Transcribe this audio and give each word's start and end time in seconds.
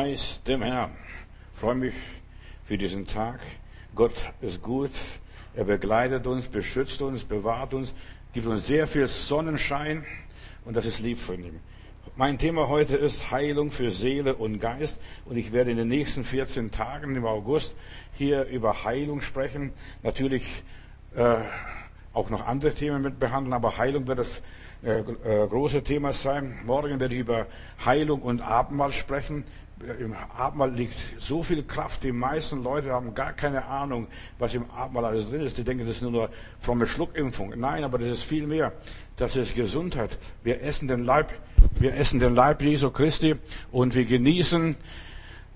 Preis 0.00 0.40
dem 0.46 0.62
Herrn. 0.62 0.92
Ich 1.52 1.60
freue 1.60 1.74
mich 1.74 1.94
für 2.64 2.78
diesen 2.78 3.06
Tag. 3.06 3.38
Gott 3.94 4.14
ist 4.40 4.62
gut. 4.62 4.92
Er 5.54 5.64
begleitet 5.64 6.26
uns, 6.26 6.48
beschützt 6.48 7.02
uns, 7.02 7.22
bewahrt 7.24 7.74
uns, 7.74 7.94
gibt 8.32 8.46
uns 8.46 8.66
sehr 8.66 8.86
viel 8.86 9.06
Sonnenschein 9.08 10.06
und 10.64 10.74
das 10.74 10.86
ist 10.86 11.00
lieb 11.00 11.18
von 11.18 11.44
ihm. 11.44 11.60
Mein 12.16 12.38
Thema 12.38 12.68
heute 12.68 12.96
ist 12.96 13.30
Heilung 13.30 13.70
für 13.70 13.90
Seele 13.90 14.36
und 14.36 14.58
Geist 14.58 14.98
und 15.26 15.36
ich 15.36 15.52
werde 15.52 15.70
in 15.70 15.76
den 15.76 15.88
nächsten 15.88 16.24
14 16.24 16.70
Tagen 16.70 17.14
im 17.14 17.26
August 17.26 17.76
hier 18.14 18.46
über 18.46 18.84
Heilung 18.84 19.20
sprechen. 19.20 19.70
Natürlich 20.02 20.62
äh, 21.14 21.36
auch 22.14 22.30
noch 22.30 22.46
andere 22.46 22.72
Themen 22.72 23.02
mit 23.02 23.20
behandeln, 23.20 23.52
aber 23.52 23.76
Heilung 23.76 24.06
wird 24.06 24.20
das 24.20 24.40
äh, 24.82 25.00
äh, 25.00 25.46
große 25.46 25.82
Thema 25.82 26.14
sein. 26.14 26.58
Morgen 26.64 26.98
werde 27.00 27.14
ich 27.14 27.20
über 27.20 27.46
Heilung 27.84 28.22
und 28.22 28.40
Abendmahl 28.40 28.92
sprechen 28.92 29.44
im 29.98 30.14
Abendmahl 30.36 30.70
liegt 30.70 30.94
so 31.18 31.42
viel 31.42 31.62
Kraft. 31.62 32.04
Die 32.04 32.12
meisten 32.12 32.62
Leute 32.62 32.92
haben 32.92 33.14
gar 33.14 33.32
keine 33.32 33.64
Ahnung, 33.64 34.08
was 34.38 34.54
im 34.54 34.70
Abendmahl 34.70 35.06
alles 35.06 35.30
drin 35.30 35.40
ist. 35.40 35.56
Die 35.58 35.64
denken, 35.64 35.86
das 35.86 35.96
ist 35.96 36.02
nur 36.02 36.24
eine 36.24 36.32
fromme 36.60 36.86
Schluckimpfung. 36.86 37.54
Nein, 37.56 37.84
aber 37.84 37.98
das 37.98 38.10
ist 38.10 38.22
viel 38.22 38.46
mehr. 38.46 38.72
Das 39.16 39.36
ist 39.36 39.54
Gesundheit. 39.54 40.18
Wir 40.42 40.62
essen 40.62 40.88
den 40.88 41.04
Leib, 41.04 41.32
wir 41.78 41.94
essen 41.94 42.20
den 42.20 42.34
Leib 42.34 42.62
Jesu 42.62 42.90
Christi 42.90 43.36
und 43.72 43.94
wir 43.94 44.04
genießen 44.04 44.76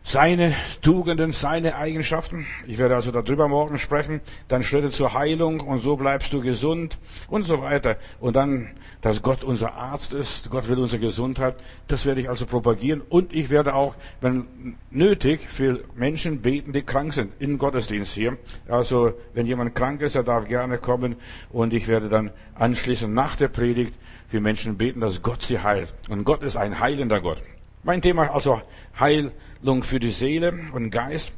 seine 0.06 0.54
Tugenden, 0.82 1.32
seine 1.32 1.76
Eigenschaften. 1.76 2.46
Ich 2.66 2.76
werde 2.76 2.94
also 2.94 3.10
darüber 3.10 3.48
morgen 3.48 3.78
sprechen. 3.78 4.20
Dann 4.48 4.62
Schritte 4.62 4.90
zur 4.90 5.14
Heilung 5.14 5.60
und 5.60 5.78
so 5.78 5.96
bleibst 5.96 6.30
du 6.34 6.42
gesund 6.42 6.98
und 7.26 7.44
so 7.44 7.62
weiter. 7.62 7.96
Und 8.20 8.36
dann, 8.36 8.70
dass 9.00 9.22
Gott 9.22 9.42
unser 9.42 9.72
Arzt 9.72 10.12
ist, 10.12 10.50
Gott 10.50 10.68
will 10.68 10.78
unsere 10.78 11.00
Gesundheit. 11.00 11.56
Das 11.88 12.04
werde 12.04 12.20
ich 12.20 12.28
also 12.28 12.44
propagieren. 12.44 13.00
Und 13.00 13.32
ich 13.32 13.48
werde 13.48 13.74
auch, 13.74 13.94
wenn 14.20 14.76
nötig, 14.90 15.40
für 15.48 15.82
Menschen 15.96 16.42
beten, 16.42 16.74
die 16.74 16.82
krank 16.82 17.14
sind, 17.14 17.32
in 17.38 17.56
Gottesdienst 17.56 18.12
hier. 18.12 18.36
Also, 18.68 19.14
wenn 19.32 19.46
jemand 19.46 19.74
krank 19.74 20.02
ist, 20.02 20.16
er 20.16 20.22
darf 20.22 20.46
gerne 20.46 20.76
kommen. 20.76 21.16
Und 21.50 21.72
ich 21.72 21.88
werde 21.88 22.10
dann 22.10 22.30
anschließend 22.54 23.12
nach 23.14 23.36
der 23.36 23.48
Predigt 23.48 23.94
für 24.28 24.42
Menschen 24.42 24.76
beten, 24.76 25.00
dass 25.00 25.22
Gott 25.22 25.40
sie 25.40 25.60
heilt. 25.60 25.94
Und 26.10 26.24
Gott 26.24 26.42
ist 26.42 26.58
ein 26.58 26.78
heilender 26.78 27.22
Gott. 27.22 27.40
Mein 27.86 28.00
Thema 28.00 28.32
also 28.32 28.62
Heilung 28.98 29.82
für 29.82 30.00
die 30.00 30.10
Seele 30.10 30.54
und 30.72 30.88
Geist. 30.88 31.34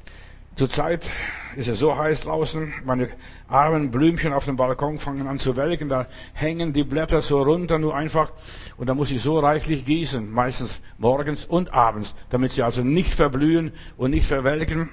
Zurzeit 0.54 1.04
ist 1.56 1.66
es 1.66 1.80
so 1.80 1.96
heiß 1.96 2.20
draußen, 2.20 2.72
meine 2.84 3.08
armen 3.48 3.90
Blümchen 3.90 4.32
auf 4.32 4.44
dem 4.44 4.54
Balkon 4.54 5.00
fangen 5.00 5.26
an 5.26 5.40
zu 5.40 5.56
welken, 5.56 5.88
da 5.88 6.06
hängen 6.34 6.72
die 6.72 6.84
Blätter 6.84 7.20
so 7.20 7.42
runter, 7.42 7.80
nur 7.80 7.96
einfach, 7.96 8.30
und 8.76 8.88
da 8.88 8.94
muss 8.94 9.10
ich 9.10 9.20
so 9.20 9.40
reichlich 9.40 9.84
gießen, 9.84 10.30
meistens 10.30 10.80
morgens 10.98 11.44
und 11.46 11.74
abends, 11.74 12.14
damit 12.30 12.52
sie 12.52 12.62
also 12.62 12.84
nicht 12.84 13.12
verblühen 13.12 13.72
und 13.96 14.12
nicht 14.12 14.28
verwelken. 14.28 14.88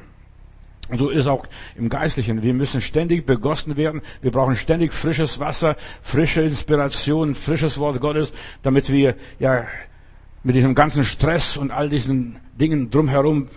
Und 0.90 0.98
so 0.98 1.10
ist 1.10 1.28
auch 1.28 1.46
im 1.76 1.88
Geistlichen. 1.88 2.42
Wir 2.42 2.56
müssen 2.56 2.82
ständig 2.82 3.28
begossen 3.28 3.78
werden. 3.78 4.02
Wir 4.22 4.32
brauchen 4.32 4.56
ständig 4.56 4.92
frisches 4.92 5.40
Wasser, 5.40 5.78
frische 6.02 6.42
Inspiration, 6.42 7.36
frisches 7.36 7.78
Wort 7.78 8.02
Gottes, 8.02 8.34
damit 8.64 8.92
wir 8.92 9.16
ja 9.40 9.66
mit 10.44 10.56
diesem 10.56 10.76
ganzen 10.76 11.06
Stress 11.06 11.58
und 11.58 11.72
all 11.72 11.90
diesen 11.90 12.38
Dingen 12.60 12.92
drumherum 12.92 13.48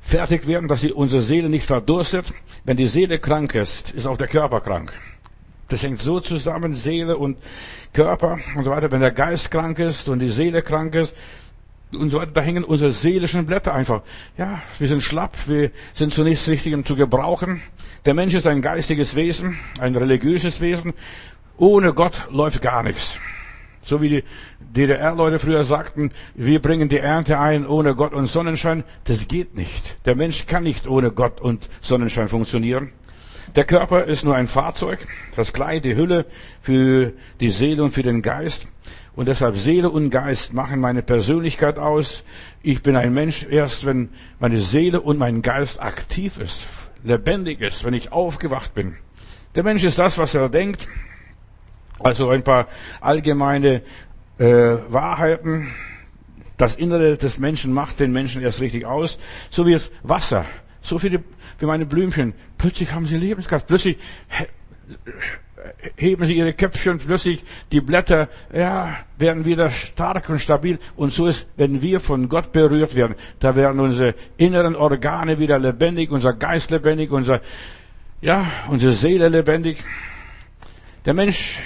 fertig 0.00 0.46
werden, 0.46 0.68
dass 0.68 0.82
sie 0.82 0.92
unsere 0.92 1.22
Seele 1.22 1.48
nicht 1.48 1.66
verdurstet. 1.66 2.26
Wenn 2.64 2.76
die 2.76 2.88
Seele 2.88 3.18
krank 3.18 3.54
ist, 3.54 3.92
ist 3.92 4.06
auch 4.06 4.18
der 4.18 4.28
Körper 4.28 4.60
krank. 4.60 4.92
Das 5.68 5.82
hängt 5.82 6.00
so 6.00 6.20
zusammen, 6.20 6.74
Seele 6.74 7.16
und 7.16 7.38
Körper 7.92 8.38
und 8.56 8.64
so 8.64 8.70
weiter. 8.70 8.90
Wenn 8.90 9.00
der 9.00 9.12
Geist 9.12 9.50
krank 9.50 9.78
ist 9.78 10.08
und 10.08 10.18
die 10.18 10.28
Seele 10.28 10.62
krank 10.62 10.94
ist 10.94 11.14
und 11.92 12.10
so 12.10 12.18
weiter, 12.18 12.32
da 12.32 12.40
hängen 12.42 12.64
unsere 12.64 12.92
seelischen 12.92 13.46
Blätter 13.46 13.72
einfach. 13.72 14.02
Ja, 14.36 14.60
wir 14.78 14.88
sind 14.88 15.02
schlapp, 15.02 15.36
wir 15.48 15.70
sind 15.94 16.12
zunächst 16.12 16.48
richtig 16.48 16.86
zu 16.86 16.96
gebrauchen. 16.96 17.62
Der 18.04 18.14
Mensch 18.14 18.34
ist 18.34 18.46
ein 18.46 18.60
geistiges 18.60 19.16
Wesen, 19.16 19.58
ein 19.78 19.96
religiöses 19.96 20.60
Wesen. 20.60 20.92
Ohne 21.56 21.94
Gott 21.94 22.26
läuft 22.30 22.60
gar 22.60 22.82
nichts. 22.82 23.18
So 23.84 24.00
wie 24.00 24.08
die 24.08 24.24
DDR-Leute 24.60 25.38
früher 25.38 25.64
sagten, 25.64 26.10
wir 26.34 26.60
bringen 26.60 26.88
die 26.88 26.98
Ernte 26.98 27.38
ein 27.38 27.66
ohne 27.66 27.94
Gott 27.94 28.14
und 28.14 28.26
Sonnenschein. 28.26 28.82
Das 29.04 29.28
geht 29.28 29.54
nicht. 29.54 29.98
Der 30.06 30.16
Mensch 30.16 30.46
kann 30.46 30.62
nicht 30.62 30.88
ohne 30.88 31.10
Gott 31.10 31.40
und 31.40 31.68
Sonnenschein 31.80 32.28
funktionieren. 32.28 32.92
Der 33.54 33.64
Körper 33.64 34.04
ist 34.04 34.24
nur 34.24 34.34
ein 34.34 34.48
Fahrzeug, 34.48 35.06
das 35.36 35.52
Kleid, 35.52 35.84
die 35.84 35.94
Hülle 35.94 36.24
für 36.60 37.12
die 37.40 37.50
Seele 37.50 37.84
und 37.84 37.92
für 37.92 38.02
den 38.02 38.22
Geist. 38.22 38.66
Und 39.14 39.28
deshalb 39.28 39.56
Seele 39.56 39.90
und 39.90 40.10
Geist 40.10 40.54
machen 40.54 40.80
meine 40.80 41.02
Persönlichkeit 41.02 41.78
aus. 41.78 42.24
Ich 42.62 42.82
bin 42.82 42.96
ein 42.96 43.14
Mensch 43.14 43.46
erst, 43.48 43.86
wenn 43.86 44.08
meine 44.40 44.58
Seele 44.58 45.00
und 45.00 45.18
mein 45.18 45.42
Geist 45.42 45.80
aktiv 45.80 46.38
ist, 46.38 46.66
lebendig 47.04 47.60
ist, 47.60 47.84
wenn 47.84 47.94
ich 47.94 48.10
aufgewacht 48.10 48.74
bin. 48.74 48.96
Der 49.54 49.62
Mensch 49.62 49.84
ist 49.84 50.00
das, 50.00 50.18
was 50.18 50.34
er 50.34 50.48
denkt, 50.48 50.88
also 52.00 52.28
ein 52.30 52.42
paar 52.42 52.68
allgemeine 53.00 53.82
äh, 54.38 54.46
Wahrheiten. 54.88 55.68
Das 56.56 56.76
Innere 56.76 57.16
des 57.16 57.38
Menschen 57.38 57.72
macht 57.72 58.00
den 58.00 58.12
Menschen 58.12 58.42
erst 58.42 58.60
richtig 58.60 58.86
aus, 58.86 59.18
so 59.50 59.66
wie 59.66 59.72
es 59.72 59.90
Wasser. 60.02 60.44
So 60.82 60.98
viele 60.98 61.24
wie 61.58 61.66
meine 61.66 61.86
Blümchen. 61.86 62.34
Plötzlich 62.58 62.92
haben 62.92 63.06
sie 63.06 63.16
Lebenskraft. 63.16 63.66
Plötzlich 63.66 63.98
heben 65.96 66.26
sie 66.26 66.36
ihre 66.36 66.52
Köpfchen, 66.52 66.98
plötzlich 66.98 67.42
die 67.72 67.80
Blätter, 67.80 68.28
ja, 68.52 68.96
werden 69.18 69.44
wieder 69.44 69.70
stark 69.70 70.28
und 70.28 70.40
stabil. 70.40 70.78
Und 70.96 71.12
so 71.12 71.26
ist, 71.26 71.46
wenn 71.56 71.80
wir 71.82 72.00
von 72.00 72.28
Gott 72.28 72.52
berührt 72.52 72.94
werden, 72.94 73.14
da 73.40 73.56
werden 73.56 73.80
unsere 73.80 74.14
inneren 74.36 74.76
Organe 74.76 75.38
wieder 75.38 75.58
lebendig, 75.58 76.10
unser 76.10 76.34
Geist 76.34 76.70
lebendig, 76.70 77.10
unser, 77.10 77.40
ja, 78.20 78.46
unsere 78.68 78.92
Seele 78.92 79.28
lebendig. 79.28 79.82
Der 81.04 81.14
Mensch 81.14 81.60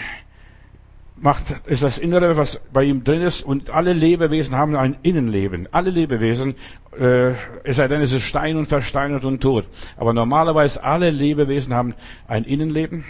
macht, 1.21 1.45
ist 1.67 1.83
das 1.83 1.99
Innere, 1.99 2.37
was 2.37 2.61
bei 2.73 2.85
ihm 2.85 3.05
drin 3.05 3.23
ist. 3.23 3.43
Und 3.43 3.71
alle 3.71 3.93
Lebewesen 3.93 4.55
haben 4.57 4.77
ein 4.77 4.97
Innenleben. 5.03 5.69
Alle 5.73 5.91
Lebewesen, 5.91 6.55
äh, 6.99 7.31
es 7.65 7.77
sei 7.77 7.89
denn, 7.89 8.01
es 8.01 8.13
ist 8.13 8.23
Stein 8.23 8.57
und 8.57 8.67
versteinert 8.67 9.25
und 9.25 9.41
tot. 9.41 9.67
Aber 9.97 10.13
normalerweise 10.13 10.83
alle 10.83 11.11
Lebewesen 11.11 11.75
haben 11.75 11.95
ein 12.27 12.45
Innenleben. 12.45 13.05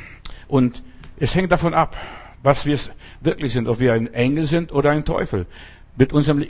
Und 0.46 0.82
es 1.18 1.34
hängt 1.34 1.52
davon 1.52 1.74
ab, 1.74 1.96
was 2.42 2.66
wir 2.66 2.78
wirklich 3.20 3.52
sind, 3.52 3.68
ob 3.68 3.80
wir 3.80 3.92
ein 3.92 4.12
Engel 4.12 4.46
sind 4.46 4.72
oder 4.72 4.90
ein 4.90 5.04
Teufel. 5.04 5.46
Mit 5.96 6.12
unserem 6.12 6.46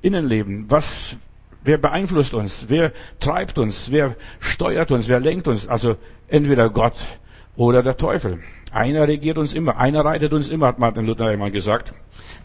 Innenleben. 0.00 0.66
Was, 0.68 1.16
wer 1.64 1.78
beeinflusst 1.78 2.34
uns? 2.34 2.66
Wer 2.68 2.92
treibt 3.18 3.58
uns? 3.58 3.90
Wer 3.90 4.16
steuert 4.40 4.90
uns? 4.92 5.08
Wer 5.08 5.20
lenkt 5.20 5.48
uns? 5.48 5.66
Also 5.66 5.96
entweder 6.28 6.70
Gott 6.70 6.96
oder 7.56 7.82
der 7.82 7.96
Teufel. 7.96 8.38
Einer 8.72 9.06
regiert 9.06 9.36
uns 9.36 9.52
immer, 9.52 9.76
einer 9.76 10.04
reitet 10.04 10.32
uns 10.32 10.48
immer, 10.48 10.68
hat 10.68 10.78
Martin 10.78 11.06
Luther 11.06 11.26
einmal 11.26 11.50
gesagt. 11.50 11.92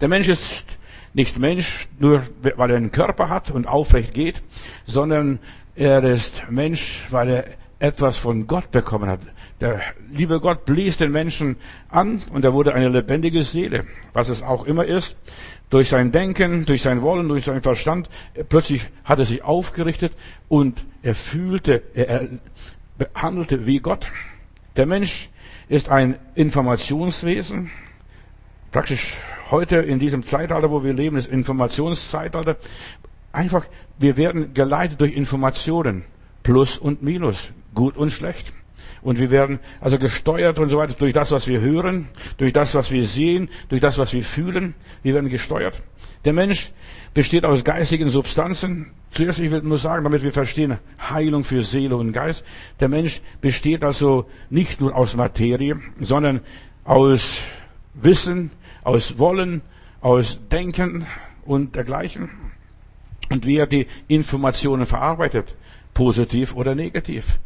Der 0.01 0.09
Mensch 0.09 0.27
ist 0.27 0.77
nicht 1.13 1.39
Mensch, 1.39 1.87
nur 1.99 2.23
weil 2.41 2.69
er 2.69 2.77
einen 2.77 2.91
Körper 2.91 3.29
hat 3.29 3.49
und 3.49 3.65
aufrecht 3.65 4.13
geht, 4.13 4.43
sondern 4.85 5.39
er 5.75 6.03
ist 6.03 6.43
Mensch, 6.49 7.07
weil 7.09 7.29
er 7.29 7.45
etwas 7.79 8.17
von 8.17 8.45
Gott 8.45 8.71
bekommen 8.71 9.09
hat. 9.09 9.21
Der 9.61 9.81
liebe 10.11 10.39
Gott 10.39 10.65
blies 10.65 10.97
den 10.97 11.11
Menschen 11.11 11.55
an 11.89 12.21
und 12.31 12.43
er 12.43 12.53
wurde 12.53 12.73
eine 12.73 12.89
lebendige 12.89 13.43
Seele, 13.43 13.85
was 14.13 14.29
es 14.29 14.43
auch 14.43 14.65
immer 14.65 14.85
ist. 14.85 15.15
Durch 15.69 15.89
sein 15.89 16.11
Denken, 16.11 16.65
durch 16.65 16.81
sein 16.81 17.01
Wollen, 17.01 17.27
durch 17.27 17.45
seinen 17.45 17.61
Verstand, 17.61 18.09
plötzlich 18.49 18.87
hat 19.03 19.19
er 19.19 19.25
sich 19.25 19.43
aufgerichtet 19.43 20.13
und 20.49 20.85
er 21.03 21.15
fühlte, 21.15 21.83
er 21.93 22.27
handelte 23.15 23.65
wie 23.65 23.79
Gott. 23.79 24.07
Der 24.75 24.85
Mensch 24.85 25.29
ist 25.69 25.89
ein 25.89 26.15
Informationswesen. 26.35 27.69
Praktisch 28.71 29.15
heute 29.51 29.77
in 29.77 29.99
diesem 29.99 30.23
Zeitalter, 30.23 30.71
wo 30.71 30.83
wir 30.83 30.93
leben, 30.93 31.17
ist 31.17 31.27
Informationszeitalter. 31.27 32.57
Einfach, 33.31 33.65
wir 33.97 34.17
werden 34.17 34.53
geleitet 34.53 35.01
durch 35.01 35.13
Informationen. 35.13 36.03
Plus 36.43 36.77
und 36.77 37.01
Minus. 37.03 37.49
Gut 37.73 37.97
und 37.97 38.11
schlecht. 38.11 38.53
Und 39.01 39.19
wir 39.19 39.31
werden 39.31 39.59
also 39.79 39.97
gesteuert 39.97 40.59
und 40.59 40.69
so 40.69 40.77
weiter 40.77 40.95
durch 40.97 41.13
das, 41.13 41.31
was 41.31 41.47
wir 41.47 41.61
hören, 41.61 42.07
durch 42.37 42.53
das, 42.53 42.75
was 42.75 42.91
wir 42.91 43.05
sehen, 43.05 43.49
durch 43.69 43.81
das, 43.81 43.97
was 43.97 44.13
wir 44.13 44.23
fühlen. 44.23 44.73
Wir 45.03 45.13
werden 45.13 45.29
gesteuert. 45.29 45.81
Der 46.25 46.33
Mensch 46.33 46.71
besteht 47.13 47.45
aus 47.45 47.63
geistigen 47.63 48.09
Substanzen. 48.09 48.91
Zuerst, 49.11 49.39
ich 49.39 49.49
will 49.49 49.61
nur 49.61 49.77
sagen, 49.77 50.03
damit 50.03 50.23
wir 50.23 50.31
verstehen, 50.31 50.77
Heilung 50.99 51.43
für 51.43 51.63
Seele 51.63 51.95
und 51.95 52.11
Geist. 52.11 52.43
Der 52.79 52.89
Mensch 52.89 53.21
besteht 53.41 53.83
also 53.83 54.25
nicht 54.49 54.81
nur 54.81 54.95
aus 54.95 55.15
Materie, 55.15 55.79
sondern 55.99 56.41
aus 56.83 57.41
Wissen, 57.93 58.51
aus 58.83 59.17
Wollen, 59.17 59.61
aus 60.01 60.39
Denken 60.51 61.07
und 61.45 61.75
dergleichen. 61.75 62.29
Und 63.29 63.45
wie 63.45 63.57
er 63.57 63.67
die 63.67 63.87
Informationen 64.07 64.85
verarbeitet, 64.85 65.55
positiv 65.93 66.55
oder 66.55 66.75
negativ. 66.75 67.39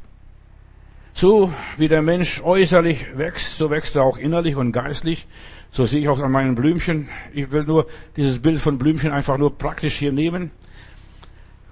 So 1.14 1.54
wie 1.78 1.88
der 1.88 2.02
Mensch 2.02 2.42
äußerlich 2.42 3.18
wächst, 3.18 3.58
so 3.58 3.70
wächst 3.70 3.96
er 3.96 4.04
auch 4.04 4.18
innerlich 4.18 4.56
und 4.56 4.72
geistlich. 4.72 5.28
So 5.72 5.86
sehe 5.86 6.02
ich 6.02 6.10
auch 6.10 6.20
an 6.20 6.32
meinen 6.32 6.56
Blümchen. 6.56 7.10
Ich 7.34 7.52
will 7.52 7.64
nur 7.64 7.88
dieses 8.18 8.42
Bild 8.42 8.60
von 8.60 8.78
Blümchen 8.78 9.12
einfach 9.12 9.38
nur 9.38 9.58
praktisch 9.58 9.96
hier 9.96 10.12
nehmen. 10.12 10.52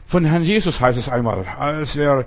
Von 0.06 0.26
Herrn 0.26 0.44
Jesus 0.44 0.82
heißt 0.82 0.98
es 0.98 1.10
einmal, 1.10 1.46
als 1.58 1.96
er 1.96 2.26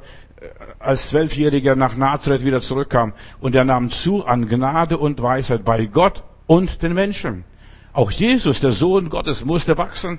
als 0.78 1.10
Zwölfjähriger 1.10 1.76
nach 1.76 1.96
Nazareth 1.96 2.44
wieder 2.44 2.60
zurückkam 2.60 3.12
und 3.40 3.54
er 3.54 3.64
nahm 3.64 3.90
zu 3.90 4.24
an 4.26 4.48
Gnade 4.48 4.98
und 4.98 5.22
Weisheit 5.22 5.64
bei 5.64 5.86
Gott 5.86 6.22
und 6.46 6.82
den 6.82 6.94
Menschen. 6.94 7.44
Auch 7.92 8.10
Jesus, 8.10 8.60
der 8.60 8.72
Sohn 8.72 9.08
Gottes, 9.08 9.44
musste 9.44 9.76
wachsen. 9.78 10.18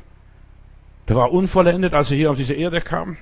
Der 1.08 1.16
war 1.16 1.32
unvollendet, 1.32 1.94
als 1.94 2.12
er 2.12 2.18
hier 2.18 2.32
auf 2.32 2.38
diese 2.38 2.54
Erde 2.54 2.82
kam. 2.82 3.18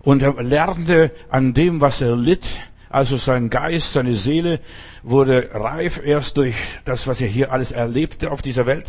Und 0.00 0.22
er 0.22 0.40
lernte 0.42 1.10
an 1.28 1.52
dem, 1.52 1.80
was 1.80 2.00
er 2.00 2.16
litt. 2.16 2.48
Also 2.96 3.18
sein 3.18 3.50
Geist, 3.50 3.92
seine 3.92 4.14
Seele 4.14 4.58
wurde 5.02 5.50
reif 5.52 6.00
erst 6.02 6.38
durch 6.38 6.54
das, 6.86 7.06
was 7.06 7.20
er 7.20 7.28
hier 7.28 7.52
alles 7.52 7.70
erlebte 7.70 8.30
auf 8.30 8.40
dieser 8.40 8.64
Welt. 8.64 8.86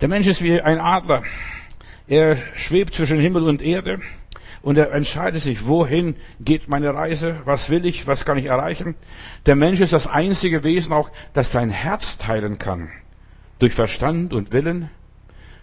Der 0.00 0.06
Mensch 0.06 0.28
ist 0.28 0.40
wie 0.40 0.60
ein 0.60 0.78
Adler. 0.78 1.24
Er 2.06 2.36
schwebt 2.54 2.94
zwischen 2.94 3.18
Himmel 3.18 3.42
und 3.42 3.60
Erde 3.60 3.98
und 4.62 4.78
er 4.78 4.92
entscheidet 4.92 5.42
sich, 5.42 5.66
wohin 5.66 6.14
geht 6.38 6.68
meine 6.68 6.94
Reise, 6.94 7.40
was 7.44 7.70
will 7.70 7.86
ich, 7.86 8.06
was 8.06 8.24
kann 8.24 8.38
ich 8.38 8.44
erreichen. 8.44 8.94
Der 9.46 9.56
Mensch 9.56 9.80
ist 9.80 9.92
das 9.92 10.06
einzige 10.06 10.62
Wesen 10.62 10.92
auch, 10.92 11.10
das 11.32 11.50
sein 11.50 11.70
Herz 11.70 12.18
teilen 12.18 12.58
kann. 12.58 12.88
Durch 13.58 13.74
Verstand 13.74 14.32
und 14.32 14.52
Willen. 14.52 14.90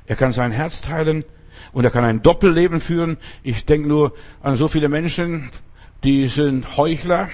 Er 0.07 0.17
kann 0.17 0.33
sein 0.33 0.51
Herz 0.51 0.81
teilen 0.81 1.23
und 1.71 1.85
er 1.85 1.91
kann 1.91 2.03
ein 2.03 2.21
Doppelleben 2.21 2.81
führen. 2.81 3.15
Ich 3.43 3.65
denke 3.65 3.87
nur 3.87 4.13
an 4.41 4.57
so 4.57 4.67
viele 4.67 4.89
Menschen, 4.89 5.51
die 6.05 6.27
sind 6.27 6.77
Heuchler 6.77 7.29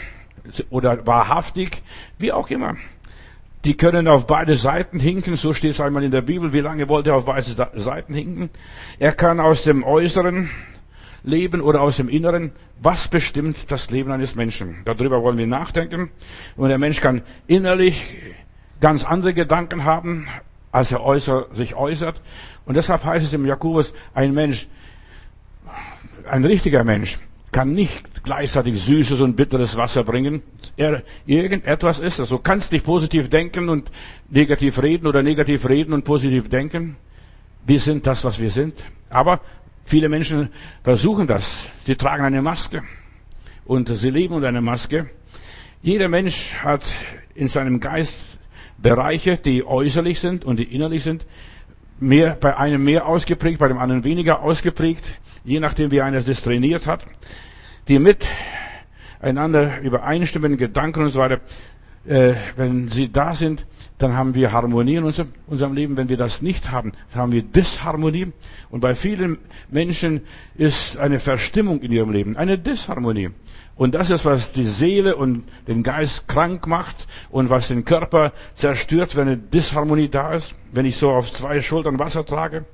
oder 0.69 1.05
wahrhaftig, 1.05 1.83
wie 2.17 2.31
auch 2.31 2.49
immer. 2.49 2.77
Die 3.65 3.75
können 3.75 4.07
auf 4.07 4.25
beide 4.25 4.55
Seiten 4.55 4.99
hinken, 4.99 5.35
so 5.35 5.53
steht 5.53 5.71
es 5.71 5.81
einmal 5.81 6.03
in 6.03 6.11
der 6.11 6.21
Bibel. 6.21 6.53
Wie 6.53 6.61
lange 6.61 6.87
wollte 6.89 7.09
er 7.09 7.17
auf 7.17 7.25
beide 7.25 7.43
Seiten 7.43 8.13
hinken? 8.13 8.49
Er 8.97 9.11
kann 9.11 9.39
aus 9.39 9.63
dem 9.63 9.83
Äußeren 9.83 10.49
Leben 11.23 11.61
oder 11.61 11.81
aus 11.81 11.97
dem 11.97 12.07
Inneren? 12.09 12.53
Was 12.81 13.09
bestimmt 13.09 13.69
das 13.69 13.91
Leben 13.91 14.11
eines 14.11 14.35
Menschen? 14.35 14.77
Darüber 14.85 15.21
wollen 15.21 15.37
wir 15.37 15.47
nachdenken. 15.47 16.09
Und 16.55 16.69
der 16.69 16.79
Mensch 16.79 17.01
kann 17.01 17.21
innerlich 17.47 18.17
ganz 18.79 19.03
andere 19.03 19.33
Gedanken 19.33 19.83
haben, 19.83 20.27
als 20.71 20.93
er 20.93 21.03
äußer, 21.03 21.47
sich 21.51 21.75
äußert. 21.75 22.21
Und 22.65 22.75
deshalb 22.75 23.03
heißt 23.03 23.25
es 23.25 23.33
im 23.33 23.45
Jakobus, 23.45 23.93
ein 24.15 24.33
Mensch, 24.33 24.67
ein 26.27 26.45
richtiger 26.45 26.83
Mensch, 26.85 27.19
kann 27.51 27.73
nicht 27.73 28.10
gleichzeitig 28.23 28.81
süßes 28.81 29.19
und 29.19 29.35
bitteres 29.35 29.75
Wasser 29.77 30.03
bringen. 30.03 30.41
Irgendetwas 31.25 31.99
ist 31.99 32.19
das. 32.19 32.29
Du 32.29 32.37
kannst 32.37 32.71
nicht 32.71 32.85
positiv 32.85 33.29
denken 33.29 33.69
und 33.69 33.91
negativ 34.29 34.81
reden 34.81 35.07
oder 35.07 35.23
negativ 35.23 35.67
reden 35.67 35.93
und 35.93 36.03
positiv 36.03 36.49
denken. 36.49 36.97
Wir 37.65 37.79
sind 37.79 38.05
das, 38.07 38.23
was 38.23 38.39
wir 38.39 38.49
sind. 38.49 38.83
Aber 39.09 39.41
Viele 39.85 40.09
Menschen 40.09 40.49
versuchen 40.83 41.27
das. 41.27 41.69
Sie 41.83 41.95
tragen 41.95 42.23
eine 42.23 42.41
Maske 42.41 42.83
und 43.65 43.89
sie 43.89 44.09
leben 44.09 44.35
unter 44.35 44.47
einer 44.47 44.61
Maske. 44.61 45.09
Jeder 45.81 46.07
Mensch 46.07 46.55
hat 46.55 46.83
in 47.35 47.47
seinem 47.47 47.79
Geist 47.79 48.39
Bereiche, 48.77 49.37
die 49.37 49.65
äußerlich 49.65 50.19
sind 50.19 50.45
und 50.45 50.57
die 50.59 50.63
innerlich 50.63 51.03
sind. 51.03 51.25
Mehr, 51.99 52.35
bei 52.39 52.57
einem 52.57 52.83
mehr 52.83 53.05
ausgeprägt, 53.05 53.59
bei 53.59 53.67
dem 53.67 53.77
anderen 53.77 54.03
weniger 54.03 54.41
ausgeprägt, 54.41 55.03
je 55.43 55.59
nachdem 55.59 55.91
wie 55.91 56.01
einer 56.01 56.21
das 56.21 56.41
trainiert 56.41 56.87
hat. 56.87 57.05
Die 57.87 57.99
miteinander 57.99 59.81
übereinstimmen, 59.81 60.57
Gedanken 60.57 61.03
und 61.03 61.09
so 61.09 61.19
weiter, 61.19 61.39
äh, 62.05 62.33
wenn 62.55 62.89
sie 62.89 63.11
da 63.11 63.33
sind, 63.33 63.65
dann 64.01 64.15
haben 64.15 64.33
wir 64.33 64.51
Harmonie 64.51 64.95
in 64.95 65.03
unserem, 65.03 65.29
unserem 65.45 65.73
Leben. 65.73 65.95
Wenn 65.95 66.09
wir 66.09 66.17
das 66.17 66.41
nicht 66.41 66.71
haben, 66.71 66.93
haben 67.13 67.31
wir 67.31 67.43
Disharmonie. 67.43 68.31
Und 68.69 68.79
bei 68.79 68.95
vielen 68.95 69.37
Menschen 69.69 70.21
ist 70.55 70.97
eine 70.97 71.19
Verstimmung 71.19 71.81
in 71.81 71.91
ihrem 71.91 72.11
Leben, 72.11 72.35
eine 72.35 72.57
Disharmonie. 72.57 73.29
Und 73.75 73.93
das 73.95 74.09
ist, 74.09 74.25
was 74.25 74.51
die 74.51 74.65
Seele 74.65 75.15
und 75.15 75.43
den 75.67 75.83
Geist 75.83 76.27
krank 76.27 76.67
macht 76.67 77.07
und 77.29 77.49
was 77.49 77.67
den 77.67 77.85
Körper 77.85 78.33
zerstört, 78.55 79.15
wenn 79.15 79.27
eine 79.27 79.37
Disharmonie 79.37 80.09
da 80.09 80.33
ist, 80.33 80.55
wenn 80.71 80.85
ich 80.85 80.97
so 80.97 81.11
auf 81.11 81.31
zwei 81.31 81.61
Schultern 81.61 81.99
Wasser 81.99 82.25
trage. 82.25 82.65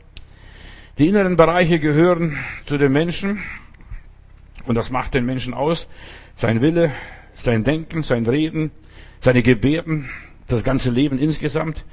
Die 0.98 1.07
inneren 1.07 1.36
Bereiche 1.36 1.80
gehören 1.80 2.38
zu 2.65 2.77
den 2.77 2.92
Menschen 2.92 3.44
und 4.68 4.75
das 4.75 4.90
macht 4.90 5.14
den 5.14 5.25
Menschen 5.25 5.54
aus. 5.54 5.88
Sein 6.36 6.62
Wille, 6.62 6.92
sein 7.34 7.64
Denken, 7.64 8.04
sein 8.04 8.25
Reden, 8.25 8.72
seine 9.19 9.42
Gebärden, 9.42 10.10
das 10.48 10.64
ganze 10.64 10.90
Leben 10.90 11.19
insgesamt. 11.19 11.86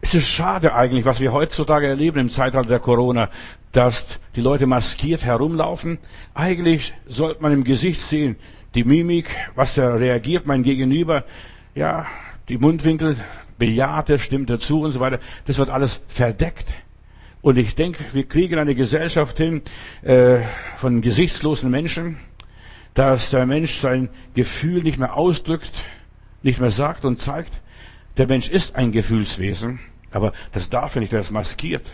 Es 0.00 0.14
ist 0.14 0.28
schade 0.28 0.74
eigentlich, 0.74 1.04
was 1.04 1.20
wir 1.20 1.32
heutzutage 1.32 1.86
erleben 1.86 2.18
im 2.18 2.30
Zeitalter 2.30 2.68
der 2.68 2.80
Corona, 2.80 3.30
dass 3.70 4.18
die 4.34 4.40
Leute 4.40 4.66
maskiert 4.66 5.24
herumlaufen. 5.24 5.98
Eigentlich 6.34 6.92
sollte 7.06 7.42
man 7.42 7.52
im 7.52 7.64
Gesicht 7.64 8.00
sehen, 8.00 8.36
die 8.74 8.84
Mimik, 8.84 9.30
was 9.54 9.74
da 9.74 9.94
reagiert, 9.94 10.46
mein 10.46 10.62
Gegenüber, 10.62 11.24
ja, 11.74 12.06
die 12.48 12.58
Mundwinkel, 12.58 13.16
bejahte, 13.58 14.18
stimmt 14.18 14.50
dazu 14.50 14.82
und 14.82 14.92
so 14.92 15.00
weiter. 15.00 15.20
Das 15.46 15.58
wird 15.58 15.70
alles 15.70 16.00
verdeckt. 16.08 16.74
Und 17.42 17.58
ich 17.58 17.74
denke, 17.74 18.04
wir 18.12 18.24
kriegen 18.24 18.58
eine 18.58 18.76
Gesellschaft 18.76 19.36
hin 19.36 19.62
äh, 20.02 20.38
von 20.76 21.02
gesichtslosen 21.02 21.70
Menschen, 21.70 22.18
dass 22.94 23.30
der 23.30 23.46
Mensch 23.46 23.80
sein 23.80 24.10
Gefühl 24.34 24.84
nicht 24.84 24.98
mehr 24.98 25.16
ausdrückt, 25.16 25.72
nicht 26.42 26.60
mehr 26.60 26.70
sagt 26.70 27.04
und 27.04 27.18
zeigt. 27.18 27.60
Der 28.16 28.28
Mensch 28.28 28.48
ist 28.48 28.76
ein 28.76 28.92
Gefühlswesen, 28.92 29.80
aber 30.12 30.32
das 30.52 30.70
darf 30.70 30.94
er 30.94 31.00
nicht, 31.02 31.12
er 31.12 31.20
ist 31.20 31.32
maskiert. 31.32 31.92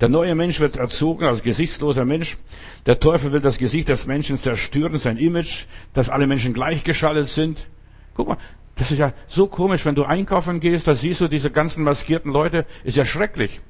Der 0.00 0.08
neue 0.08 0.34
Mensch 0.34 0.60
wird 0.60 0.76
erzogen 0.76 1.26
als 1.26 1.42
gesichtsloser 1.42 2.06
Mensch. 2.06 2.38
Der 2.86 2.98
Teufel 2.98 3.32
will 3.32 3.40
das 3.40 3.58
Gesicht 3.58 3.90
des 3.90 4.06
Menschen 4.06 4.38
zerstören, 4.38 4.96
sein 4.96 5.18
Image, 5.18 5.66
dass 5.92 6.08
alle 6.08 6.26
Menschen 6.26 6.54
gleichgeschaltet 6.54 7.28
sind. 7.28 7.66
Guck 8.14 8.28
mal, 8.28 8.38
das 8.76 8.90
ist 8.90 8.98
ja 8.98 9.12
so 9.28 9.46
komisch, 9.46 9.84
wenn 9.84 9.94
du 9.94 10.04
einkaufen 10.04 10.58
gehst, 10.58 10.88
da 10.88 10.94
siehst 10.94 11.20
du 11.20 11.28
diese 11.28 11.50
ganzen 11.50 11.84
maskierten 11.84 12.32
Leute, 12.32 12.64
ist 12.82 12.96
ja 12.96 13.04
schrecklich. 13.04 13.60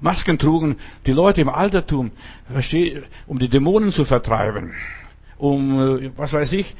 Masken 0.00 0.38
trugen 0.38 0.76
die 1.06 1.12
Leute 1.12 1.40
im 1.40 1.48
Altertum, 1.48 2.12
um 3.26 3.38
die 3.38 3.48
Dämonen 3.48 3.90
zu 3.90 4.04
vertreiben, 4.04 4.74
um, 5.38 5.98
äh, 5.98 6.10
was 6.16 6.32
weiß 6.32 6.52
ich, 6.52 6.76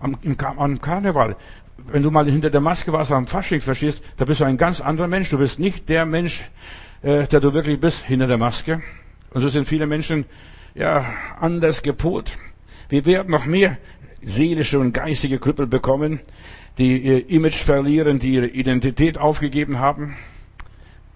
am, 0.00 0.16
am 0.56 0.80
Karneval. 0.80 1.36
Wenn 1.86 2.02
du 2.02 2.10
mal 2.10 2.30
hinter 2.30 2.50
der 2.50 2.60
Maske 2.60 2.92
warst 2.92 3.10
am 3.10 3.26
Fasching, 3.26 3.60
verstehst, 3.60 4.02
da 4.16 4.24
bist 4.24 4.40
du 4.40 4.44
ein 4.44 4.58
ganz 4.58 4.80
anderer 4.80 5.08
Mensch. 5.08 5.30
Du 5.30 5.38
bist 5.38 5.58
nicht 5.58 5.88
der 5.88 6.06
Mensch, 6.06 6.42
äh, 7.02 7.26
der 7.26 7.40
du 7.40 7.52
wirklich 7.52 7.80
bist, 7.80 8.04
hinter 8.04 8.26
der 8.26 8.38
Maske. 8.38 8.82
Und 9.30 9.40
so 9.40 9.48
sind 9.48 9.66
viele 9.66 9.86
Menschen, 9.86 10.24
ja, 10.74 11.04
anders 11.40 11.82
gepolt. 11.82 12.36
Wir 12.88 13.06
werden 13.06 13.30
noch 13.30 13.46
mehr 13.46 13.78
seelische 14.22 14.78
und 14.78 14.92
geistige 14.92 15.38
Krüppel 15.38 15.66
bekommen, 15.66 16.20
die 16.78 16.98
ihr 16.98 17.30
Image 17.30 17.54
verlieren, 17.54 18.18
die 18.18 18.34
ihre 18.34 18.46
Identität 18.46 19.18
aufgegeben 19.18 19.78
haben. 19.78 20.16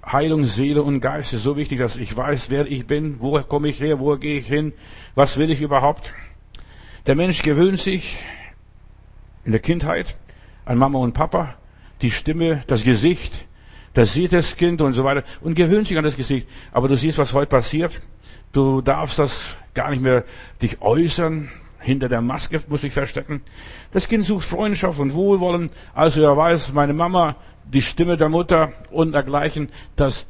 Heilung, 0.07 0.47
Seele 0.47 0.83
und 0.83 1.01
Geist 1.01 1.33
ist 1.33 1.43
so 1.43 1.57
wichtig, 1.57 1.79
dass 1.79 1.97
ich 1.97 2.17
weiß, 2.17 2.51
wer 2.51 2.67
ich 2.67 2.87
bin, 2.87 3.21
wo 3.21 3.41
komme 3.43 3.69
ich 3.69 3.81
her, 3.81 3.99
wo 4.01 4.17
gehe 4.17 4.39
ich 4.39 4.47
hin, 4.47 4.73
was 5.15 5.39
will 5.39 5.51
ich 5.51 5.61
überhaupt. 5.61 6.13
Der 7.07 7.15
Mensch 7.15 7.43
gewöhnt 7.43 7.79
sich 7.79 8.19
in 9.45 9.53
der 9.53 9.61
Kindheit 9.61 10.17
an 10.65 10.79
Mama 10.79 10.99
und 10.99 11.15
Papa, 11.15 11.55
die 12.03 12.11
Stimme, 12.11 12.65
das 12.67 12.85
Gesicht, 12.85 13.47
das 13.95 14.13
sieht 14.13 14.33
das 14.33 14.57
Kind 14.57 14.83
und 14.83 14.93
so 14.93 15.05
weiter 15.05 15.25
und 15.41 15.55
gewöhnt 15.55 15.87
sich 15.87 15.97
an 15.97 16.05
das 16.05 16.17
Gesicht. 16.17 16.49
Aber 16.73 16.89
du 16.89 16.97
siehst, 16.97 17.19
was 17.19 17.33
heute 17.33 17.49
passiert. 17.49 18.01
Du 18.53 18.81
darfst 18.81 19.19
das 19.19 19.57
gar 19.73 19.91
nicht 19.91 20.03
mehr 20.03 20.25
dich 20.61 20.83
äußern. 20.83 21.51
Hinter 21.79 22.09
der 22.09 22.23
Maske 22.23 22.63
muss 22.69 22.83
ich 22.83 22.95
verstecken. 22.95 23.43
Das 23.93 24.09
Kind 24.09 24.25
sucht 24.25 24.47
Freundschaft 24.47 24.99
und 24.99 25.13
Wohlwollen. 25.13 25.71
Also 25.95 26.23
er 26.23 26.37
weiß, 26.37 26.73
meine 26.73 26.95
Mama, 26.95 27.37
die 27.73 27.83
Stimme 27.83 28.17
der 28.17 28.29
Mutter 28.29 28.73
und 28.91 29.13
dergleichen, 29.13 29.71
das 29.97 30.27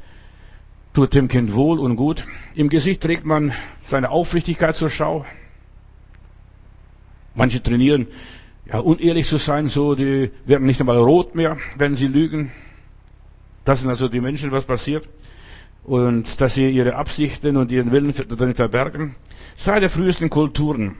tut 0.93 1.13
dem 1.13 1.27
Kind 1.27 1.53
wohl 1.53 1.79
und 1.79 1.95
gut. 1.95 2.25
Im 2.55 2.69
Gesicht 2.69 3.01
trägt 3.01 3.25
man 3.25 3.53
seine 3.83 4.09
Aufrichtigkeit 4.09 4.75
zur 4.75 4.89
Schau. 4.89 5.25
Manche 7.33 7.61
trainieren 7.61 8.07
ja, 8.65 8.79
unehrlich 8.79 9.27
zu 9.27 9.37
sein, 9.37 9.67
so, 9.67 9.93
die 9.93 10.31
werden 10.45 10.65
nicht 10.65 10.79
einmal 10.79 10.97
rot 10.97 11.35
mehr, 11.35 11.57
wenn 11.77 11.95
sie 11.95 12.07
lügen. 12.07 12.51
Das 13.63 13.81
sind 13.81 13.89
also 13.89 14.07
die 14.07 14.21
Menschen, 14.21 14.51
was 14.51 14.65
passiert. 14.65 15.07
Und 15.83 16.41
dass 16.41 16.55
sie 16.55 16.69
ihre 16.69 16.95
Absichten 16.95 17.57
und 17.57 17.71
ihren 17.71 17.91
Willen 17.91 18.13
darin 18.29 18.55
verbergen. 18.55 19.15
Seit 19.55 19.83
der 19.83 19.89
frühesten 19.89 20.29
Kulturen 20.31 20.95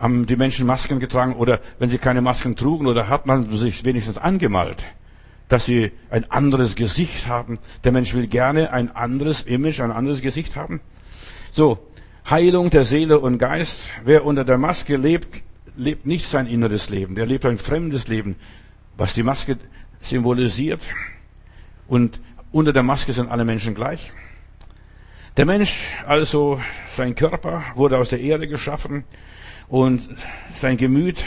haben 0.00 0.26
die 0.26 0.36
Menschen 0.36 0.66
Masken 0.66 1.00
getragen 1.00 1.34
oder 1.34 1.60
wenn 1.78 1.90
sie 1.90 1.98
keine 1.98 2.20
Masken 2.20 2.56
trugen 2.56 2.86
oder 2.86 3.08
hat 3.08 3.26
man 3.26 3.56
sich 3.56 3.84
wenigstens 3.84 4.18
angemalt, 4.18 4.84
dass 5.48 5.66
sie 5.66 5.92
ein 6.10 6.30
anderes 6.30 6.74
Gesicht 6.74 7.26
haben. 7.26 7.58
Der 7.84 7.92
Mensch 7.92 8.14
will 8.14 8.26
gerne 8.26 8.72
ein 8.72 8.94
anderes 8.94 9.42
Image, 9.42 9.80
ein 9.80 9.92
anderes 9.92 10.20
Gesicht 10.20 10.56
haben. 10.56 10.80
So, 11.50 11.78
Heilung 12.28 12.70
der 12.70 12.84
Seele 12.84 13.18
und 13.18 13.38
Geist. 13.38 13.90
Wer 14.04 14.24
unter 14.24 14.44
der 14.44 14.58
Maske 14.58 14.96
lebt, 14.96 15.42
lebt 15.76 16.06
nicht 16.06 16.26
sein 16.26 16.46
inneres 16.46 16.88
Leben, 16.90 17.14
der 17.14 17.26
lebt 17.26 17.44
ein 17.44 17.58
fremdes 17.58 18.08
Leben, 18.08 18.36
was 18.96 19.14
die 19.14 19.22
Maske 19.22 19.58
symbolisiert. 20.00 20.82
Und 21.86 22.20
unter 22.50 22.72
der 22.72 22.82
Maske 22.82 23.12
sind 23.12 23.30
alle 23.30 23.44
Menschen 23.44 23.74
gleich. 23.74 24.12
Der 25.36 25.46
Mensch, 25.46 25.88
also 26.06 26.60
sein 26.88 27.14
Körper, 27.14 27.64
wurde 27.74 27.98
aus 27.98 28.08
der 28.08 28.20
Erde 28.20 28.46
geschaffen 28.46 29.04
und 29.68 30.08
sein 30.52 30.76
Gemüt 30.76 31.24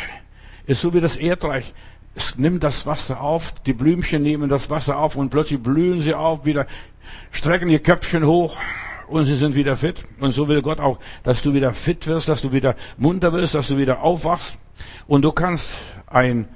ist 0.66 0.82
so 0.82 0.94
wie 0.94 1.02
das 1.02 1.16
Erdreich. 1.16 1.74
Es 2.16 2.38
nimmt 2.38 2.64
das 2.64 2.86
Wasser 2.86 3.22
auf, 3.22 3.54
die 3.66 3.74
Blümchen 3.74 4.24
nehmen 4.24 4.50
das 4.50 4.70
Wasser 4.70 4.98
auf 4.98 5.16
und 5.16 5.30
plötzlich 5.30 5.62
blühen 5.62 6.02
sie 6.02 6.14
auf, 6.14 6.46
wieder 6.46 6.66
strecken 7.32 7.70
ihr 7.70 7.80
Köpfchen 7.80 8.26
hoch 8.26 8.58
und 9.08 9.26
sie 9.26 9.36
sind 9.36 9.56
wieder 9.56 9.78
fit. 9.78 10.04
Und 10.20 10.32
so 10.32 10.48
will 10.48 10.62
Gott 10.62 10.80
auch, 10.80 11.00
dass 11.24 11.42
du 11.42 11.54
wieder 11.54 11.74
fit 11.74 12.08
wirst, 12.08 12.28
dass 12.28 12.42
du 12.42 12.52
wieder 12.52 12.76
munter 12.98 13.34
wirst, 13.34 13.56
dass 13.56 13.68
du 13.68 13.78
wieder 13.78 14.02
aufwachst. 14.02 14.58
Und 15.08 15.24
du 15.24 15.32
kannst 15.32 15.70
ein 16.08 16.48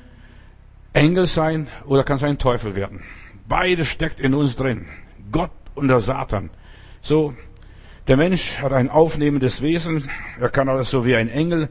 Engel 0.93 1.25
sein 1.25 1.67
oder 1.85 2.03
kannst 2.03 2.23
ein 2.23 2.37
Teufel 2.37 2.75
werden. 2.75 3.03
Beides 3.47 3.87
steckt 3.87 4.19
in 4.19 4.33
uns 4.33 4.55
drin. 4.55 4.87
Gott 5.31 5.51
und 5.75 5.87
der 5.87 5.99
Satan. 5.99 6.49
So, 7.01 7.33
der 8.07 8.17
Mensch 8.17 8.59
hat 8.59 8.73
ein 8.73 8.89
aufnehmendes 8.89 9.61
Wesen. 9.61 10.09
Er 10.39 10.49
kann 10.49 10.69
alles 10.69 10.89
so 10.89 11.05
wie 11.05 11.15
ein 11.15 11.29
Engel 11.29 11.69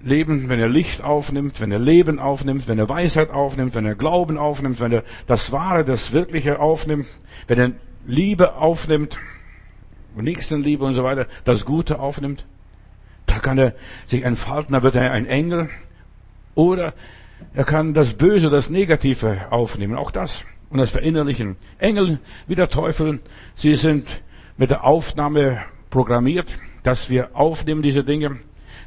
leben, 0.00 0.48
wenn 0.48 0.60
er 0.60 0.68
Licht 0.68 1.02
aufnimmt, 1.02 1.60
wenn 1.60 1.72
er 1.72 1.78
Leben 1.78 2.18
aufnimmt, 2.18 2.68
wenn 2.68 2.78
er 2.78 2.88
Weisheit 2.88 3.30
aufnimmt, 3.30 3.74
wenn 3.74 3.86
er 3.86 3.94
Glauben 3.94 4.38
aufnimmt, 4.38 4.80
wenn 4.80 4.92
er 4.92 5.02
das 5.26 5.50
Wahre, 5.50 5.84
das 5.84 6.12
Wirkliche 6.12 6.60
aufnimmt, 6.60 7.06
wenn 7.46 7.58
er 7.58 7.72
Liebe 8.06 8.54
aufnimmt, 8.54 9.18
Nächstenliebe 10.16 10.84
und 10.84 10.94
so 10.94 11.04
weiter, 11.04 11.26
das 11.44 11.64
Gute 11.64 12.00
aufnimmt. 12.00 12.44
Da 13.26 13.38
kann 13.38 13.58
er 13.58 13.74
sich 14.06 14.24
entfalten, 14.24 14.72
da 14.72 14.82
wird 14.82 14.94
er 14.94 15.12
ein 15.12 15.26
Engel. 15.26 15.68
Oder 16.54 16.94
er 17.54 17.64
kann 17.64 17.94
das 17.94 18.14
Böse, 18.14 18.50
das 18.50 18.70
Negative 18.70 19.46
aufnehmen, 19.50 19.96
auch 19.96 20.10
das. 20.10 20.44
Und 20.70 20.78
das 20.78 20.90
verinnerlichen. 20.90 21.56
Engel 21.78 22.18
wie 22.46 22.54
der 22.54 22.68
Teufel, 22.68 23.20
sie 23.54 23.74
sind 23.74 24.20
mit 24.58 24.70
der 24.70 24.84
Aufnahme 24.84 25.64
programmiert, 25.88 26.48
dass 26.82 27.08
wir 27.08 27.34
aufnehmen 27.34 27.80
diese 27.80 28.04
Dinge. 28.04 28.38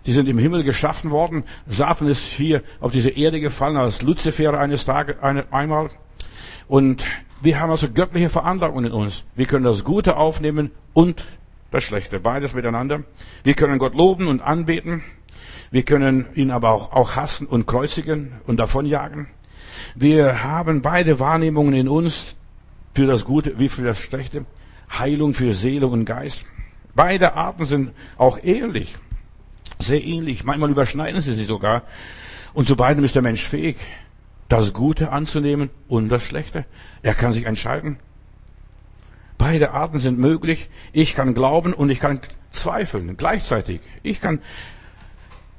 Die 0.06 0.12
sind 0.12 0.28
im 0.28 0.38
Himmel 0.38 0.64
geschaffen 0.64 1.12
worden. 1.12 1.44
Satan 1.68 2.08
ist 2.08 2.24
hier 2.24 2.62
auf 2.80 2.92
diese 2.92 3.10
Erde 3.10 3.40
gefallen 3.40 3.78
als 3.78 4.02
Luzifer 4.02 4.60
eines 4.60 4.86
Tages, 4.86 5.16
einmal. 5.22 5.90
Und 6.68 7.06
wir 7.42 7.60
haben 7.60 7.72
also 7.72 7.90
göttliche 7.90 8.30
Veranlagung 8.30 8.86
in 8.86 8.92
uns. 8.92 9.24
Wir 9.36 9.46
können 9.46 9.66
das 9.66 9.84
Gute 9.84 10.18
aufnehmen 10.18 10.72
und 10.94 11.26
das 11.72 11.84
Schlechte. 11.84 12.20
Beides 12.20 12.54
miteinander. 12.54 13.04
Wir 13.44 13.54
können 13.54 13.80
Gott 13.80 13.96
loben 13.96 14.28
und 14.28 14.42
anbeten. 14.42 15.04
Wir 15.72 15.84
können 15.84 16.26
ihn 16.36 16.52
aber 16.52 16.72
auch, 16.72 16.92
auch 16.92 17.16
hassen 17.16 17.48
und 17.48 17.66
kreuzigen 17.66 18.34
und 18.46 18.60
davonjagen. 18.60 19.28
Wir 19.96 20.44
haben 20.44 20.82
beide 20.82 21.20
Wahrnehmungen 21.20 21.74
in 21.74 21.88
uns 21.88 22.36
für 22.94 23.08
das 23.08 23.24
Gute 23.24 23.58
wie 23.58 23.70
für 23.70 23.84
das 23.84 24.00
Schlechte. 24.00 24.46
Heilung 24.98 25.34
für 25.34 25.54
Seele 25.54 25.88
und 25.88 26.06
Geist. 26.06 26.46
Beide 26.94 27.34
Arten 27.34 27.66
sind 27.66 27.92
auch 28.18 28.40
ähnlich. 28.44 28.96
Sehr 29.80 30.04
ähnlich. 30.04 30.44
Manchmal 30.44 30.72
überschneiden 30.72 31.22
sie 31.22 31.34
sich 31.34 31.48
sogar. 31.48 31.84
Und 32.54 32.68
zu 32.68 32.76
beidem 32.76 33.04
ist 33.04 33.16
der 33.16 33.22
Mensch 33.22 33.44
fähig, 33.44 33.78
das 34.50 34.74
Gute 34.74 35.12
anzunehmen 35.12 35.70
und 35.88 36.10
das 36.10 36.24
Schlechte. 36.24 36.66
Er 37.02 37.14
kann 37.14 37.34
sich 37.34 37.46
entscheiden. 37.46 37.98
Beide 39.38 39.72
Arten 39.72 40.00
sind 40.00 40.20
möglich. 40.20 40.70
Ich 40.92 41.16
kann 41.16 41.34
glauben 41.34 41.74
und 41.74 41.90
ich 41.90 42.00
kann 42.00 42.20
zweifeln 42.52 43.16
gleichzeitig. 43.18 43.80
Ich 44.04 44.20
kann 44.20 44.40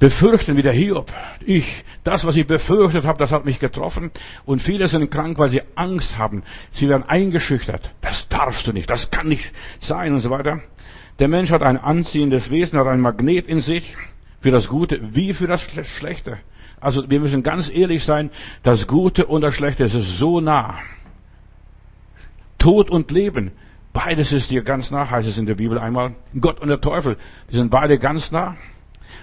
befürchten 0.03 0.57
wie 0.57 0.63
der 0.63 0.73
Hiob. 0.73 1.13
Ich, 1.47 1.85
das, 2.03 2.27
was 2.27 2.35
ich 2.35 2.45
befürchtet 2.45 3.05
habe, 3.05 3.21
das 3.21 3.31
hat 3.31 3.45
mich 3.45 3.61
getroffen. 3.61 4.11
Und 4.45 4.61
viele 4.61 4.89
sind 4.89 5.13
krank, 5.13 5.39
weil 5.39 5.49
sie 5.49 5.63
Angst 5.77 6.19
haben. 6.19 6.43
Sie 6.73 6.89
werden 6.89 7.05
eingeschüchtert. 7.07 7.93
Das 8.01 8.27
darfst 8.29 8.67
du 8.67 8.73
nicht, 8.73 8.91
das 8.91 9.13
kann 9.13 9.29
nicht 9.29 9.53
sein 9.79 10.13
und 10.13 10.21
so 10.21 10.31
weiter. 10.31 10.61
Der 11.21 11.29
Mensch 11.29 11.53
hat 11.53 11.63
ein 11.63 11.79
anziehendes 11.79 12.51
Wesen, 12.51 12.81
hat 12.81 12.89
ein 12.89 12.99
Magnet 12.99 13.47
in 13.47 13.61
sich 13.61 13.97
für 14.41 14.51
das 14.51 14.67
Gute 14.67 15.15
wie 15.15 15.33
für 15.33 15.47
das 15.47 15.63
Schlechte. 15.63 16.39
Also 16.81 17.09
wir 17.09 17.21
müssen 17.21 17.45
ganz 17.45 17.71
ehrlich 17.73 18.03
sein, 18.03 18.31
das 18.65 18.89
Gute 18.89 19.27
und 19.27 19.43
das 19.43 19.55
Schlechte 19.55 19.85
ist 19.85 19.93
so 19.93 20.41
nah. 20.41 20.81
Tod 22.59 22.91
und 22.91 23.13
Leben, 23.13 23.53
beides 23.93 24.33
ist 24.33 24.51
hier 24.51 24.65
ganz 24.65 24.91
nah, 24.91 25.09
heißt 25.09 25.29
es 25.29 25.39
in 25.39 25.47
der 25.47 25.55
Bibel 25.55 25.79
einmal. 25.79 26.17
Gott 26.41 26.59
und 26.59 26.67
der 26.67 26.81
Teufel, 26.81 27.19
die 27.53 27.55
sind 27.55 27.71
beide 27.71 28.01
ganz 28.01 28.33
nah. 28.33 28.57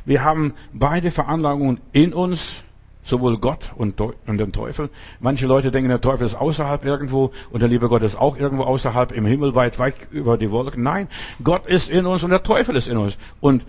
Wir 0.05 0.23
haben 0.23 0.53
beide 0.73 1.11
Veranlagungen 1.11 1.79
in 1.91 2.13
uns, 2.13 2.63
sowohl 3.03 3.37
Gott 3.37 3.71
und, 3.75 3.99
den 3.99 4.51
Teufel. 4.51 4.89
Manche 5.19 5.47
Leute 5.47 5.71
denken, 5.71 5.89
der 5.89 6.01
Teufel 6.01 6.25
ist 6.25 6.35
außerhalb 6.35 6.85
irgendwo 6.85 7.31
und 7.51 7.61
der 7.61 7.69
liebe 7.69 7.89
Gott 7.89 8.03
ist 8.03 8.17
auch 8.17 8.37
irgendwo 8.37 8.63
außerhalb 8.63 9.11
im 9.11 9.25
Himmel 9.25 9.55
weit, 9.55 9.79
weit 9.79 9.95
über 10.11 10.37
die 10.37 10.51
Wolken. 10.51 10.83
Nein, 10.83 11.07
Gott 11.43 11.65
ist 11.65 11.89
in 11.89 12.05
uns 12.05 12.23
und 12.23 12.29
der 12.29 12.43
Teufel 12.43 12.75
ist 12.75 12.87
in 12.87 12.97
uns. 12.97 13.17
Und 13.39 13.65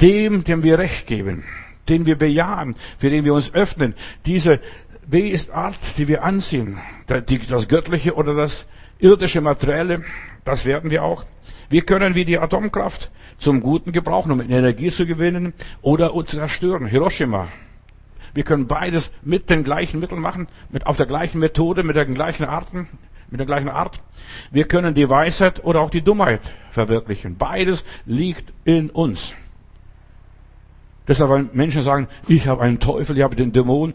dem, 0.00 0.44
dem 0.44 0.62
wir 0.62 0.78
Recht 0.78 1.06
geben, 1.06 1.44
den 1.88 2.06
wir 2.06 2.16
bejahen, 2.16 2.76
für 2.98 3.10
den 3.10 3.24
wir 3.24 3.34
uns 3.34 3.52
öffnen, 3.52 3.94
diese 4.26 4.60
Wesensart, 5.06 5.78
die 5.98 6.08
wir 6.08 6.24
anziehen, 6.24 6.78
das 7.06 7.68
Göttliche 7.68 8.14
oder 8.14 8.34
das 8.34 8.66
irdische 8.98 9.40
Materielle, 9.40 10.02
das 10.44 10.64
werden 10.64 10.90
wir 10.90 11.02
auch. 11.02 11.24
Wir 11.68 11.82
können 11.82 12.14
wie 12.14 12.24
die 12.24 12.38
Atomkraft 12.38 13.10
zum 13.38 13.60
Guten 13.60 13.92
gebrauchen, 13.92 14.32
um 14.32 14.40
Energie 14.40 14.90
zu 14.90 15.06
gewinnen 15.06 15.54
oder 15.82 16.14
uns 16.14 16.30
zerstören. 16.30 16.86
Hiroshima. 16.86 17.48
Wir 18.34 18.42
können 18.42 18.66
beides 18.66 19.10
mit 19.22 19.48
den 19.48 19.62
gleichen 19.62 20.00
Mitteln 20.00 20.20
machen, 20.20 20.48
mit, 20.70 20.86
auf 20.86 20.96
der 20.96 21.06
gleichen 21.06 21.38
Methode, 21.38 21.84
mit 21.84 21.96
den 21.96 22.14
gleichen 22.14 22.44
Arten, 22.44 22.88
mit 23.30 23.38
der 23.38 23.46
gleichen 23.46 23.68
Art. 23.68 24.00
Wir 24.50 24.66
können 24.66 24.94
die 24.94 25.08
Weisheit 25.08 25.64
oder 25.64 25.80
auch 25.80 25.90
die 25.90 26.02
Dummheit 26.02 26.40
verwirklichen. 26.70 27.36
Beides 27.36 27.84
liegt 28.06 28.52
in 28.64 28.90
uns. 28.90 29.34
Deshalb, 31.06 31.30
weil 31.30 31.48
Menschen 31.52 31.82
sagen, 31.82 32.08
ich 32.28 32.46
habe 32.46 32.62
einen 32.62 32.80
Teufel, 32.80 33.16
ich 33.16 33.22
habe 33.22 33.36
den 33.36 33.52
Dämon. 33.52 33.94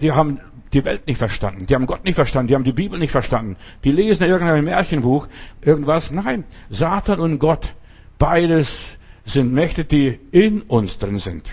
Die 0.00 0.12
haben 0.12 0.38
die 0.72 0.84
Welt 0.84 1.06
nicht 1.06 1.18
verstanden. 1.18 1.66
Die 1.66 1.74
haben 1.74 1.86
Gott 1.86 2.04
nicht 2.04 2.14
verstanden. 2.14 2.48
Die 2.48 2.54
haben 2.54 2.64
die 2.64 2.72
Bibel 2.72 2.98
nicht 2.98 3.10
verstanden. 3.10 3.56
Die 3.84 3.92
lesen 3.92 4.26
irgendein 4.26 4.64
Märchenbuch, 4.64 5.28
irgendwas. 5.60 6.10
Nein, 6.10 6.44
Satan 6.70 7.20
und 7.20 7.38
Gott, 7.38 7.74
beides 8.18 8.86
sind 9.24 9.52
Mächte, 9.52 9.84
die 9.84 10.18
in 10.30 10.62
uns 10.62 10.98
drin 10.98 11.18
sind. 11.18 11.52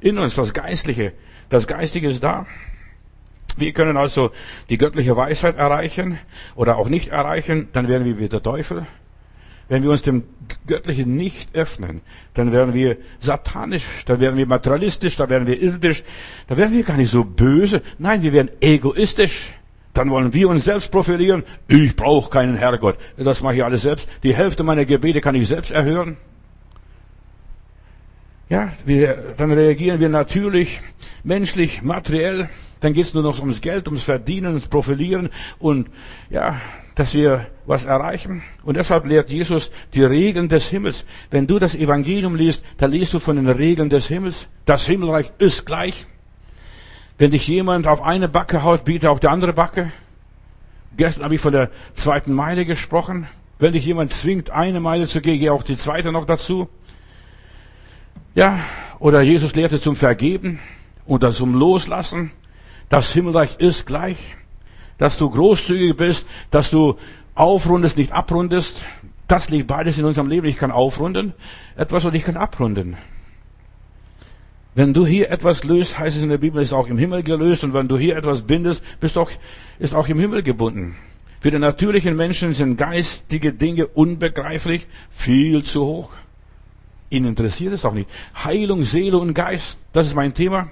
In 0.00 0.18
uns, 0.18 0.34
das 0.34 0.52
Geistliche. 0.52 1.12
Das 1.48 1.66
Geistige 1.66 2.08
ist 2.08 2.22
da. 2.22 2.46
Wir 3.56 3.72
können 3.72 3.96
also 3.96 4.30
die 4.68 4.78
göttliche 4.78 5.16
Weisheit 5.16 5.58
erreichen 5.58 6.18
oder 6.54 6.76
auch 6.76 6.88
nicht 6.88 7.08
erreichen, 7.08 7.68
dann 7.72 7.88
werden 7.88 8.04
wir 8.04 8.18
wie 8.18 8.28
der 8.28 8.42
Teufel. 8.42 8.86
Wenn 9.72 9.84
wir 9.84 9.90
uns 9.90 10.02
dem 10.02 10.24
Göttlichen 10.66 11.16
nicht 11.16 11.48
öffnen, 11.54 12.02
dann 12.34 12.52
werden 12.52 12.74
wir 12.74 12.98
satanisch, 13.20 13.86
dann 14.04 14.20
werden 14.20 14.36
wir 14.36 14.44
materialistisch, 14.44 15.16
dann 15.16 15.30
werden 15.30 15.46
wir 15.46 15.62
irdisch, 15.62 16.04
dann 16.46 16.58
werden 16.58 16.74
wir 16.74 16.82
gar 16.82 16.98
nicht 16.98 17.10
so 17.10 17.24
böse. 17.24 17.80
Nein, 17.96 18.20
wir 18.20 18.34
werden 18.34 18.50
egoistisch. 18.60 19.48
Dann 19.94 20.10
wollen 20.10 20.34
wir 20.34 20.50
uns 20.50 20.64
selbst 20.64 20.92
profilieren. 20.92 21.42
Ich 21.68 21.96
brauche 21.96 22.28
keinen 22.28 22.56
Herrgott. 22.56 22.98
Das 23.16 23.40
mache 23.40 23.54
ich 23.54 23.64
alles 23.64 23.80
selbst. 23.80 24.06
Die 24.22 24.36
Hälfte 24.36 24.62
meiner 24.62 24.84
Gebete 24.84 25.22
kann 25.22 25.34
ich 25.36 25.48
selbst 25.48 25.70
erhören. 25.70 26.18
Ja, 28.50 28.72
wir, 28.84 29.32
dann 29.38 29.52
reagieren 29.52 30.00
wir 30.00 30.10
natürlich, 30.10 30.82
menschlich, 31.24 31.80
materiell. 31.80 32.50
Dann 32.80 32.92
geht 32.92 33.06
es 33.06 33.14
nur 33.14 33.22
noch 33.22 33.40
ums 33.40 33.62
Geld, 33.62 33.86
ums 33.86 34.02
Verdienen, 34.02 34.48
ums 34.48 34.68
Profilieren 34.68 35.30
und 35.58 35.88
ja, 36.28 36.60
dass 36.94 37.14
wir 37.14 37.46
was 37.66 37.84
erreichen. 37.84 38.42
Und 38.64 38.76
deshalb 38.76 39.06
lehrt 39.06 39.30
Jesus 39.30 39.70
die 39.94 40.02
Regeln 40.02 40.48
des 40.48 40.68
Himmels. 40.68 41.04
Wenn 41.30 41.46
du 41.46 41.58
das 41.58 41.74
Evangelium 41.74 42.34
liest, 42.34 42.64
dann 42.78 42.90
liest 42.90 43.14
du 43.14 43.18
von 43.18 43.36
den 43.36 43.48
Regeln 43.48 43.88
des 43.88 44.06
Himmels. 44.08 44.48
Das 44.66 44.86
Himmelreich 44.86 45.32
ist 45.38 45.64
gleich. 45.64 46.06
Wenn 47.18 47.30
dich 47.30 47.46
jemand 47.46 47.86
auf 47.86 48.02
eine 48.02 48.28
Backe 48.28 48.62
haut, 48.62 48.84
biete 48.84 49.10
auch 49.10 49.18
die 49.18 49.28
andere 49.28 49.52
Backe. 49.52 49.92
Gestern 50.96 51.24
habe 51.24 51.34
ich 51.34 51.40
von 51.40 51.52
der 51.52 51.70
zweiten 51.94 52.32
Meile 52.32 52.66
gesprochen. 52.66 53.26
Wenn 53.58 53.72
dich 53.72 53.86
jemand 53.86 54.10
zwingt, 54.10 54.50
eine 54.50 54.80
Meile 54.80 55.06
zu 55.06 55.20
gehen, 55.20 55.38
geh 55.38 55.50
auch 55.50 55.62
die 55.62 55.76
zweite 55.76 56.12
noch 56.12 56.26
dazu. 56.26 56.68
Ja, 58.34 58.60
oder 58.98 59.22
Jesus 59.22 59.54
lehrte 59.54 59.80
zum 59.80 59.94
Vergeben 59.94 60.58
oder 61.06 61.32
zum 61.32 61.54
Loslassen. 61.54 62.32
Das 62.88 63.12
Himmelreich 63.12 63.56
ist 63.58 63.86
gleich 63.86 64.36
dass 65.02 65.18
du 65.18 65.28
großzügig 65.28 65.96
bist, 65.96 66.26
dass 66.52 66.70
du 66.70 66.94
aufrundest, 67.34 67.96
nicht 67.96 68.12
abrundest. 68.12 68.84
Das 69.26 69.50
liegt 69.50 69.66
beides 69.66 69.98
in 69.98 70.04
unserem 70.04 70.28
Leben. 70.28 70.46
Ich 70.46 70.56
kann 70.56 70.70
aufrunden, 70.70 71.32
etwas 71.74 72.04
und 72.04 72.14
ich 72.14 72.22
kann 72.22 72.36
abrunden. 72.36 72.96
Wenn 74.76 74.94
du 74.94 75.04
hier 75.04 75.28
etwas 75.28 75.64
löst, 75.64 75.98
heißt 75.98 76.16
es 76.16 76.22
in 76.22 76.28
der 76.28 76.38
Bibel, 76.38 76.62
ist 76.62 76.72
auch 76.72 76.86
im 76.86 76.98
Himmel 76.98 77.24
gelöst. 77.24 77.64
Und 77.64 77.74
wenn 77.74 77.88
du 77.88 77.98
hier 77.98 78.16
etwas 78.16 78.42
bindest, 78.42 78.84
bist 79.00 79.18
auch, 79.18 79.32
ist 79.80 79.96
auch 79.96 80.06
im 80.06 80.20
Himmel 80.20 80.44
gebunden. 80.44 80.94
Für 81.40 81.50
den 81.50 81.62
natürlichen 81.62 82.14
Menschen 82.14 82.52
sind 82.52 82.76
geistige 82.76 83.52
Dinge 83.52 83.88
unbegreiflich, 83.88 84.86
viel 85.10 85.64
zu 85.64 85.84
hoch. 85.84 86.12
Ihn 87.10 87.24
interessiert 87.24 87.72
es 87.72 87.84
auch 87.84 87.94
nicht. 87.94 88.08
Heilung, 88.44 88.84
Seele 88.84 89.18
und 89.18 89.34
Geist, 89.34 89.80
das 89.92 90.06
ist 90.06 90.14
mein 90.14 90.32
Thema. 90.32 90.70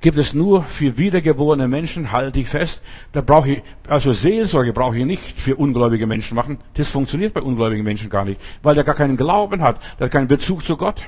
Gibt 0.00 0.18
es 0.18 0.34
nur 0.34 0.64
für 0.64 0.98
wiedergeborene 0.98 1.68
Menschen, 1.68 2.12
halte 2.12 2.40
ich 2.40 2.48
fest. 2.48 2.82
Da 3.12 3.20
brauche 3.20 3.50
ich, 3.50 3.62
also 3.88 4.12
Seelsorge 4.12 4.72
brauche 4.72 4.98
ich 4.98 5.04
nicht 5.04 5.40
für 5.40 5.56
ungläubige 5.56 6.06
Menschen 6.06 6.34
machen. 6.34 6.58
Das 6.74 6.90
funktioniert 6.90 7.34
bei 7.34 7.42
ungläubigen 7.42 7.84
Menschen 7.84 8.10
gar 8.10 8.24
nicht, 8.24 8.40
weil 8.62 8.74
der 8.74 8.84
gar 8.84 8.94
keinen 8.94 9.16
Glauben 9.16 9.62
hat, 9.62 9.80
der 9.98 10.06
hat 10.06 10.12
keinen 10.12 10.28
Bezug 10.28 10.64
zu 10.64 10.76
Gott. 10.76 11.02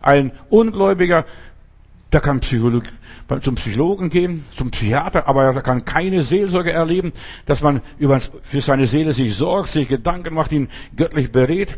Ein 0.00 0.32
Ungläubiger, 0.50 1.24
der 2.12 2.20
kann 2.20 2.40
Psycholog, 2.40 2.84
zum 3.40 3.54
Psychologen 3.54 4.10
gehen, 4.10 4.44
zum 4.50 4.70
Psychiater, 4.70 5.26
aber 5.26 5.44
er 5.44 5.62
kann 5.62 5.84
keine 5.84 6.22
Seelsorge 6.22 6.72
erleben, 6.72 7.12
dass 7.46 7.62
man 7.62 7.80
über, 7.98 8.20
für 8.42 8.60
seine 8.60 8.86
Seele 8.86 9.12
sich 9.12 9.34
sorgt, 9.34 9.70
sich 9.70 9.88
Gedanken 9.88 10.34
macht, 10.34 10.52
ihn 10.52 10.68
göttlich 10.94 11.32
berät. 11.32 11.76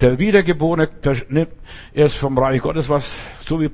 Der 0.00 0.18
Wiedergeborene 0.18 0.88
nimmt 1.28 1.50
erst 1.92 2.16
vom 2.16 2.38
Reich 2.38 2.62
Gottes 2.62 2.88
was, 2.88 3.12
so 3.44 3.60
wie 3.60 3.70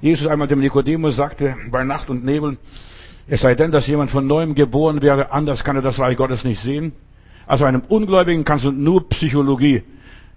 Jesus 0.00 0.26
einmal 0.26 0.48
dem 0.48 0.60
Nikodemus 0.60 1.16
sagte, 1.16 1.56
bei 1.70 1.84
Nacht 1.84 2.08
und 2.08 2.24
Nebel, 2.24 2.56
es 3.28 3.42
sei 3.42 3.54
denn, 3.54 3.70
dass 3.70 3.86
jemand 3.86 4.10
von 4.10 4.26
neuem 4.26 4.54
geboren 4.54 5.02
wäre, 5.02 5.30
anders 5.30 5.62
kann 5.62 5.76
er 5.76 5.82
das 5.82 6.00
Reich 6.00 6.16
Gottes 6.16 6.44
nicht 6.44 6.60
sehen. 6.60 6.92
Also 7.46 7.64
einem 7.64 7.82
Ungläubigen 7.88 8.44
kannst 8.44 8.64
du 8.64 8.72
nur 8.72 9.08
Psychologie 9.08 9.82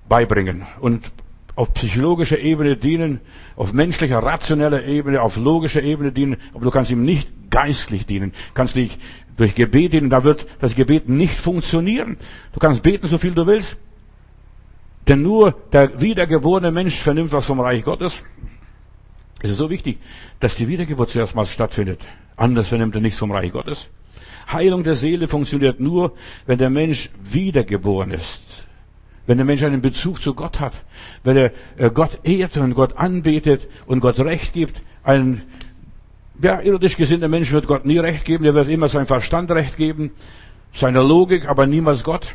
beibringen 0.09 0.63
und 0.79 1.11
auf 1.55 1.73
psychologischer 1.73 2.39
Ebene 2.39 2.77
dienen, 2.77 3.21
auf 3.55 3.73
menschlicher, 3.73 4.19
rationeller 4.19 4.85
Ebene, 4.85 5.21
auf 5.21 5.37
logischer 5.37 5.83
Ebene 5.83 6.11
dienen, 6.11 6.37
aber 6.53 6.65
du 6.65 6.71
kannst 6.71 6.91
ihm 6.91 7.05
nicht 7.05 7.29
geistlich 7.49 8.05
dienen, 8.05 8.33
kannst 8.53 8.75
dich 8.75 8.97
durch 9.37 9.55
Gebet 9.55 9.93
dienen, 9.93 10.09
da 10.09 10.23
wird 10.23 10.47
das 10.59 10.75
Gebet 10.75 11.09
nicht 11.09 11.35
funktionieren. 11.35 12.17
Du 12.53 12.59
kannst 12.59 12.81
beten, 12.83 13.07
so 13.07 13.17
viel 13.17 13.33
du 13.33 13.45
willst, 13.45 13.77
denn 15.07 15.21
nur 15.21 15.55
der 15.71 16.01
wiedergeborene 16.01 16.71
Mensch 16.71 16.99
vernimmt 16.99 17.31
was 17.31 17.45
vom 17.45 17.59
Reich 17.59 17.83
Gottes. 17.83 18.23
Es 19.43 19.49
ist 19.49 19.57
so 19.57 19.69
wichtig, 19.69 19.99
dass 20.39 20.55
die 20.55 20.69
Wiedergeburt 20.69 21.09
zuerst 21.09 21.35
mal 21.35 21.45
stattfindet. 21.45 21.99
Anders 22.37 22.69
vernimmt 22.69 22.95
er 22.95 23.01
nichts 23.01 23.19
vom 23.19 23.31
Reich 23.31 23.51
Gottes. 23.51 23.89
Heilung 24.51 24.83
der 24.85 24.95
Seele 24.95 25.27
funktioniert 25.27 25.81
nur, 25.81 26.13
wenn 26.45 26.57
der 26.57 26.69
Mensch 26.69 27.09
wiedergeboren 27.21 28.11
ist. 28.11 28.65
Wenn 29.27 29.37
der 29.37 29.45
Mensch 29.45 29.61
einen 29.63 29.81
Bezug 29.81 30.21
zu 30.21 30.33
Gott 30.33 30.61
hat. 30.61 30.73
Wenn 31.25 31.35
er 31.35 31.51
äh, 31.77 31.89
Gott 31.91 32.19
ehrt 32.23 32.55
und 32.55 32.73
Gott 32.73 32.97
anbetet 32.97 33.67
und 33.85 33.99
Gott 33.99 34.17
Recht 34.21 34.53
gibt. 34.53 34.81
Ein 35.03 35.43
ja, 36.41 36.61
irdisch 36.61 36.95
gesinnter 36.95 37.27
Mensch 37.27 37.51
wird 37.51 37.67
Gott 37.67 37.85
nie 37.85 37.99
Recht 37.99 38.23
geben. 38.23 38.45
Er 38.45 38.53
wird 38.53 38.69
immer 38.69 38.87
sein 38.87 39.07
Verstand 39.07 39.51
Recht 39.51 39.75
geben. 39.75 40.11
Seiner 40.73 41.03
Logik, 41.03 41.49
aber 41.49 41.67
niemals 41.67 42.05
Gott. 42.05 42.33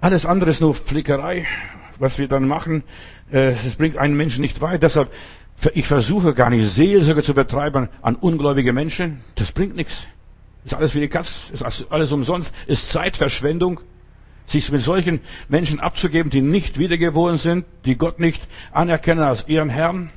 Alles 0.00 0.24
andere 0.24 0.50
ist 0.50 0.60
nur 0.60 0.74
Flickerei, 0.74 1.46
was 1.98 2.18
wir 2.18 2.28
dann 2.28 2.48
machen. 2.48 2.82
Äh, 3.30 3.54
es 3.66 3.76
bringt 3.76 3.96
einen 3.96 4.16
Menschen 4.16 4.40
nicht 4.40 4.60
weit. 4.60 4.82
Deshalb, 4.82 5.12
ich 5.74 5.86
versuche 5.86 6.34
gar 6.34 6.50
nicht 6.50 6.66
Seelsorge 6.68 7.22
zu 7.22 7.34
betreiben 7.34 7.88
an 8.02 8.16
ungläubige 8.16 8.72
Menschen. 8.72 9.20
Das 9.36 9.52
bringt 9.52 9.76
nichts. 9.76 10.06
Ist 10.64 10.74
alles 10.74 10.94
wie 10.94 11.00
die 11.00 11.08
Katz, 11.08 11.50
ist 11.52 11.64
alles 11.90 12.12
umsonst, 12.12 12.54
ist 12.66 12.90
Zeitverschwendung. 12.90 13.80
Sich 14.46 14.70
mit 14.70 14.80
solchen 14.80 15.20
Menschen 15.48 15.80
abzugeben, 15.80 16.30
die 16.30 16.40
nicht 16.40 16.78
wiedergeboren 16.78 17.36
sind, 17.36 17.64
die 17.84 17.96
Gott 17.96 18.18
nicht 18.18 18.46
anerkennen 18.72 19.22
als 19.22 19.46
ihren 19.48 19.68
Herrn, 19.68 20.10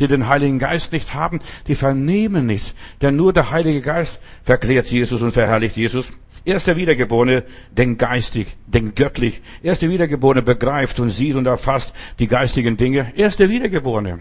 die 0.00 0.08
den 0.08 0.28
Heiligen 0.28 0.58
Geist 0.58 0.92
nicht 0.92 1.14
haben, 1.14 1.40
die 1.66 1.76
vernehmen 1.76 2.46
nichts. 2.46 2.74
Denn 3.00 3.16
nur 3.16 3.32
der 3.32 3.50
Heilige 3.50 3.80
Geist 3.80 4.20
verklärt 4.42 4.88
Jesus 4.88 5.22
und 5.22 5.32
verherrlicht 5.32 5.76
Jesus. 5.76 6.10
Erster 6.44 6.76
Wiedergeborene 6.76 7.44
denkt 7.70 7.98
geistig, 7.98 8.56
denkt 8.66 8.96
göttlich. 8.96 9.42
Erster 9.62 9.88
Wiedergeborene 9.88 10.42
begreift 10.42 10.98
und 11.00 11.10
sieht 11.10 11.36
und 11.36 11.46
erfasst 11.46 11.92
die 12.18 12.26
geistigen 12.26 12.76
Dinge. 12.76 13.12
Erster 13.14 13.48
Wiedergeborene. 13.48 14.20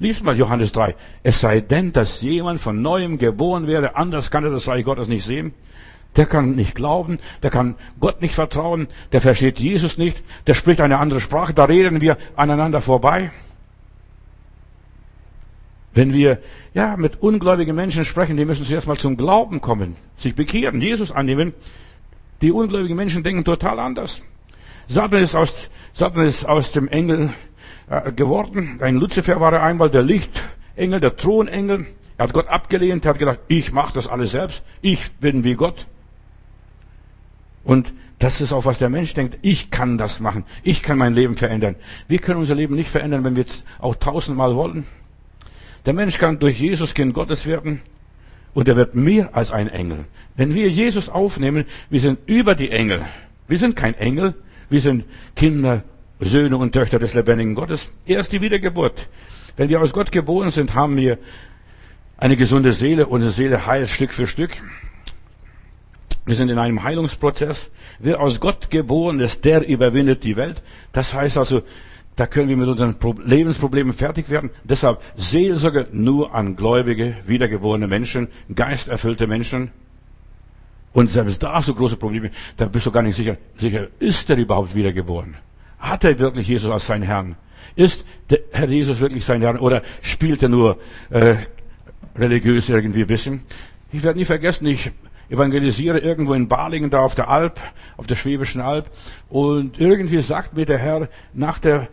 Lies 0.00 0.22
mal 0.22 0.36
Johannes 0.36 0.72
3. 0.72 0.94
Es 1.22 1.40
sei 1.40 1.60
denn, 1.60 1.92
dass 1.92 2.22
jemand 2.22 2.60
von 2.60 2.82
neuem 2.82 3.18
geboren 3.18 3.66
werde, 3.66 3.96
anders 3.96 4.30
kann 4.30 4.44
er 4.44 4.50
das 4.50 4.68
Reich 4.68 4.84
Gottes 4.84 5.08
nicht 5.08 5.24
sehen. 5.24 5.54
Der 6.16 6.26
kann 6.26 6.54
nicht 6.54 6.74
glauben, 6.74 7.18
der 7.42 7.50
kann 7.50 7.74
Gott 8.00 8.22
nicht 8.22 8.34
vertrauen, 8.34 8.88
der 9.12 9.20
versteht 9.20 9.60
Jesus 9.60 9.98
nicht, 9.98 10.22
der 10.46 10.54
spricht 10.54 10.80
eine 10.80 10.98
andere 10.98 11.20
Sprache, 11.20 11.52
da 11.52 11.64
reden 11.64 12.00
wir 12.00 12.16
aneinander 12.34 12.80
vorbei. 12.80 13.30
Wenn 15.98 16.12
wir 16.12 16.38
ja 16.74 16.96
mit 16.96 17.20
ungläubigen 17.22 17.74
Menschen 17.74 18.04
sprechen, 18.04 18.36
die 18.36 18.44
müssen 18.44 18.64
zuerst 18.64 18.86
mal 18.86 18.96
zum 18.96 19.16
Glauben 19.16 19.60
kommen, 19.60 19.96
sich 20.16 20.32
bekehren, 20.32 20.80
Jesus 20.80 21.10
annehmen. 21.10 21.54
Die 22.40 22.52
ungläubigen 22.52 22.96
Menschen 22.96 23.24
denken 23.24 23.42
total 23.42 23.80
anders. 23.80 24.22
Satan 24.86 25.20
ist 25.20 25.34
aus, 25.34 25.68
Satan 25.92 26.24
ist 26.24 26.44
aus 26.44 26.70
dem 26.70 26.86
Engel 26.86 27.34
äh, 27.90 28.12
geworden. 28.12 28.78
Ein 28.80 28.94
Luzifer 28.94 29.40
war 29.40 29.52
er 29.52 29.64
einmal, 29.64 29.90
der 29.90 30.04
Lichtengel, 30.04 31.00
der 31.00 31.16
Thronengel. 31.16 31.88
Er 32.16 32.28
hat 32.28 32.32
Gott 32.32 32.46
abgelehnt, 32.46 33.04
er 33.04 33.14
hat 33.14 33.18
gedacht, 33.18 33.40
ich 33.48 33.72
mache 33.72 33.94
das 33.94 34.06
alles 34.06 34.30
selbst, 34.30 34.62
ich 34.80 35.10
bin 35.14 35.42
wie 35.42 35.56
Gott. 35.56 35.88
Und 37.64 37.92
das 38.20 38.40
ist 38.40 38.52
auch, 38.52 38.66
was 38.66 38.78
der 38.78 38.88
Mensch 38.88 39.14
denkt. 39.14 39.36
Ich 39.42 39.72
kann 39.72 39.98
das 39.98 40.20
machen. 40.20 40.44
Ich 40.62 40.80
kann 40.80 40.96
mein 40.96 41.14
Leben 41.14 41.36
verändern. 41.36 41.74
Wir 42.06 42.20
können 42.20 42.38
unser 42.38 42.54
Leben 42.54 42.76
nicht 42.76 42.88
verändern, 42.88 43.24
wenn 43.24 43.34
wir 43.34 43.46
es 43.46 43.64
auch 43.80 43.96
tausendmal 43.96 44.54
wollen. 44.54 44.86
Der 45.86 45.92
Mensch 45.92 46.18
kann 46.18 46.38
durch 46.38 46.58
Jesus 46.60 46.94
Kind 46.94 47.14
Gottes 47.14 47.46
werden 47.46 47.80
und 48.54 48.68
er 48.68 48.76
wird 48.76 48.94
mehr 48.94 49.34
als 49.34 49.52
ein 49.52 49.68
Engel. 49.68 50.04
Wenn 50.36 50.54
wir 50.54 50.68
Jesus 50.68 51.08
aufnehmen, 51.08 51.64
wir 51.90 52.00
sind 52.00 52.18
über 52.26 52.54
die 52.54 52.70
Engel. 52.70 53.04
Wir 53.46 53.58
sind 53.58 53.76
kein 53.76 53.94
Engel, 53.94 54.34
wir 54.68 54.80
sind 54.80 55.04
Kinder, 55.36 55.84
Söhne 56.20 56.56
und 56.56 56.72
Töchter 56.72 56.98
des 56.98 57.14
lebendigen 57.14 57.54
Gottes. 57.54 57.90
Erst 58.06 58.32
die 58.32 58.40
Wiedergeburt. 58.40 59.08
Wenn 59.56 59.68
wir 59.68 59.80
aus 59.80 59.92
Gott 59.92 60.12
geboren 60.12 60.50
sind, 60.50 60.74
haben 60.74 60.96
wir 60.96 61.18
eine 62.16 62.36
gesunde 62.36 62.72
Seele. 62.72 63.06
Unsere 63.06 63.32
Seele 63.32 63.66
heilt 63.66 63.88
Stück 63.88 64.12
für 64.12 64.26
Stück. 64.26 64.50
Wir 66.26 66.36
sind 66.36 66.50
in 66.50 66.58
einem 66.58 66.82
Heilungsprozess. 66.82 67.70
Wer 68.00 68.20
aus 68.20 68.40
Gott 68.40 68.70
geboren 68.70 69.18
ist, 69.20 69.44
der 69.44 69.66
überwindet 69.66 70.24
die 70.24 70.36
Welt. 70.36 70.62
Das 70.92 71.14
heißt 71.14 71.38
also, 71.38 71.62
da 72.18 72.26
können 72.26 72.48
wir 72.48 72.56
mit 72.56 72.68
unseren 72.68 72.96
Lebensproblemen 73.24 73.92
fertig 73.92 74.28
werden. 74.28 74.50
Deshalb 74.64 75.00
Seelsorge 75.16 75.86
nur 75.92 76.34
an 76.34 76.56
gläubige, 76.56 77.16
wiedergeborene 77.26 77.86
Menschen, 77.86 78.26
geisterfüllte 78.52 79.28
Menschen. 79.28 79.70
Und 80.92 81.12
selbst 81.12 81.40
da 81.44 81.62
so 81.62 81.74
große 81.74 81.96
Probleme, 81.96 82.32
da 82.56 82.66
bist 82.66 82.86
du 82.86 82.90
gar 82.90 83.02
nicht 83.02 83.14
sicher, 83.14 83.36
sicher, 83.56 83.86
ist 84.00 84.28
er 84.28 84.36
überhaupt 84.36 84.74
wiedergeboren? 84.74 85.36
Hat 85.78 86.02
er 86.02 86.18
wirklich 86.18 86.48
Jesus 86.48 86.72
als 86.72 86.88
seinen 86.88 87.04
Herrn? 87.04 87.36
Ist 87.76 88.04
der 88.30 88.40
Herr 88.50 88.68
Jesus 88.68 88.98
wirklich 88.98 89.24
sein 89.24 89.40
Herr? 89.40 89.62
Oder 89.62 89.82
spielt 90.02 90.42
er 90.42 90.48
nur 90.48 90.78
äh, 91.10 91.36
religiös 92.16 92.68
irgendwie 92.68 93.02
ein 93.02 93.06
bisschen? 93.06 93.42
Ich 93.92 94.02
werde 94.02 94.18
nie 94.18 94.24
vergessen, 94.24 94.66
ich 94.66 94.90
evangelisiere 95.30 96.00
irgendwo 96.00 96.34
in 96.34 96.48
Balingen, 96.48 96.90
da 96.90 97.00
auf 97.00 97.14
der 97.14 97.28
Alp, 97.28 97.60
auf 97.96 98.08
der 98.08 98.16
Schwäbischen 98.16 98.60
Alp. 98.60 98.90
Und 99.28 99.78
irgendwie 99.78 100.20
sagt 100.20 100.54
mir 100.54 100.66
der 100.66 100.78
Herr 100.78 101.08
nach 101.32 101.60
der 101.60 101.86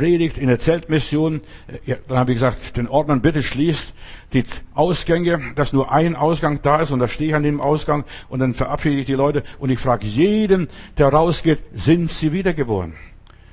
Predigt 0.00 0.38
in 0.38 0.48
der 0.48 0.58
Zeltmission. 0.58 1.42
Ja, 1.84 1.96
dann 2.08 2.16
habe 2.16 2.32
ich 2.32 2.36
gesagt, 2.36 2.78
den 2.78 2.88
Ordnern 2.88 3.20
bitte 3.20 3.42
schließt 3.42 3.92
die 4.32 4.44
Ausgänge, 4.72 5.38
dass 5.56 5.74
nur 5.74 5.92
ein 5.92 6.16
Ausgang 6.16 6.60
da 6.62 6.80
ist 6.80 6.90
und 6.90 7.00
da 7.00 7.06
stehe 7.06 7.28
ich 7.28 7.34
an 7.34 7.42
dem 7.42 7.60
Ausgang 7.60 8.04
und 8.30 8.38
dann 8.38 8.54
verabschiede 8.54 8.96
ich 8.96 9.04
die 9.04 9.12
Leute 9.12 9.42
und 9.58 9.68
ich 9.68 9.78
frage 9.78 10.06
jeden, 10.06 10.70
der 10.96 11.08
rausgeht, 11.08 11.58
sind 11.74 12.10
sie 12.10 12.32
wiedergeboren? 12.32 12.94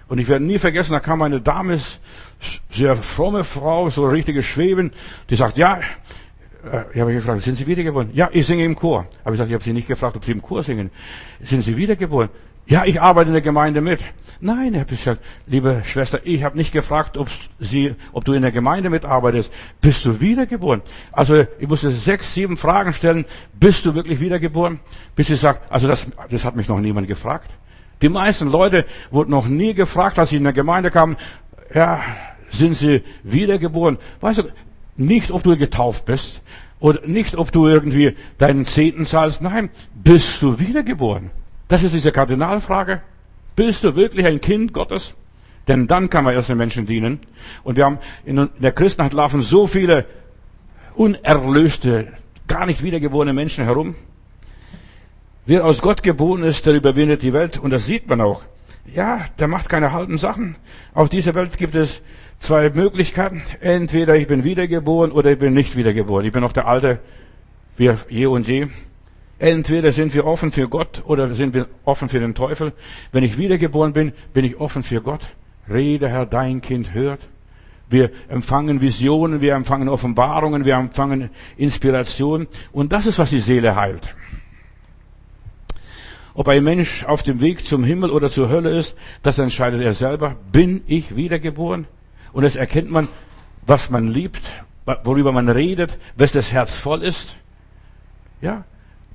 Und 0.08 0.20
ich 0.20 0.30
werde 0.30 0.46
nie 0.46 0.58
vergessen, 0.58 0.94
da 0.94 1.02
kam 1.02 1.22
eine 1.22 1.42
Dame, 1.42 1.80
sehr 2.70 2.96
fromme 2.96 3.44
Frau, 3.44 3.90
so 3.90 4.08
richtige 4.08 4.42
Schweben, 4.42 4.94
die 5.30 5.36
sagt, 5.36 5.58
ja, 5.58 5.82
äh, 6.72 6.84
ich 6.94 7.02
habe 7.02 7.12
gefragt, 7.12 7.42
sind 7.44 7.58
Sie 7.58 7.68
wiedergeboren? 7.68 8.12
Ja, 8.14 8.30
ich 8.32 8.48
singe 8.48 8.64
im 8.64 8.76
Chor. 8.76 9.06
Aber 9.26 9.34
ich 9.34 9.38
gesagt, 9.38 9.50
ich 9.50 9.54
habe 9.54 9.64
Sie 9.66 9.74
nicht 9.74 9.90
gefragt, 9.90 10.16
ob 10.16 10.24
Sie 10.24 10.32
im 10.32 10.42
Chor 10.42 10.64
singen. 10.64 10.92
Sind 11.44 11.62
Sie 11.64 11.76
wiedergeboren? 11.76 12.30
Ja, 12.67 12.84
ich 12.84 13.01
arbeite 13.01 13.30
in 13.30 13.34
der 13.34 13.41
Gemeinde 13.41 13.80
mit. 13.80 14.03
Nein, 14.41 14.73
er 14.73 14.82
hat 14.82 14.89
gesagt, 14.89 15.21
liebe 15.47 15.82
Schwester, 15.86 16.19
ich 16.25 16.43
habe 16.43 16.58
nicht 16.58 16.73
gefragt, 16.73 17.17
ob 17.17 17.30
sie, 17.60 17.95
ob 18.12 18.25
du 18.25 18.34
in 18.34 18.41
der 18.41 18.51
Gemeinde 18.51 18.89
mitarbeitest. 18.89 19.51
Bist 19.80 20.03
du 20.06 20.19
wiedergeboren? 20.19 20.82
Also 21.13 21.45
ich 21.60 21.67
musste 21.67 21.91
sechs, 21.91 22.34
sieben 22.34 22.58
Fragen 22.58 22.91
stellen. 22.91 23.25
Bist 23.58 23.86
du 23.86 23.95
wirklich 23.95 24.19
wiedergeboren? 24.19 24.80
Bis 25.15 25.27
sie 25.27 25.38
sagt, 25.38 25.71
also 25.71 25.88
das, 25.88 26.06
das 26.30 26.43
hat 26.43 26.58
mich 26.58 26.67
noch 26.67 26.80
niemand 26.80 27.08
gefragt. 27.08 27.49
Die 28.01 28.10
meisten 28.10 28.49
Leute 28.51 28.86
wurden 29.12 29.32
noch 29.32 29.47
nie 29.47 29.73
gefragt, 29.73 30.19
als 30.19 30.30
sie 30.30 30.36
in 30.36 30.43
der 30.43 30.53
Gemeinde 30.53 30.91
kamen. 30.91 31.15
Ja, 31.73 32.01
sind 32.49 32.75
sie 32.75 33.01
wiedergeboren? 33.23 33.97
Weißt 34.19 34.39
du, 34.39 34.43
nicht, 34.97 35.32
ob 35.32 35.41
du 35.43 35.56
getauft 35.58 36.06
bist 36.06 36.41
oder 36.80 37.08
nicht, 37.08 37.38
ob 37.38 37.51
du 37.51 37.65
irgendwie 37.65 38.15
deinen 38.38 38.65
Zehnten 38.65 39.06
zahlst. 39.06 39.41
Nein, 39.41 39.69
bist 39.95 40.41
du 40.41 40.60
wiedergeboren? 40.60 41.32
Das 41.67 41.84
ist 41.84 41.93
diese 41.93 42.12
Kardinalfrage. 42.12 43.01
Bist 43.56 43.84
du 43.84 43.95
wirklich 43.95 44.25
ein 44.25 44.39
Kind 44.39 44.73
Gottes? 44.73 45.13
Denn 45.67 45.88
dann 45.88 46.10
kann 46.10 46.23
man 46.23 46.34
erst 46.34 46.49
den 46.49 46.58
Menschen 46.58 46.86
dienen. 46.86 47.19
Und 47.63 47.75
wir 47.75 47.86
haben 47.86 47.99
in 48.25 48.49
der 48.60 48.71
Christenheit 48.71 49.13
laufen 49.13 49.41
so 49.41 49.67
viele 49.67 50.06
unerlöste, 50.95 52.13
gar 52.47 52.65
nicht 52.65 52.84
wiedergeborene 52.84 53.34
Menschen 53.34 53.65
herum. 53.65 53.95
Wer 55.45 55.65
aus 55.65 55.82
Gott 55.82 56.03
geboren 56.03 56.43
ist, 56.43 56.65
der 56.65 56.73
überwindet 56.73 57.21
die 57.21 57.34
Welt. 57.34 57.58
Und 57.58 57.71
das 57.71 57.86
sieht 57.86 58.08
man 58.08 58.21
auch. 58.21 58.43
ja, 58.93 59.25
der 59.39 59.47
macht 59.47 59.67
keine 59.69 59.91
halben 59.91 60.17
Sachen. 60.17 60.56
Auf 60.93 61.10
dieser 61.10 61.36
Welt 61.36 61.58
gibt 61.58 61.75
es 61.75 62.01
zwei 62.39 62.69
Möglichkeiten. 62.69 63.41
Entweder 63.60 64.15
ich 64.15 64.27
bin 64.27 64.43
wiedergeboren 64.43 65.12
oder 65.12 65.32
ich 65.32 65.39
bin 65.39 65.53
nicht 65.53 65.75
wiedergeboren. 65.75 66.25
Ich 66.25 66.32
bin 66.32 66.41
noch 66.41 66.53
der 66.53 66.67
Alte 66.67 66.99
wie 67.75 67.91
je 68.10 68.25
und 68.27 68.47
je. 68.47 68.67
Entweder 69.39 69.91
sind 69.91 70.15
wir 70.15 70.26
offen 70.26 70.52
für 70.52 70.67
Gott 70.67 71.04
oder 71.06 71.34
sind 71.36 71.54
wir 71.54 71.67
offen 71.86 72.10
für 72.10 72.19
den 72.19 72.34
Teufel. 72.34 72.73
Wenn 73.12 73.23
ich 73.23 73.38
wiedergeboren 73.38 73.93
bin, 73.93 74.13
bin 74.34 74.45
ich 74.45 74.60
offen 74.60 74.82
für 74.82 75.02
Gott. 75.02 75.21
Rede, 75.69 76.10
Herr, 76.10 76.26
dein 76.26 76.62
Kind 76.62 76.93
hört. 76.93 77.21
Wir 77.89 78.12
empfangen 78.30 78.82
Visionen, 78.82 79.39
wir 79.39 79.54
empfangen 79.54 79.89
Offenbarungen, 79.89 80.65
wir 80.65 80.76
empfangen 80.76 81.30
Inspiration. 81.56 82.47
Und 82.71 82.91
das 82.91 83.06
ist, 83.06 83.19
was 83.19 83.30
die 83.30 83.39
Seele 83.39 83.76
heilt. 83.76 84.13
Ob 86.34 86.47
ein 86.50 86.63
Mensch 86.63 87.06
auf 87.06 87.23
dem 87.23 87.39
Weg 87.39 87.65
zum 87.65 87.84
Himmel 87.84 88.10
oder 88.12 88.30
zur 88.30 88.50
Hölle 88.50 88.69
ist, 88.69 88.95
das 89.23 89.39
entscheidet 89.39 89.82
er 89.82 89.93
selber. 89.93 90.36
Bin 90.52 90.82
ich 90.88 91.15
wiedergeboren? 91.15 91.88
Und 92.34 92.43
das 92.43 92.56
erkennt 92.56 92.91
man, 92.91 93.08
was 93.65 93.89
man 93.89 94.08
liebt, 94.08 94.43
worüber 95.04 95.32
man 95.32 95.50
redet, 95.50 95.97
wes 96.15 96.32
das 96.32 96.52
Herz 96.52 96.76
voll 96.76 97.04
ist. 97.04 97.38
Ja, 98.41 98.65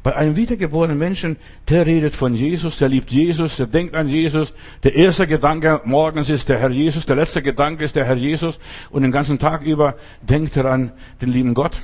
bei 0.02 0.16
einem 0.16 0.34
wiedergeborenen 0.34 0.98
Menschen, 0.98 1.36
der 1.68 1.86
redet 1.86 2.16
von 2.16 2.34
Jesus, 2.34 2.78
der 2.78 2.88
liebt 2.88 3.10
Jesus, 3.10 3.56
der 3.56 3.66
denkt 3.66 3.94
an 3.94 4.08
Jesus. 4.08 4.52
Der 4.82 4.96
erste 4.96 5.26
Gedanke 5.26 5.80
morgens 5.84 6.28
ist 6.28 6.48
der 6.48 6.58
Herr 6.58 6.70
Jesus, 6.70 7.06
der 7.06 7.16
letzte 7.16 7.40
Gedanke 7.40 7.84
ist 7.84 7.94
der 7.94 8.04
Herr 8.04 8.16
Jesus 8.16 8.58
und 8.90 9.02
den 9.02 9.12
ganzen 9.12 9.38
Tag 9.38 9.62
über 9.62 9.94
denkt 10.20 10.56
er 10.56 10.66
an 10.66 10.92
den 11.20 11.30
lieben 11.30 11.54
Gott. 11.54 11.80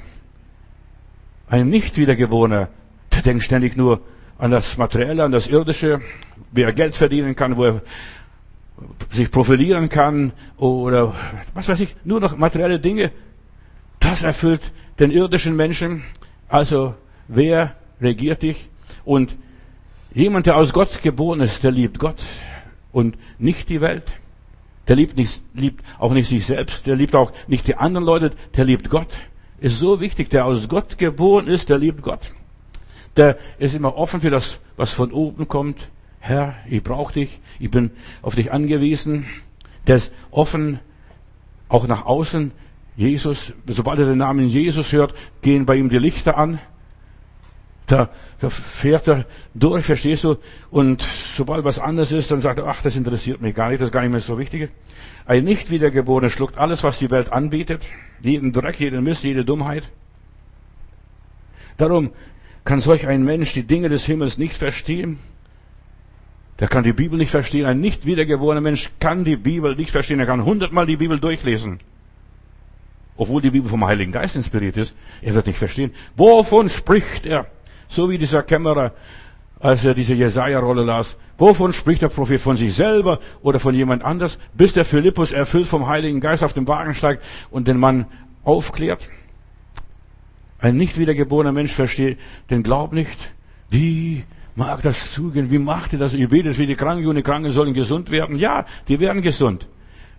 Ein 1.48 1.70
nicht 1.70 1.96
wiedergeborener, 1.96 2.68
der 3.12 3.22
denkt 3.22 3.44
ständig 3.44 3.76
nur 3.76 4.00
an 4.36 4.50
das 4.50 4.76
Materielle, 4.76 5.24
an 5.24 5.32
das 5.32 5.46
Irdische, 5.46 6.00
wie 6.50 6.62
er 6.62 6.72
Geld 6.72 6.96
verdienen 6.96 7.36
kann, 7.36 7.56
wo 7.56 7.64
er 7.64 7.82
sich 9.10 9.30
profilieren 9.30 9.88
kann 9.88 10.32
oder 10.56 11.14
was 11.54 11.68
weiß 11.68 11.80
ich, 11.80 11.94
nur 12.04 12.20
noch 12.20 12.36
materielle 12.36 12.80
Dinge. 12.80 13.12
Das 14.00 14.22
erfüllt 14.22 14.72
den 14.98 15.10
irdischen 15.10 15.56
Menschen. 15.56 16.04
Also 16.48 16.94
wer 17.28 17.74
regiert 18.00 18.42
dich. 18.42 18.68
Und 19.04 19.36
jemand, 20.14 20.46
der 20.46 20.56
aus 20.56 20.72
Gott 20.72 21.02
geboren 21.02 21.40
ist, 21.40 21.62
der 21.62 21.70
liebt 21.70 21.98
Gott 21.98 22.22
und 22.92 23.16
nicht 23.38 23.68
die 23.68 23.80
Welt. 23.80 24.04
Der 24.86 24.96
liebt, 24.96 25.16
nicht, 25.16 25.42
liebt 25.54 25.84
auch 25.98 26.12
nicht 26.12 26.28
sich 26.28 26.46
selbst, 26.46 26.86
der 26.86 26.96
liebt 26.96 27.14
auch 27.14 27.32
nicht 27.46 27.66
die 27.66 27.76
anderen 27.76 28.06
Leute, 28.06 28.32
der 28.56 28.64
liebt 28.64 28.88
Gott. 28.88 29.08
Ist 29.60 29.78
so 29.78 30.00
wichtig, 30.00 30.30
der 30.30 30.46
aus 30.46 30.68
Gott 30.68 30.96
geboren 30.96 31.46
ist, 31.46 31.68
der 31.68 31.78
liebt 31.78 32.02
Gott. 32.02 32.20
Der 33.16 33.36
ist 33.58 33.74
immer 33.74 33.96
offen 33.96 34.20
für 34.20 34.30
das, 34.30 34.60
was 34.76 34.92
von 34.92 35.12
oben 35.12 35.46
kommt. 35.46 35.90
Herr, 36.20 36.54
ich 36.68 36.82
brauche 36.82 37.12
dich, 37.12 37.38
ich 37.58 37.70
bin 37.70 37.90
auf 38.22 38.34
dich 38.34 38.50
angewiesen. 38.50 39.26
Der 39.86 39.96
ist 39.96 40.12
offen, 40.30 40.78
auch 41.68 41.86
nach 41.86 42.06
außen. 42.06 42.52
Jesus, 42.96 43.52
sobald 43.66 43.98
er 43.98 44.06
den 44.06 44.18
Namen 44.18 44.48
Jesus 44.48 44.92
hört, 44.92 45.14
gehen 45.42 45.66
bei 45.66 45.76
ihm 45.76 45.88
die 45.88 45.98
Lichter 45.98 46.36
an. 46.36 46.60
Da, 47.88 48.10
da 48.40 48.50
fährt 48.50 49.08
er 49.08 49.24
durch, 49.54 49.86
verstehst 49.86 50.22
du? 50.22 50.36
Und 50.70 51.02
sobald 51.34 51.64
was 51.64 51.78
anderes 51.78 52.12
ist, 52.12 52.30
dann 52.30 52.42
sagt 52.42 52.58
er, 52.58 52.66
ach, 52.66 52.82
das 52.82 52.96
interessiert 52.96 53.40
mich 53.40 53.54
gar 53.54 53.70
nicht, 53.70 53.80
das 53.80 53.88
ist 53.88 53.92
gar 53.92 54.02
nicht 54.02 54.10
mehr 54.10 54.20
so 54.20 54.38
wichtig. 54.38 54.70
Ein 55.24 55.44
nicht 55.44 55.70
wiedergeborener 55.70 56.28
schluckt 56.28 56.58
alles, 56.58 56.84
was 56.84 56.98
die 56.98 57.10
Welt 57.10 57.32
anbietet, 57.32 57.82
jeden 58.20 58.52
Dreck, 58.52 58.78
jeden 58.78 59.02
Mist, 59.02 59.24
jede 59.24 59.44
Dummheit. 59.44 59.90
Darum 61.78 62.10
kann 62.64 62.82
solch 62.82 63.06
ein 63.06 63.24
Mensch 63.24 63.54
die 63.54 63.62
Dinge 63.62 63.88
des 63.88 64.04
Himmels 64.04 64.36
nicht 64.36 64.58
verstehen. 64.58 65.18
Der 66.60 66.68
kann 66.68 66.84
die 66.84 66.92
Bibel 66.92 67.16
nicht 67.16 67.30
verstehen. 67.30 67.64
Ein 67.64 67.80
nicht 67.80 68.04
wiedergeborener 68.04 68.60
Mensch 68.60 68.90
kann 69.00 69.24
die 69.24 69.36
Bibel 69.36 69.76
nicht 69.76 69.92
verstehen. 69.92 70.20
Er 70.20 70.26
kann 70.26 70.44
hundertmal 70.44 70.84
die 70.86 70.96
Bibel 70.96 71.18
durchlesen. 71.18 71.80
Obwohl 73.16 73.40
die 73.40 73.50
Bibel 73.50 73.70
vom 73.70 73.86
Heiligen 73.86 74.12
Geist 74.12 74.36
inspiriert 74.36 74.76
ist. 74.76 74.94
Er 75.22 75.34
wird 75.34 75.46
nicht 75.46 75.58
verstehen. 75.58 75.94
Wovon 76.16 76.68
spricht 76.68 77.24
er? 77.24 77.46
So 77.88 78.10
wie 78.10 78.18
dieser 78.18 78.42
Kämmerer, 78.42 78.92
als 79.60 79.84
er 79.84 79.94
diese 79.94 80.14
Jesaja-Rolle 80.14 80.84
las. 80.84 81.16
Wovon 81.36 81.72
spricht 81.72 82.02
der 82.02 82.08
Prophet? 82.08 82.40
Von 82.40 82.56
sich 82.56 82.74
selber 82.74 83.20
oder 83.42 83.60
von 83.60 83.74
jemand 83.74 84.04
anders? 84.04 84.38
Bis 84.54 84.72
der 84.72 84.84
Philippus 84.84 85.32
erfüllt 85.32 85.66
vom 85.66 85.86
Heiligen 85.86 86.20
Geist 86.20 86.44
auf 86.44 86.52
den 86.52 86.66
Wagen 86.66 86.94
steigt 86.94 87.22
und 87.50 87.68
den 87.68 87.78
Mann 87.78 88.06
aufklärt. 88.44 89.00
Ein 90.60 90.76
nicht 90.76 90.98
wiedergeborener 90.98 91.52
Mensch 91.52 91.72
versteht 91.72 92.18
den 92.50 92.62
Glaub 92.62 92.92
nicht. 92.92 93.16
Wie 93.70 94.24
mag 94.56 94.82
das 94.82 95.12
zugehen? 95.12 95.50
Wie 95.50 95.58
macht 95.58 95.92
ihr 95.92 95.98
das? 96.00 96.14
Ihr 96.14 96.28
betet 96.28 96.56
für 96.56 96.66
die 96.66 96.74
Kranken 96.74 97.06
und 97.06 97.14
die 97.14 97.22
Kranken 97.22 97.52
sollen 97.52 97.74
gesund 97.74 98.10
werden. 98.10 98.36
Ja, 98.36 98.66
die 98.88 98.98
werden 98.98 99.22
gesund, 99.22 99.68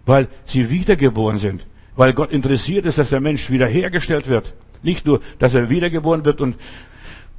weil 0.05 0.27
sie 0.45 0.69
wiedergeboren 0.69 1.37
sind. 1.37 1.65
Weil 1.97 2.13
Gott 2.13 2.31
interessiert 2.31 2.85
ist, 2.85 2.97
dass 2.97 3.09
der 3.09 3.19
Mensch 3.19 3.49
wiederhergestellt 3.49 4.29
wird. 4.29 4.53
Nicht 4.81 5.05
nur, 5.05 5.19
dass 5.39 5.55
er 5.55 5.69
wiedergeboren 5.69 6.23
wird 6.23 6.39
und 6.39 6.55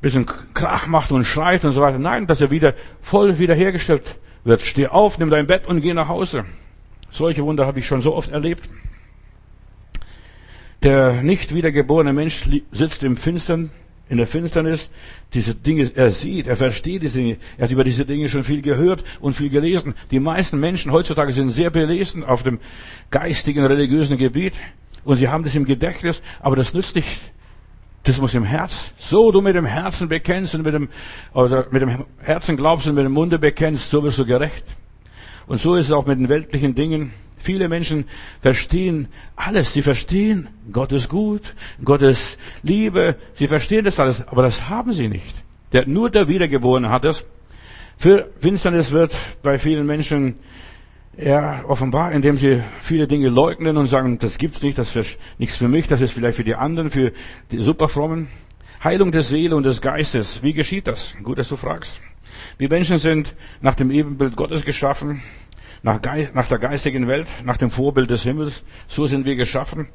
bisschen 0.01 0.27
Krach 0.55 0.87
macht 0.87 1.13
und 1.13 1.25
schreit 1.25 1.65
und 1.65 1.73
so 1.73 1.81
weiter. 1.81 1.99
Nein, 1.99 2.27
dass 2.27 2.41
er 2.41 2.51
wieder 2.51 2.75
voll 3.03 3.39
wiederhergestellt 3.39 4.17
wird. 4.45 4.63
Steh 4.63 4.87
auf, 4.87 5.19
nimm 5.19 5.31
dein 5.31 5.47
Bett 5.47 5.67
und 5.67 5.81
geh 5.81 5.95
nach 5.95 6.09
Hause. 6.09 6.45
Solche 7.11 7.45
Wunder 7.45 7.67
habe 7.67 7.79
ich 7.79 7.87
schon 7.87 8.03
so 8.03 8.15
oft 8.15 8.31
erlebt. 8.31 8.69
Der 10.83 11.23
nicht 11.23 11.55
wiedergeborene 11.55 12.13
Mensch 12.13 12.49
sitzt 12.73 13.03
im 13.03 13.17
Finstern, 13.17 13.71
in 14.09 14.17
der 14.17 14.27
Finsternis. 14.27 14.89
Diese 15.35 15.55
Dinge, 15.55 15.91
er 15.95 16.11
sieht, 16.11 16.47
er 16.47 16.57
versteht 16.57 17.03
diese 17.03 17.19
Dinge. 17.19 17.37
Er 17.59 17.65
hat 17.65 17.71
über 17.71 17.85
diese 17.85 18.07
Dinge 18.07 18.29
schon 18.29 18.45
viel 18.45 18.63
gehört 18.63 19.05
und 19.21 19.35
viel 19.35 19.51
gelesen. 19.51 19.95
Die 20.11 20.21
meisten 20.21 20.59
Menschen 20.59 20.93
heutzutage 20.93 21.33
sind 21.33 21.51
sehr 21.51 21.71
belesen 21.71 22.25
auf 22.25 22.43
dem 22.43 22.61
geistigen, 23.11 23.67
religiösen 23.67 24.17
Gebiet. 24.17 24.55
Und 25.05 25.17
sie 25.17 25.29
haben 25.29 25.45
das 25.45 25.55
im 25.55 25.65
Gedächtnis, 25.65 26.23
aber 26.41 26.57
das 26.57 26.73
nützt 26.73 26.95
nicht 26.95 27.09
das 28.05 28.19
muss 28.19 28.35
im 28.35 28.45
Herz. 28.45 28.93
So 28.99 29.31
du 29.31 29.41
mit 29.41 29.55
dem 29.55 29.67
Herzen 29.67 30.09
bekennst 30.09 30.55
und 30.55 30.63
mit 30.63 30.75
dem, 30.75 30.89
oder 31.35 31.67
mit 31.71 31.83
dem 31.83 32.05
Herzen 32.19 32.57
glaubst 32.57 32.87
und 32.87 32.95
mit 32.95 33.05
dem 33.05 33.13
Munde 33.13 33.39
bekennst, 33.39 33.91
so 33.91 34.03
wirst 34.03 34.19
du 34.19 34.25
gerecht. 34.25 34.65
Und 35.47 35.61
so 35.61 35.75
ist 35.75 35.87
es 35.87 35.93
auch 35.93 36.07
mit 36.07 36.19
den 36.19 36.29
weltlichen 36.29 36.75
Dingen. 36.75 37.13
Viele 37.37 37.69
Menschen 37.69 38.05
verstehen 38.41 39.09
alles. 39.37 39.73
Sie 39.73 39.83
verstehen, 39.83 40.49
Gott 40.73 40.93
ist 40.93 41.09
gut, 41.09 41.55
Gott 41.85 42.03
ist 42.03 42.39
Liebe. 42.63 43.17
Sie 43.35 43.49
verstehen 43.49 43.85
das 43.85 43.99
alles, 43.99 44.27
aber 44.29 44.43
das 44.43 44.69
haben 44.69 44.93
sie 44.93 45.09
nicht. 45.09 45.35
Der, 45.73 45.87
nur 45.87 46.11
der 46.11 46.29
Wiedergeborene 46.29 46.91
hat 46.91 47.05
es. 47.05 47.25
Für 47.97 48.31
Finsternis 48.41 48.93
wird 48.93 49.15
bei 49.43 49.59
vielen 49.59 49.87
Menschen 49.87 50.37
ja, 51.21 51.65
offenbar, 51.67 52.13
indem 52.13 52.39
sie 52.39 52.63
viele 52.81 53.07
Dinge 53.07 53.29
leugnen 53.29 53.77
und 53.77 53.87
sagen, 53.87 54.19
das 54.19 54.39
gibt's 54.39 54.63
nicht, 54.63 54.79
das 54.79 54.97
ist 54.97 55.19
nichts 55.39 55.57
für 55.57 55.69
mich, 55.69 55.87
das 55.87 56.01
ist 56.01 56.13
vielleicht 56.13 56.37
für 56.37 56.45
die 56.45 56.55
anderen, 56.55 56.91
für 56.91 57.13
die 57.51 57.59
Superfrommen. 57.59 58.29
Heilung 58.83 59.13
der 59.13 59.23
Seele 59.23 59.57
und 59.57 59.65
des 59.65 59.83
Geistes. 59.83 60.43
Wie 60.43 60.55
geschieht 60.55 60.87
das? 60.87 61.15
Gut, 61.23 61.39
dass 61.39 61.51
du 61.51 61.57
fragst. 61.57 62.01
Wir 62.57 62.71
Menschen 62.71 62.99
sind 62.99 63.35
nach 63.61 63.75
dem 63.75 63.91
Ebenbild 63.91 64.37
Gottes 64.37 64.65
geschaffen, 64.65 65.23
nach, 65.83 66.01
nach 66.33 66.49
der 66.49 66.59
geistigen 66.59 67.07
Welt, 67.07 67.27
nach 67.45 67.59
dem 67.59 67.71
Vorbild 67.71 68.09
des 68.09 68.23
Himmels. 68.23 68.65
So 68.89 69.05
sind 69.05 69.27
wir 69.27 69.37
geschaffen. 69.37 69.89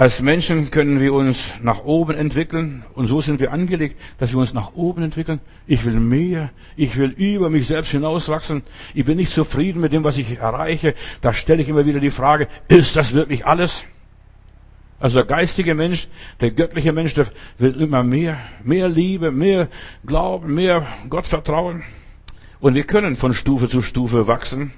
Als 0.00 0.22
Menschen 0.22 0.70
können 0.70 0.98
wir 0.98 1.12
uns 1.12 1.52
nach 1.62 1.84
oben 1.84 2.16
entwickeln 2.16 2.86
und 2.94 3.08
so 3.08 3.20
sind 3.20 3.38
wir 3.38 3.52
angelegt, 3.52 4.00
dass 4.16 4.32
wir 4.32 4.38
uns 4.38 4.54
nach 4.54 4.72
oben 4.72 5.02
entwickeln. 5.02 5.40
Ich 5.66 5.84
will 5.84 6.00
mehr, 6.00 6.48
ich 6.74 6.96
will 6.96 7.10
über 7.10 7.50
mich 7.50 7.66
selbst 7.66 7.90
hinauswachsen. 7.90 8.62
Ich 8.94 9.04
bin 9.04 9.18
nicht 9.18 9.30
zufrieden 9.30 9.82
mit 9.82 9.92
dem, 9.92 10.02
was 10.02 10.16
ich 10.16 10.38
erreiche. 10.38 10.94
Da 11.20 11.34
stelle 11.34 11.60
ich 11.60 11.68
immer 11.68 11.84
wieder 11.84 12.00
die 12.00 12.10
Frage, 12.10 12.48
ist 12.66 12.96
das 12.96 13.12
wirklich 13.12 13.44
alles? 13.44 13.84
Also 15.00 15.18
der 15.18 15.26
geistige 15.26 15.74
Mensch, 15.74 16.08
der 16.40 16.52
göttliche 16.52 16.92
Mensch, 16.92 17.12
der 17.12 17.26
will 17.58 17.78
immer 17.78 18.02
mehr, 18.02 18.38
mehr 18.64 18.88
Liebe, 18.88 19.30
mehr 19.30 19.68
Glauben, 20.06 20.54
mehr 20.54 20.86
Gottvertrauen. 21.10 21.82
Und 22.58 22.74
wir 22.74 22.84
können 22.84 23.16
von 23.16 23.34
Stufe 23.34 23.68
zu 23.68 23.82
Stufe 23.82 24.26
wachsen. 24.26 24.72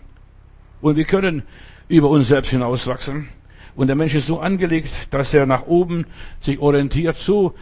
Und 0.80 0.96
wir 0.96 1.04
können 1.04 1.44
über 1.86 2.08
uns 2.08 2.26
selbst 2.26 2.50
hinauswachsen. 2.50 3.28
Und 3.74 3.86
der 3.86 3.96
Mensch 3.96 4.14
ist 4.14 4.26
so 4.26 4.40
angelegt, 4.40 4.92
dass 5.10 5.32
er 5.32 5.46
nach 5.46 5.66
oben 5.66 6.06
sich 6.40 6.58
orientiert. 6.58 7.16
So, 7.16 7.54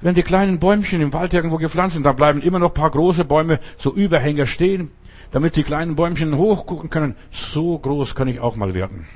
wenn 0.00 0.14
die 0.14 0.22
kleinen 0.22 0.58
Bäumchen 0.58 1.00
im 1.00 1.12
Wald 1.12 1.32
irgendwo 1.32 1.58
gepflanzt 1.58 1.94
sind, 1.94 2.04
da 2.04 2.12
bleiben 2.12 2.42
immer 2.42 2.58
noch 2.58 2.74
paar 2.74 2.90
große 2.90 3.24
Bäume, 3.24 3.60
so 3.78 3.94
Überhänger 3.94 4.46
stehen, 4.46 4.90
damit 5.30 5.56
die 5.56 5.62
kleinen 5.62 5.94
Bäumchen 5.94 6.36
hochgucken 6.36 6.90
können. 6.90 7.14
So 7.30 7.78
groß 7.78 8.14
kann 8.14 8.28
ich 8.28 8.40
auch 8.40 8.56
mal 8.56 8.74
werden. 8.74 9.06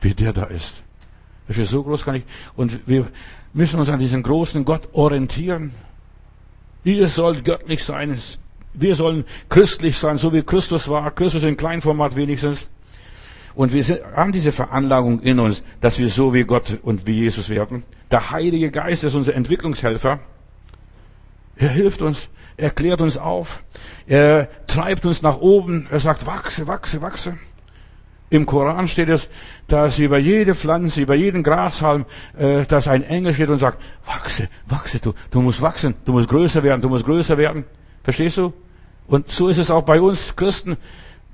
Wie 0.00 0.14
der 0.14 0.32
da 0.32 0.44
ist. 0.44 0.82
Das 1.48 1.58
ist 1.58 1.70
so 1.70 1.82
groß 1.82 2.04
kann 2.04 2.14
ich. 2.14 2.24
Und 2.54 2.86
wir 2.86 3.08
müssen 3.52 3.80
uns 3.80 3.88
an 3.88 3.98
diesen 3.98 4.22
großen 4.22 4.64
Gott 4.64 4.88
orientieren. 4.92 5.72
Ihr 6.84 7.08
sollt 7.08 7.44
göttlich 7.44 7.82
sein. 7.82 8.16
Wir 8.74 8.94
sollen 8.94 9.24
christlich 9.48 9.96
sein, 9.96 10.18
so 10.18 10.32
wie 10.32 10.42
Christus 10.42 10.88
war. 10.88 11.10
Christus 11.10 11.42
in 11.42 11.56
Kleinformat 11.56 12.14
wenigstens. 12.14 12.68
Und 13.58 13.72
wir 13.72 13.82
haben 14.14 14.30
diese 14.30 14.52
Veranlagung 14.52 15.18
in 15.18 15.40
uns, 15.40 15.64
dass 15.80 15.98
wir 15.98 16.08
so 16.10 16.32
wie 16.32 16.44
Gott 16.44 16.78
und 16.80 17.08
wie 17.08 17.14
Jesus 17.14 17.48
werden. 17.48 17.82
Der 18.08 18.30
Heilige 18.30 18.70
Geist 18.70 19.02
ist 19.02 19.16
unser 19.16 19.34
Entwicklungshelfer. 19.34 20.20
Er 21.56 21.68
hilft 21.68 22.00
uns. 22.00 22.28
Er 22.56 22.70
klärt 22.70 23.00
uns 23.00 23.18
auf. 23.18 23.64
Er 24.06 24.48
treibt 24.68 25.04
uns 25.06 25.22
nach 25.22 25.38
oben. 25.38 25.88
Er 25.90 25.98
sagt, 25.98 26.24
wachse, 26.24 26.68
wachse, 26.68 27.02
wachse. 27.02 27.36
Im 28.30 28.46
Koran 28.46 28.86
steht 28.86 29.08
es, 29.08 29.28
dass 29.66 29.98
über 29.98 30.18
jede 30.18 30.54
Pflanze, 30.54 31.02
über 31.02 31.16
jeden 31.16 31.42
Grashalm, 31.42 32.04
äh, 32.38 32.64
dass 32.64 32.86
ein 32.86 33.02
Engel 33.02 33.34
steht 33.34 33.48
und 33.48 33.58
sagt, 33.58 33.82
wachse, 34.06 34.48
wachse, 34.68 35.00
du, 35.00 35.14
du 35.32 35.42
musst 35.42 35.60
wachsen, 35.60 35.96
du 36.04 36.12
musst 36.12 36.28
größer 36.28 36.62
werden, 36.62 36.80
du 36.80 36.88
musst 36.88 37.04
größer 37.04 37.36
werden. 37.36 37.64
Verstehst 38.04 38.36
du? 38.36 38.52
Und 39.08 39.30
so 39.30 39.48
ist 39.48 39.58
es 39.58 39.72
auch 39.72 39.82
bei 39.82 40.00
uns 40.00 40.36
Christen. 40.36 40.76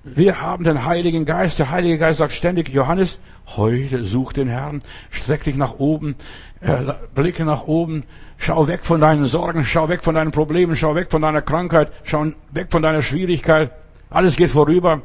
Wir 0.05 0.43
haben 0.43 0.65
den 0.65 0.85
Heiligen 0.85 1.25
Geist. 1.25 1.59
Der 1.59 1.71
Heilige 1.71 1.97
Geist 1.97 2.19
sagt 2.19 2.33
ständig, 2.33 2.69
Johannes, 2.69 3.19
heute 3.57 4.05
such 4.05 4.35
den 4.35 4.49
Herrn, 4.49 4.83
streck 5.11 5.45
dich 5.45 5.57
nach 5.57 5.79
oben, 5.79 6.15
äh, 6.61 6.93
blicke 7.15 7.47
nach 7.47 7.63
oben, 7.67 8.05
schau 8.37 8.69
weg 8.69 8.85
von 8.85 9.01
deinen 9.01 9.25
Sorgen, 9.25 9.65
schau 9.65 9.89
weg 9.89 10.05
von 10.05 10.15
deinen 10.15 10.31
Problemen, 10.31 10.77
schau 10.77 10.95
weg 10.95 11.11
von 11.11 11.23
deiner 11.23 11.41
Krankheit, 11.41 11.91
schau 12.05 12.27
weg 12.51 12.67
von 12.71 12.83
deiner 12.83 13.01
Schwierigkeit. 13.01 13.71
Alles 14.11 14.37
geht 14.37 14.51
vorüber. 14.51 15.01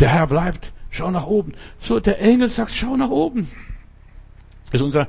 Der 0.00 0.08
Herr 0.08 0.26
bleibt. 0.26 0.72
Schau 0.90 1.12
nach 1.12 1.26
oben. 1.26 1.52
So, 1.78 2.00
der 2.00 2.20
Engel 2.20 2.48
sagt, 2.48 2.72
schau 2.72 2.96
nach 2.96 3.10
oben. 3.10 3.48
Das 4.72 4.80
ist 4.80 4.84
unser 4.84 5.06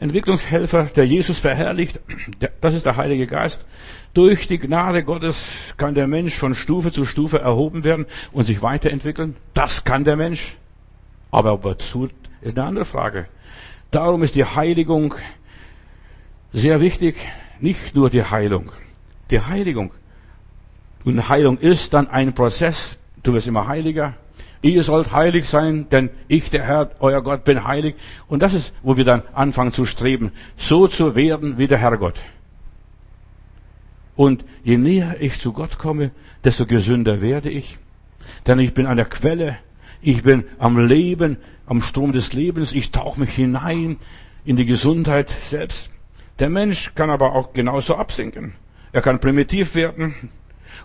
Entwicklungshelfer, 0.00 0.84
der 0.96 1.06
Jesus 1.06 1.38
verherrlicht. 1.38 2.00
Das 2.60 2.74
ist 2.74 2.84
der 2.84 2.96
Heilige 2.96 3.28
Geist. 3.28 3.64
Durch 4.14 4.46
die 4.46 4.58
Gnade 4.58 5.04
Gottes 5.04 5.74
kann 5.78 5.94
der 5.94 6.06
Mensch 6.06 6.34
von 6.34 6.54
Stufe 6.54 6.92
zu 6.92 7.06
Stufe 7.06 7.38
erhoben 7.38 7.82
werden 7.82 8.04
und 8.30 8.44
sich 8.44 8.60
weiterentwickeln. 8.60 9.36
Das 9.54 9.84
kann 9.84 10.04
der 10.04 10.16
Mensch. 10.16 10.56
Aber 11.30 11.54
ob 11.54 11.64
er 11.64 11.78
tut, 11.78 12.12
ist 12.42 12.58
eine 12.58 12.68
andere 12.68 12.84
Frage. 12.84 13.26
Darum 13.90 14.22
ist 14.22 14.34
die 14.34 14.44
Heiligung 14.44 15.14
sehr 16.52 16.80
wichtig. 16.80 17.16
Nicht 17.58 17.94
nur 17.94 18.10
die 18.10 18.22
Heilung. 18.22 18.72
Die 19.30 19.40
Heiligung. 19.40 19.92
Und 21.04 21.28
Heilung 21.30 21.56
ist 21.58 21.94
dann 21.94 22.08
ein 22.08 22.34
Prozess. 22.34 22.98
Du 23.22 23.32
wirst 23.32 23.46
immer 23.46 23.66
heiliger. 23.66 24.14
Ihr 24.60 24.82
sollt 24.82 25.12
heilig 25.12 25.48
sein, 25.48 25.88
denn 25.90 26.10
ich, 26.28 26.50
der 26.50 26.64
Herr, 26.64 26.90
euer 27.00 27.22
Gott, 27.22 27.44
bin 27.44 27.64
heilig. 27.66 27.96
Und 28.28 28.40
das 28.40 28.52
ist, 28.52 28.72
wo 28.82 28.96
wir 28.96 29.04
dann 29.04 29.22
anfangen 29.32 29.72
zu 29.72 29.86
streben, 29.86 30.32
so 30.56 30.86
zu 30.86 31.16
werden 31.16 31.56
wie 31.56 31.66
der 31.66 31.78
Herrgott. 31.78 32.14
Und 34.16 34.44
je 34.62 34.76
näher 34.76 35.16
ich 35.20 35.40
zu 35.40 35.52
Gott 35.52 35.78
komme, 35.78 36.10
desto 36.44 36.66
gesünder 36.66 37.20
werde 37.20 37.50
ich. 37.50 37.78
Denn 38.46 38.58
ich 38.58 38.74
bin 38.74 38.86
an 38.86 38.96
der 38.96 39.06
Quelle, 39.06 39.58
ich 40.00 40.22
bin 40.22 40.44
am 40.58 40.78
Leben, 40.78 41.36
am 41.66 41.80
Strom 41.80 42.12
des 42.12 42.32
Lebens, 42.32 42.72
ich 42.72 42.90
tauche 42.90 43.20
mich 43.20 43.30
hinein 43.30 43.96
in 44.44 44.56
die 44.56 44.66
Gesundheit 44.66 45.30
selbst. 45.40 45.90
Der 46.38 46.50
Mensch 46.50 46.94
kann 46.94 47.10
aber 47.10 47.32
auch 47.34 47.52
genauso 47.52 47.96
absinken. 47.96 48.54
Er 48.92 49.00
kann 49.00 49.20
primitiv 49.20 49.74
werden, 49.74 50.14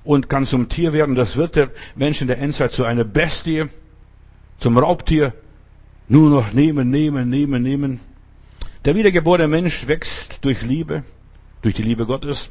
und 0.03 0.29
kann 0.29 0.45
zum 0.45 0.69
Tier 0.69 0.93
werden. 0.93 1.15
Das 1.15 1.37
wird 1.37 1.55
der 1.55 1.69
Mensch 1.95 2.21
in 2.21 2.27
der 2.27 2.39
Endzeit 2.39 2.71
zu 2.71 2.85
einer 2.85 3.03
Bestie, 3.03 3.65
zum 4.59 4.77
Raubtier. 4.77 5.33
Nur 6.07 6.29
noch 6.29 6.53
nehmen, 6.53 6.89
nehmen, 6.89 7.29
nehmen, 7.29 7.61
nehmen. 7.61 7.99
Der 8.85 8.95
wiedergeborene 8.95 9.47
Mensch 9.47 9.87
wächst 9.87 10.39
durch 10.41 10.61
Liebe, 10.61 11.03
durch 11.61 11.75
die 11.75 11.81
Liebe 11.81 12.05
Gottes. 12.05 12.49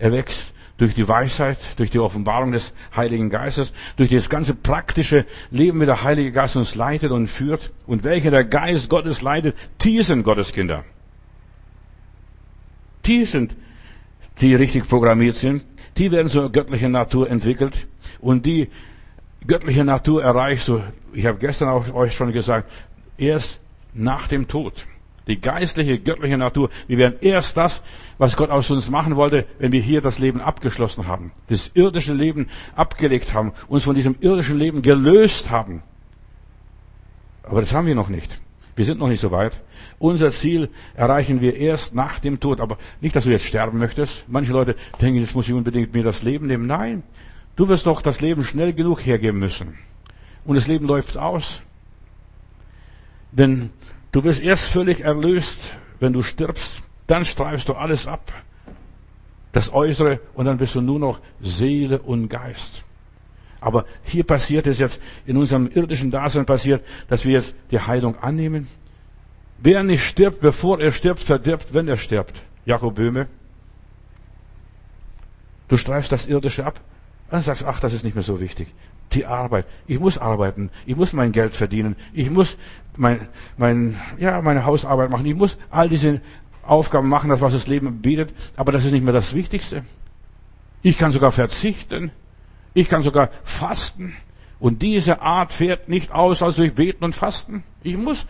Er 0.00 0.10
wächst 0.10 0.52
durch 0.78 0.94
die 0.94 1.06
Weisheit, 1.06 1.58
durch 1.76 1.90
die 1.90 2.00
Offenbarung 2.00 2.50
des 2.50 2.72
Heiligen 2.96 3.30
Geistes, 3.30 3.72
durch 3.96 4.10
das 4.10 4.28
ganze 4.28 4.54
praktische 4.54 5.26
Leben, 5.52 5.80
wie 5.80 5.86
der 5.86 6.02
Heilige 6.02 6.32
Geist 6.32 6.56
uns 6.56 6.74
leitet 6.74 7.12
und 7.12 7.28
führt. 7.28 7.70
Und 7.86 8.02
welche 8.02 8.32
der 8.32 8.44
Geist 8.44 8.88
Gottes 8.88 9.22
leitet, 9.22 9.56
die 9.82 10.02
sind 10.02 10.24
Gottes 10.24 10.52
Kinder. 10.52 10.84
Die 13.06 13.24
sind, 13.24 13.54
die 14.40 14.54
richtig 14.54 14.88
programmiert 14.88 15.36
sind 15.36 15.62
die 15.96 16.10
werden 16.10 16.28
zur 16.28 16.50
göttlichen 16.50 16.92
Natur 16.92 17.30
entwickelt 17.30 17.86
und 18.20 18.46
die 18.46 18.68
göttliche 19.46 19.84
Natur 19.84 20.22
erreichst 20.22 20.68
du, 20.68 20.82
ich 21.12 21.26
habe 21.26 21.38
gestern 21.38 21.68
auch 21.68 21.92
euch 21.92 22.14
schon 22.14 22.32
gesagt, 22.32 22.70
erst 23.18 23.60
nach 23.92 24.28
dem 24.28 24.48
Tod. 24.48 24.86
Die 25.26 25.40
geistliche, 25.40 25.98
göttliche 25.98 26.38
Natur. 26.38 26.70
Wir 26.88 26.98
werden 26.98 27.16
erst 27.20 27.56
das, 27.56 27.82
was 28.18 28.36
Gott 28.36 28.50
aus 28.50 28.70
uns 28.70 28.90
machen 28.90 29.16
wollte, 29.16 29.46
wenn 29.58 29.72
wir 29.72 29.80
hier 29.80 30.00
das 30.00 30.18
Leben 30.18 30.40
abgeschlossen 30.40 31.06
haben, 31.06 31.32
das 31.48 31.70
irdische 31.74 32.14
Leben 32.14 32.48
abgelegt 32.74 33.34
haben, 33.34 33.52
uns 33.68 33.84
von 33.84 33.94
diesem 33.94 34.16
irdischen 34.20 34.58
Leben 34.58 34.82
gelöst 34.82 35.50
haben. 35.50 35.82
Aber 37.42 37.60
das 37.60 37.72
haben 37.72 37.86
wir 37.86 37.94
noch 37.94 38.08
nicht. 38.08 38.40
Wir 38.76 38.84
sind 38.84 38.98
noch 38.98 39.08
nicht 39.08 39.20
so 39.20 39.30
weit. 39.30 39.60
Unser 39.98 40.30
Ziel 40.30 40.70
erreichen 40.94 41.40
wir 41.40 41.56
erst 41.56 41.94
nach 41.94 42.18
dem 42.18 42.40
Tod. 42.40 42.60
Aber 42.60 42.78
nicht, 43.00 43.14
dass 43.14 43.24
du 43.24 43.30
jetzt 43.30 43.44
sterben 43.44 43.78
möchtest. 43.78 44.24
Manche 44.28 44.52
Leute 44.52 44.76
denken, 45.02 45.20
jetzt 45.20 45.34
muss 45.34 45.48
ich 45.48 45.52
unbedingt 45.52 45.92
mir 45.92 46.02
das 46.02 46.22
Leben 46.22 46.46
nehmen. 46.46 46.66
Nein. 46.66 47.02
Du 47.56 47.68
wirst 47.68 47.86
doch 47.86 48.00
das 48.00 48.20
Leben 48.20 48.42
schnell 48.42 48.72
genug 48.72 49.04
hergeben 49.04 49.38
müssen. 49.38 49.76
Und 50.44 50.54
das 50.54 50.66
Leben 50.66 50.86
läuft 50.86 51.18
aus. 51.18 51.60
Denn 53.32 53.70
du 54.12 54.22
bist 54.22 54.40
erst 54.40 54.64
völlig 54.70 55.00
erlöst, 55.00 55.76
wenn 55.98 56.12
du 56.12 56.22
stirbst. 56.22 56.82
Dann 57.06 57.24
streifst 57.24 57.68
du 57.68 57.74
alles 57.74 58.06
ab. 58.06 58.32
Das 59.52 59.72
Äußere. 59.72 60.20
Und 60.34 60.44
dann 60.44 60.58
bist 60.58 60.74
du 60.74 60.80
nur 60.80 60.98
noch 60.98 61.20
Seele 61.40 62.00
und 62.00 62.28
Geist. 62.28 62.84
Aber 63.60 63.84
hier 64.04 64.24
passiert 64.24 64.66
es 64.66 64.78
jetzt, 64.78 65.00
in 65.26 65.36
unserem 65.36 65.70
irdischen 65.72 66.10
Dasein 66.10 66.46
passiert, 66.46 66.84
dass 67.08 67.24
wir 67.24 67.32
jetzt 67.32 67.54
die 67.70 67.80
Heilung 67.80 68.18
annehmen. 68.18 68.68
Wer 69.58 69.82
nicht 69.82 70.04
stirbt, 70.04 70.40
bevor 70.40 70.80
er 70.80 70.92
stirbt, 70.92 71.20
verdirbt, 71.20 71.74
wenn 71.74 71.86
er 71.86 71.98
stirbt. 71.98 72.42
Jakob 72.64 72.94
Böhme. 72.94 73.26
Du 75.68 75.76
streifst 75.76 76.10
das 76.10 76.26
Irdische 76.26 76.64
ab. 76.64 76.80
Dann 77.30 77.42
sagst, 77.42 77.64
ach, 77.64 77.80
das 77.80 77.92
ist 77.92 78.02
nicht 78.02 78.14
mehr 78.14 78.24
so 78.24 78.40
wichtig. 78.40 78.68
Die 79.12 79.26
Arbeit. 79.26 79.66
Ich 79.86 79.98
muss 79.98 80.18
arbeiten. 80.18 80.70
Ich 80.86 80.96
muss 80.96 81.12
mein 81.12 81.32
Geld 81.32 81.56
verdienen. 81.56 81.96
Ich 82.12 82.30
muss 82.30 82.56
mein, 82.96 83.28
mein, 83.56 83.96
ja, 84.18 84.40
meine 84.40 84.64
Hausarbeit 84.64 85.10
machen. 85.10 85.26
Ich 85.26 85.34
muss 85.34 85.58
all 85.70 85.88
diese 85.88 86.20
Aufgaben 86.62 87.08
machen, 87.08 87.30
das 87.30 87.40
was 87.40 87.52
das 87.52 87.66
Leben 87.66 88.00
bietet. 88.00 88.32
Aber 88.56 88.72
das 88.72 88.84
ist 88.84 88.92
nicht 88.92 89.02
mehr 89.02 89.12
das 89.12 89.34
Wichtigste. 89.34 89.84
Ich 90.82 90.96
kann 90.96 91.10
sogar 91.10 91.32
verzichten. 91.32 92.12
Ich 92.74 92.88
kann 92.88 93.02
sogar 93.02 93.30
fasten. 93.42 94.14
Und 94.60 94.82
diese 94.82 95.22
Art 95.22 95.52
fährt 95.52 95.88
nicht 95.88 96.12
aus 96.12 96.42
als 96.42 96.56
durch 96.56 96.74
Beten 96.74 97.02
und 97.02 97.14
Fasten. 97.14 97.64
Ich 97.82 97.96
muss 97.96 98.26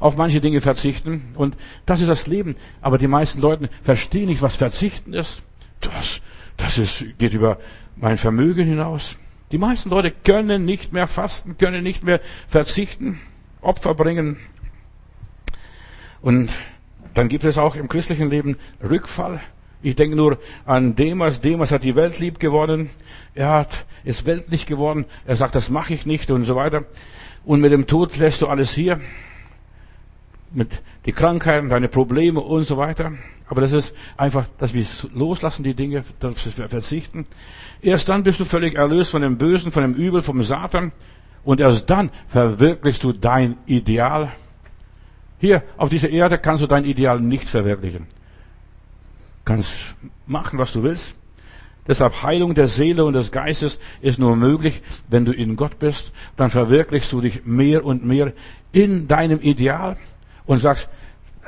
auf 0.00 0.16
manche 0.16 0.40
Dinge 0.40 0.60
verzichten. 0.60 1.32
Und 1.34 1.56
das 1.86 2.00
ist 2.00 2.08
das 2.08 2.26
Leben. 2.26 2.56
Aber 2.80 2.98
die 2.98 3.06
meisten 3.06 3.40
Leute 3.40 3.68
verstehen 3.82 4.28
nicht, 4.28 4.42
was 4.42 4.56
Verzichten 4.56 5.12
ist. 5.12 5.42
Das, 5.80 6.20
das 6.56 6.78
ist, 6.78 7.04
geht 7.18 7.34
über 7.34 7.58
mein 7.96 8.16
Vermögen 8.16 8.66
hinaus. 8.66 9.16
Die 9.50 9.58
meisten 9.58 9.90
Leute 9.90 10.10
können 10.10 10.64
nicht 10.64 10.92
mehr 10.92 11.06
fasten, 11.06 11.58
können 11.58 11.84
nicht 11.84 12.02
mehr 12.02 12.20
verzichten, 12.48 13.20
Opfer 13.60 13.94
bringen. 13.94 14.38
Und 16.22 16.50
dann 17.14 17.28
gibt 17.28 17.44
es 17.44 17.58
auch 17.58 17.76
im 17.76 17.88
christlichen 17.88 18.30
Leben 18.30 18.56
Rückfall. 18.82 19.40
Ich 19.82 19.96
denke 19.96 20.16
nur 20.16 20.38
an 20.64 20.96
Demas. 20.96 21.42
Demas 21.42 21.70
hat 21.70 21.84
die 21.84 21.94
Welt 21.94 22.18
lieb 22.18 22.40
geworden. 22.40 22.88
Er 23.34 23.50
hat, 23.50 23.84
ist 24.02 24.24
weltlich 24.24 24.64
geworden. 24.64 25.04
Er 25.26 25.36
sagt, 25.36 25.54
das 25.54 25.68
mache 25.68 25.92
ich 25.92 26.06
nicht 26.06 26.30
und 26.30 26.44
so 26.44 26.56
weiter. 26.56 26.84
Und 27.44 27.60
mit 27.60 27.70
dem 27.70 27.86
Tod 27.86 28.16
lässt 28.16 28.40
du 28.40 28.48
alles 28.48 28.72
hier. 28.72 29.00
Mit 30.52 30.80
die 31.04 31.12
Krankheiten, 31.12 31.68
deine 31.68 31.88
Probleme 31.88 32.40
und 32.40 32.64
so 32.64 32.78
weiter. 32.78 33.12
Aber 33.46 33.60
das 33.60 33.72
ist 33.72 33.94
einfach, 34.16 34.46
dass 34.58 34.72
wir 34.72 34.84
loslassen, 35.12 35.64
die 35.64 35.74
Dinge, 35.74 36.04
dass 36.20 36.58
wir 36.58 36.68
verzichten. 36.68 37.26
Erst 37.82 38.08
dann 38.08 38.22
bist 38.22 38.40
du 38.40 38.44
völlig 38.44 38.74
erlöst 38.74 39.10
von 39.10 39.22
dem 39.22 39.36
Bösen, 39.36 39.70
von 39.70 39.82
dem 39.82 39.94
Übel, 39.94 40.22
vom 40.22 40.42
Satan. 40.42 40.92
Und 41.44 41.60
erst 41.60 41.90
dann 41.90 42.10
verwirklichst 42.28 43.04
du 43.04 43.12
dein 43.12 43.58
Ideal. 43.66 44.32
Hier 45.38 45.62
auf 45.76 45.90
dieser 45.90 46.08
Erde 46.08 46.38
kannst 46.38 46.62
du 46.62 46.66
dein 46.66 46.86
Ideal 46.86 47.20
nicht 47.20 47.48
verwirklichen 47.50 48.06
kannst 49.44 49.94
machen, 50.26 50.58
was 50.58 50.72
du 50.72 50.82
willst. 50.82 51.14
Deshalb 51.86 52.22
Heilung 52.22 52.54
der 52.54 52.68
Seele 52.68 53.04
und 53.04 53.12
des 53.12 53.30
Geistes 53.30 53.78
ist 54.00 54.18
nur 54.18 54.36
möglich, 54.36 54.80
wenn 55.08 55.26
du 55.26 55.32
in 55.32 55.56
Gott 55.56 55.78
bist. 55.78 56.12
Dann 56.36 56.50
verwirklichst 56.50 57.12
du 57.12 57.20
dich 57.20 57.44
mehr 57.44 57.84
und 57.84 58.04
mehr 58.04 58.32
in 58.72 59.06
deinem 59.06 59.40
Ideal 59.40 59.98
und 60.46 60.60
sagst, 60.60 60.88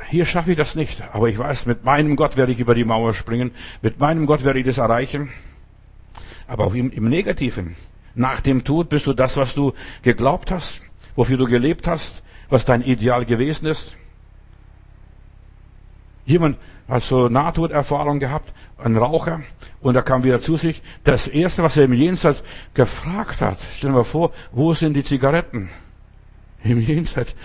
hier 0.09 0.25
schaffe 0.25 0.51
ich 0.51 0.57
das 0.57 0.75
nicht, 0.75 1.01
aber 1.13 1.27
ich 1.29 1.37
weiß, 1.37 1.65
mit 1.65 1.83
meinem 1.83 2.15
Gott 2.15 2.37
werde 2.37 2.51
ich 2.51 2.59
über 2.59 2.75
die 2.75 2.85
Mauer 2.85 3.13
springen, 3.13 3.51
mit 3.81 3.99
meinem 3.99 4.25
Gott 4.25 4.43
werde 4.43 4.59
ich 4.59 4.65
das 4.65 4.77
erreichen. 4.77 5.29
Aber 6.47 6.65
auch 6.65 6.73
im, 6.73 6.91
im 6.91 7.09
Negativen. 7.09 7.75
Nach 8.15 8.39
dem 8.39 8.63
Tod 8.63 8.89
bist 8.89 9.05
du 9.05 9.13
das, 9.13 9.37
was 9.37 9.53
du 9.53 9.73
geglaubt 10.01 10.49
hast, 10.49 10.81
wofür 11.15 11.37
du 11.37 11.45
gelebt 11.45 11.87
hast, 11.87 12.23
was 12.49 12.65
dein 12.65 12.81
Ideal 12.81 13.25
gewesen 13.25 13.67
ist. 13.67 13.95
Jemand 16.25 16.57
hat 16.87 17.03
so 17.03 17.27
Nahtoderfahrung 17.27 18.19
gehabt, 18.19 18.53
ein 18.77 18.95
Raucher, 18.95 19.41
und 19.81 19.95
er 19.95 20.03
kam 20.03 20.23
wieder 20.23 20.39
zu 20.39 20.55
sich. 20.55 20.81
Das 21.03 21.27
erste, 21.27 21.63
was 21.63 21.75
er 21.77 21.85
im 21.85 21.93
Jenseits 21.93 22.43
gefragt 22.73 23.41
hat, 23.41 23.59
stellen 23.73 23.95
wir 23.95 24.05
vor, 24.05 24.31
wo 24.51 24.73
sind 24.73 24.93
die 24.93 25.03
Zigaretten? 25.03 25.69
Im 26.63 26.79
Jenseits, 26.79 27.35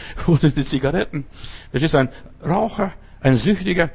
sind 0.41 0.57
die 0.57 0.65
Zigaretten? 0.65 1.25
Das 1.73 1.83
ist 1.83 1.95
ein 1.95 2.09
Raucher, 2.45 2.93
ein 3.21 3.37
Süchtiger, 3.37 3.91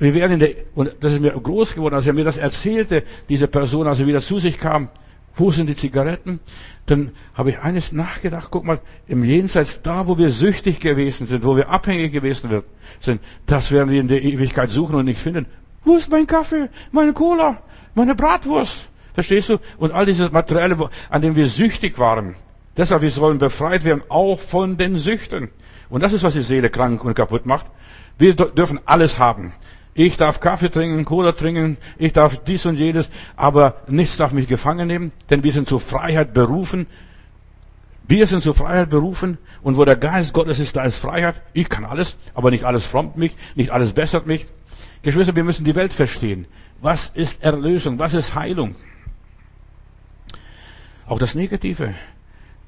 Wir 0.00 0.12
werden 0.14 0.32
in 0.32 0.40
der, 0.40 0.50
und 0.74 0.96
das 1.00 1.12
ist 1.12 1.20
mir 1.20 1.30
groß 1.30 1.74
geworden, 1.74 1.94
als 1.94 2.06
er 2.06 2.12
mir 2.12 2.24
das 2.24 2.36
erzählte, 2.36 3.04
diese 3.28 3.46
Person, 3.46 3.86
als 3.86 4.00
er 4.00 4.06
wieder 4.06 4.20
zu 4.20 4.40
sich 4.40 4.58
kam, 4.58 4.88
wo 5.36 5.52
sind 5.52 5.68
die 5.68 5.76
Zigaretten? 5.76 6.40
Dann 6.86 7.12
habe 7.34 7.50
ich 7.50 7.60
eines 7.60 7.92
nachgedacht, 7.92 8.48
guck 8.50 8.64
mal, 8.64 8.80
im 9.06 9.22
Jenseits, 9.22 9.82
da 9.82 10.08
wo 10.08 10.18
wir 10.18 10.30
süchtig 10.30 10.80
gewesen 10.80 11.28
sind, 11.28 11.44
wo 11.44 11.56
wir 11.56 11.68
abhängig 11.68 12.12
gewesen 12.12 12.62
sind, 13.00 13.20
das 13.46 13.70
werden 13.70 13.90
wir 13.90 14.00
in 14.00 14.08
der 14.08 14.22
Ewigkeit 14.22 14.70
suchen 14.70 14.96
und 14.96 15.04
nicht 15.04 15.20
finden. 15.20 15.46
Wo 15.84 15.94
ist 15.94 16.10
mein 16.10 16.26
Kaffee, 16.26 16.68
meine 16.90 17.12
Cola, 17.12 17.62
meine 17.94 18.16
Bratwurst? 18.16 18.88
Verstehst 19.14 19.48
du? 19.48 19.58
Und 19.78 19.92
all 19.92 20.06
dieses 20.06 20.32
Materielle, 20.32 20.90
an 21.08 21.22
dem 21.22 21.36
wir 21.36 21.46
süchtig 21.46 22.00
waren. 22.00 22.34
Deshalb, 22.78 23.02
wir 23.02 23.10
sollen 23.10 23.38
befreit 23.38 23.84
werden, 23.84 24.02
auch 24.08 24.38
von 24.38 24.76
den 24.78 24.96
Süchten. 24.98 25.50
Und 25.90 26.02
das 26.02 26.12
ist, 26.12 26.22
was 26.22 26.34
die 26.34 26.42
Seele 26.42 26.70
krank 26.70 27.04
und 27.04 27.14
kaputt 27.14 27.44
macht. 27.44 27.66
Wir 28.18 28.34
dürfen 28.34 28.80
alles 28.86 29.18
haben. 29.18 29.52
Ich 29.94 30.16
darf 30.16 30.38
Kaffee 30.38 30.70
trinken, 30.70 31.04
Cola 31.04 31.32
trinken, 31.32 31.76
ich 31.98 32.12
darf 32.12 32.36
dies 32.44 32.66
und 32.66 32.76
jedes, 32.76 33.10
aber 33.34 33.82
nichts 33.88 34.16
darf 34.16 34.30
mich 34.30 34.46
gefangen 34.46 34.86
nehmen, 34.86 35.10
denn 35.28 35.42
wir 35.42 35.52
sind 35.52 35.68
zur 35.68 35.80
Freiheit 35.80 36.32
berufen. 36.32 36.86
Wir 38.06 38.28
sind 38.28 38.44
zur 38.44 38.54
Freiheit 38.54 38.90
berufen 38.90 39.38
und 39.60 39.76
wo 39.76 39.84
der 39.84 39.96
Geist 39.96 40.32
Gottes 40.32 40.60
ist, 40.60 40.76
da 40.76 40.84
ist 40.84 40.98
Freiheit. 40.98 41.42
Ich 41.52 41.68
kann 41.68 41.84
alles, 41.84 42.16
aber 42.32 42.52
nicht 42.52 42.62
alles 42.62 42.86
frommt 42.86 43.16
mich, 43.16 43.36
nicht 43.56 43.70
alles 43.70 43.92
bessert 43.92 44.28
mich. 44.28 44.46
Geschwister, 45.02 45.34
wir 45.34 45.44
müssen 45.44 45.64
die 45.64 45.74
Welt 45.74 45.92
verstehen. 45.92 46.46
Was 46.80 47.10
ist 47.14 47.42
Erlösung? 47.42 47.98
Was 47.98 48.14
ist 48.14 48.36
Heilung? 48.36 48.76
Auch 51.06 51.18
das 51.18 51.34
Negative. 51.34 51.94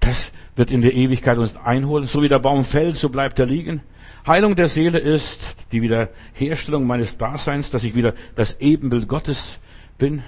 Das 0.00 0.32
wird 0.56 0.70
in 0.70 0.82
der 0.82 0.94
Ewigkeit 0.94 1.38
uns 1.38 1.56
einholen. 1.56 2.06
So 2.06 2.22
wie 2.22 2.28
der 2.28 2.38
Baum 2.38 2.64
fällt, 2.64 2.96
so 2.96 3.08
bleibt 3.08 3.38
er 3.38 3.46
liegen. 3.46 3.82
Heilung 4.26 4.56
der 4.56 4.68
Seele 4.68 4.98
ist 4.98 5.56
die 5.72 5.82
Wiederherstellung 5.82 6.86
meines 6.86 7.16
Daseins, 7.16 7.70
dass 7.70 7.84
ich 7.84 7.94
wieder 7.94 8.14
das 8.34 8.60
Ebenbild 8.60 9.08
Gottes 9.08 9.58
bin. 9.98 10.22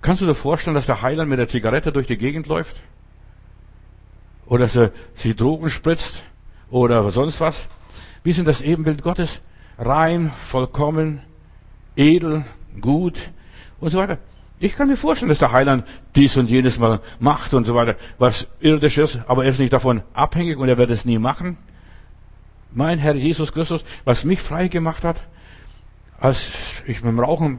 Kannst 0.00 0.22
du 0.22 0.26
dir 0.26 0.34
vorstellen, 0.34 0.74
dass 0.74 0.86
der 0.86 1.02
Heiland 1.02 1.28
mit 1.28 1.38
der 1.38 1.48
Zigarette 1.48 1.92
durch 1.92 2.06
die 2.06 2.16
Gegend 2.16 2.46
läuft? 2.46 2.82
Oder 4.46 4.64
dass 4.64 4.76
er 4.76 4.92
sich 5.14 5.36
Drogen 5.36 5.70
spritzt? 5.70 6.24
Oder 6.70 7.10
sonst 7.10 7.40
was? 7.40 7.68
Wie 8.24 8.32
sind 8.32 8.48
das 8.48 8.60
Ebenbild 8.60 9.02
Gottes? 9.02 9.42
Rein, 9.78 10.32
vollkommen, 10.42 11.22
edel, 11.96 12.44
gut 12.80 13.30
und 13.80 13.90
so 13.90 13.98
weiter. 13.98 14.18
Ich 14.62 14.76
kann 14.76 14.86
mir 14.86 14.96
vorstellen, 14.96 15.28
dass 15.28 15.40
der 15.40 15.50
Heiland 15.50 15.84
dies 16.14 16.36
und 16.36 16.48
jenes 16.48 16.78
mal 16.78 17.00
macht 17.18 17.52
und 17.52 17.64
so 17.64 17.74
weiter, 17.74 17.96
was 18.20 18.46
irdisch 18.60 18.96
ist, 18.96 19.18
aber 19.26 19.44
er 19.44 19.50
ist 19.50 19.58
nicht 19.58 19.72
davon 19.72 20.02
abhängig 20.14 20.56
und 20.56 20.68
er 20.68 20.78
wird 20.78 20.92
es 20.92 21.04
nie 21.04 21.18
machen. 21.18 21.56
Mein 22.70 23.00
Herr 23.00 23.16
Jesus 23.16 23.52
Christus, 23.52 23.84
was 24.04 24.22
mich 24.22 24.40
frei 24.40 24.68
gemacht 24.68 25.02
hat, 25.02 25.20
als 26.20 26.46
ich 26.86 27.02
mit 27.02 27.10
dem 27.10 27.18
Rauchen 27.18 27.58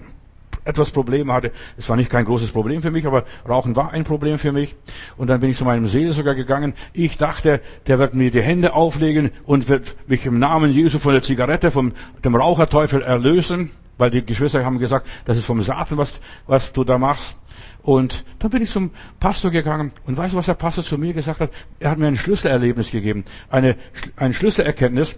etwas 0.63 0.91
Probleme 0.91 1.33
hatte. 1.33 1.51
Es 1.77 1.89
war 1.89 1.97
nicht 1.97 2.09
kein 2.09 2.23
großes 2.23 2.53
Problem 2.53 2.81
für 2.81 2.91
mich, 2.91 3.05
aber 3.05 3.25
Rauchen 3.45 3.75
war 3.75 3.91
ein 3.91 4.05
Problem 4.05 4.39
für 4.39 4.53
mich. 4.53 4.73
Und 5.17 5.27
dann 5.27 5.41
bin 5.41 5.49
ich 5.49 5.57
zu 5.57 5.65
meinem 5.65 5.89
Seelsorger 5.89 6.35
gegangen. 6.35 6.73
Ich 6.93 7.17
dachte, 7.17 7.59
der 7.85 7.99
wird 7.99 8.13
mir 8.13 8.31
die 8.31 8.41
Hände 8.41 8.71
auflegen 8.71 9.31
und 9.43 9.67
wird 9.67 9.97
mich 10.07 10.25
im 10.25 10.39
Namen 10.39 10.71
Jesu 10.71 10.99
von 10.99 11.11
der 11.11 11.21
Zigarette, 11.21 11.69
vom 11.69 11.91
dem 12.23 12.33
Raucherteufel 12.33 13.01
erlösen 13.01 13.71
weil 13.97 14.09
die 14.11 14.25
Geschwister 14.25 14.63
haben 14.65 14.79
gesagt, 14.79 15.07
das 15.25 15.37
ist 15.37 15.45
vom 15.45 15.61
Satan, 15.61 15.97
was, 15.97 16.19
was 16.47 16.71
du 16.73 16.83
da 16.83 16.97
machst. 16.97 17.35
Und 17.83 18.23
dann 18.39 18.49
bin 18.49 18.63
ich 18.63 18.71
zum 18.71 18.91
Pastor 19.19 19.51
gegangen 19.51 19.91
und 20.05 20.17
weißt 20.17 20.33
du, 20.33 20.37
was 20.37 20.45
der 20.45 20.53
Pastor 20.53 20.83
zu 20.83 20.97
mir 20.97 21.13
gesagt 21.13 21.41
hat? 21.41 21.51
Er 21.79 21.91
hat 21.91 21.97
mir 21.97 22.07
ein 22.07 22.17
Schlüsselerlebnis 22.17 22.91
gegeben, 22.91 23.25
eine, 23.49 23.75
eine 24.15 24.33
Schlüsselerkenntnis, 24.33 25.15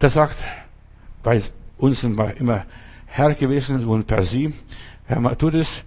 der 0.00 0.10
sagt, 0.10 0.36
bei 1.22 1.40
uns 1.78 2.00
sind 2.00 2.18
wir 2.18 2.36
immer 2.36 2.64
Herr 3.06 3.34
gewesen 3.34 3.86
und 3.86 4.06
per 4.06 4.22
Sie, 4.22 4.52
Herr 5.06 5.20
Matudis, 5.20 5.84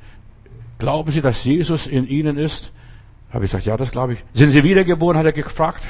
glauben 0.79 1.11
Sie, 1.11 1.21
dass 1.21 1.43
Jesus 1.43 1.85
in 1.85 2.07
Ihnen 2.07 2.37
ist? 2.37 2.71
Habe 3.31 3.45
ich 3.45 3.51
gesagt, 3.51 3.65
ja, 3.65 3.77
das 3.77 3.91
glaube 3.91 4.13
ich. 4.13 4.23
Sind 4.33 4.51
Sie 4.51 4.63
wiedergeboren, 4.63 5.17
hat 5.17 5.25
er 5.25 5.31
gefragt. 5.31 5.83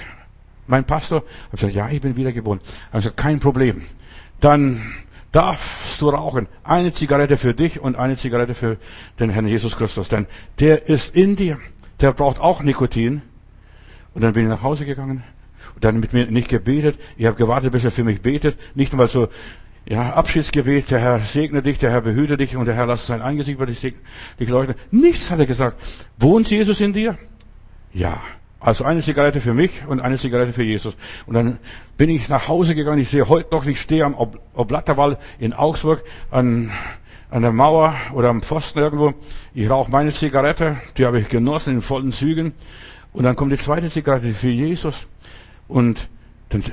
Mein 0.68 0.86
Pastor, 0.86 1.20
habe 1.20 1.28
ich 1.54 1.60
gesagt, 1.62 1.76
ja, 1.76 1.90
ich 1.90 2.02
bin 2.02 2.16
wiedergeboren. 2.16 2.60
Er 2.92 3.00
gesagt, 3.00 3.18
kein 3.18 3.40
Problem. 3.40 3.84
Dann 4.40 4.82
darfst 5.32 6.02
du 6.02 6.10
rauchen. 6.10 6.48
Eine 6.64 6.92
Zigarette 6.92 7.38
für 7.38 7.54
dich 7.54 7.80
und 7.80 7.96
eine 7.96 8.18
Zigarette 8.18 8.54
für 8.54 8.78
den 9.20 9.30
Herrn 9.30 9.48
Jesus 9.48 9.78
Christus. 9.78 10.10
Denn 10.10 10.28
der 10.60 10.90
ist 10.90 11.16
in 11.16 11.36
dir. 11.36 11.60
Der 12.00 12.14
braucht 12.14 12.40
auch 12.40 12.62
Nikotin. 12.62 13.22
Und 14.14 14.22
dann 14.22 14.34
bin 14.34 14.44
ich 14.44 14.50
nach 14.50 14.64
Hause 14.64 14.86
gegangen 14.86 15.24
und 15.76 15.84
dann 15.84 16.00
mit 16.00 16.14
mir 16.14 16.26
nicht 16.26 16.50
gebetet. 16.50 17.00
Ich 17.18 17.26
habe 17.26 17.38
gewartet, 17.38 17.72
bis 17.72 17.86
er 17.86 17.92
für 17.92 18.04
mich 18.04 18.22
betet. 18.22 18.58
Nicht 18.76 18.98
weil 18.98 19.08
so 19.08 19.30
ja, 19.88 20.14
Abschiedsgebet, 20.14 20.92
der 20.92 21.00
Herr 21.00 21.20
segne 21.20 21.62
dich, 21.62 21.80
der 21.80 21.92
Herr 21.92 22.02
behüte 22.02 22.38
dich 22.38 22.56
und 22.56 22.66
der 22.66 22.76
Herr 22.76 22.86
lasse 22.86 23.08
sein 23.08 23.22
Angesicht 23.22 23.56
über 23.56 23.66
dich, 23.66 23.80
dich 23.82 24.50
leuchten. 24.50 24.76
Nichts 24.92 25.32
hat 25.32 25.40
er 25.40 25.46
gesagt. 25.46 25.82
Wohnt 26.18 26.50
Jesus 26.50 26.82
in 26.82 26.94
dir? 26.94 27.18
Ja. 27.94 28.22
Also 28.64 28.84
eine 28.84 29.02
Zigarette 29.02 29.42
für 29.42 29.56
mich 29.56 29.88
und 29.88 30.02
eine 30.02 30.20
Zigarette 30.20 30.54
für 30.54 30.62
Jesus. 30.62 30.96
Und 31.26 31.34
dann 31.34 31.58
bin 31.98 32.12
ich 32.12 32.30
nach 32.30 32.48
Hause 32.48 32.76
gegangen. 32.76 33.00
Ich 33.00 33.10
sehe 33.10 33.28
heute 33.28 33.56
noch, 33.56 33.66
ich 33.66 33.82
stehe 33.82 34.06
am 34.06 34.14
Ob 34.14 34.40
Oblatterwall 34.54 35.18
in 35.40 35.54
Augsburg 35.54 36.04
an, 36.30 36.70
an 37.32 37.42
der 37.42 37.52
Mauer 37.52 37.96
oder 38.14 38.30
am 38.30 38.44
Pfosten 38.44 38.78
irgendwo. 38.78 39.16
Ich 39.56 39.68
rauche 39.68 39.90
meine 39.90 40.12
Zigarette, 40.12 40.78
die 40.96 41.08
habe 41.08 41.20
ich 41.20 41.28
genossen 41.28 41.74
in 41.74 41.82
vollen 41.82 42.14
Zügen. 42.14 42.54
Und 43.14 43.24
dann 43.24 43.36
kommt 43.36 43.52
die 43.52 43.58
zweite 43.58 43.90
Zigarette 43.90 44.32
für 44.36 44.50
Jesus. 44.50 45.08
Und 45.68 46.08
dann, 46.50 46.64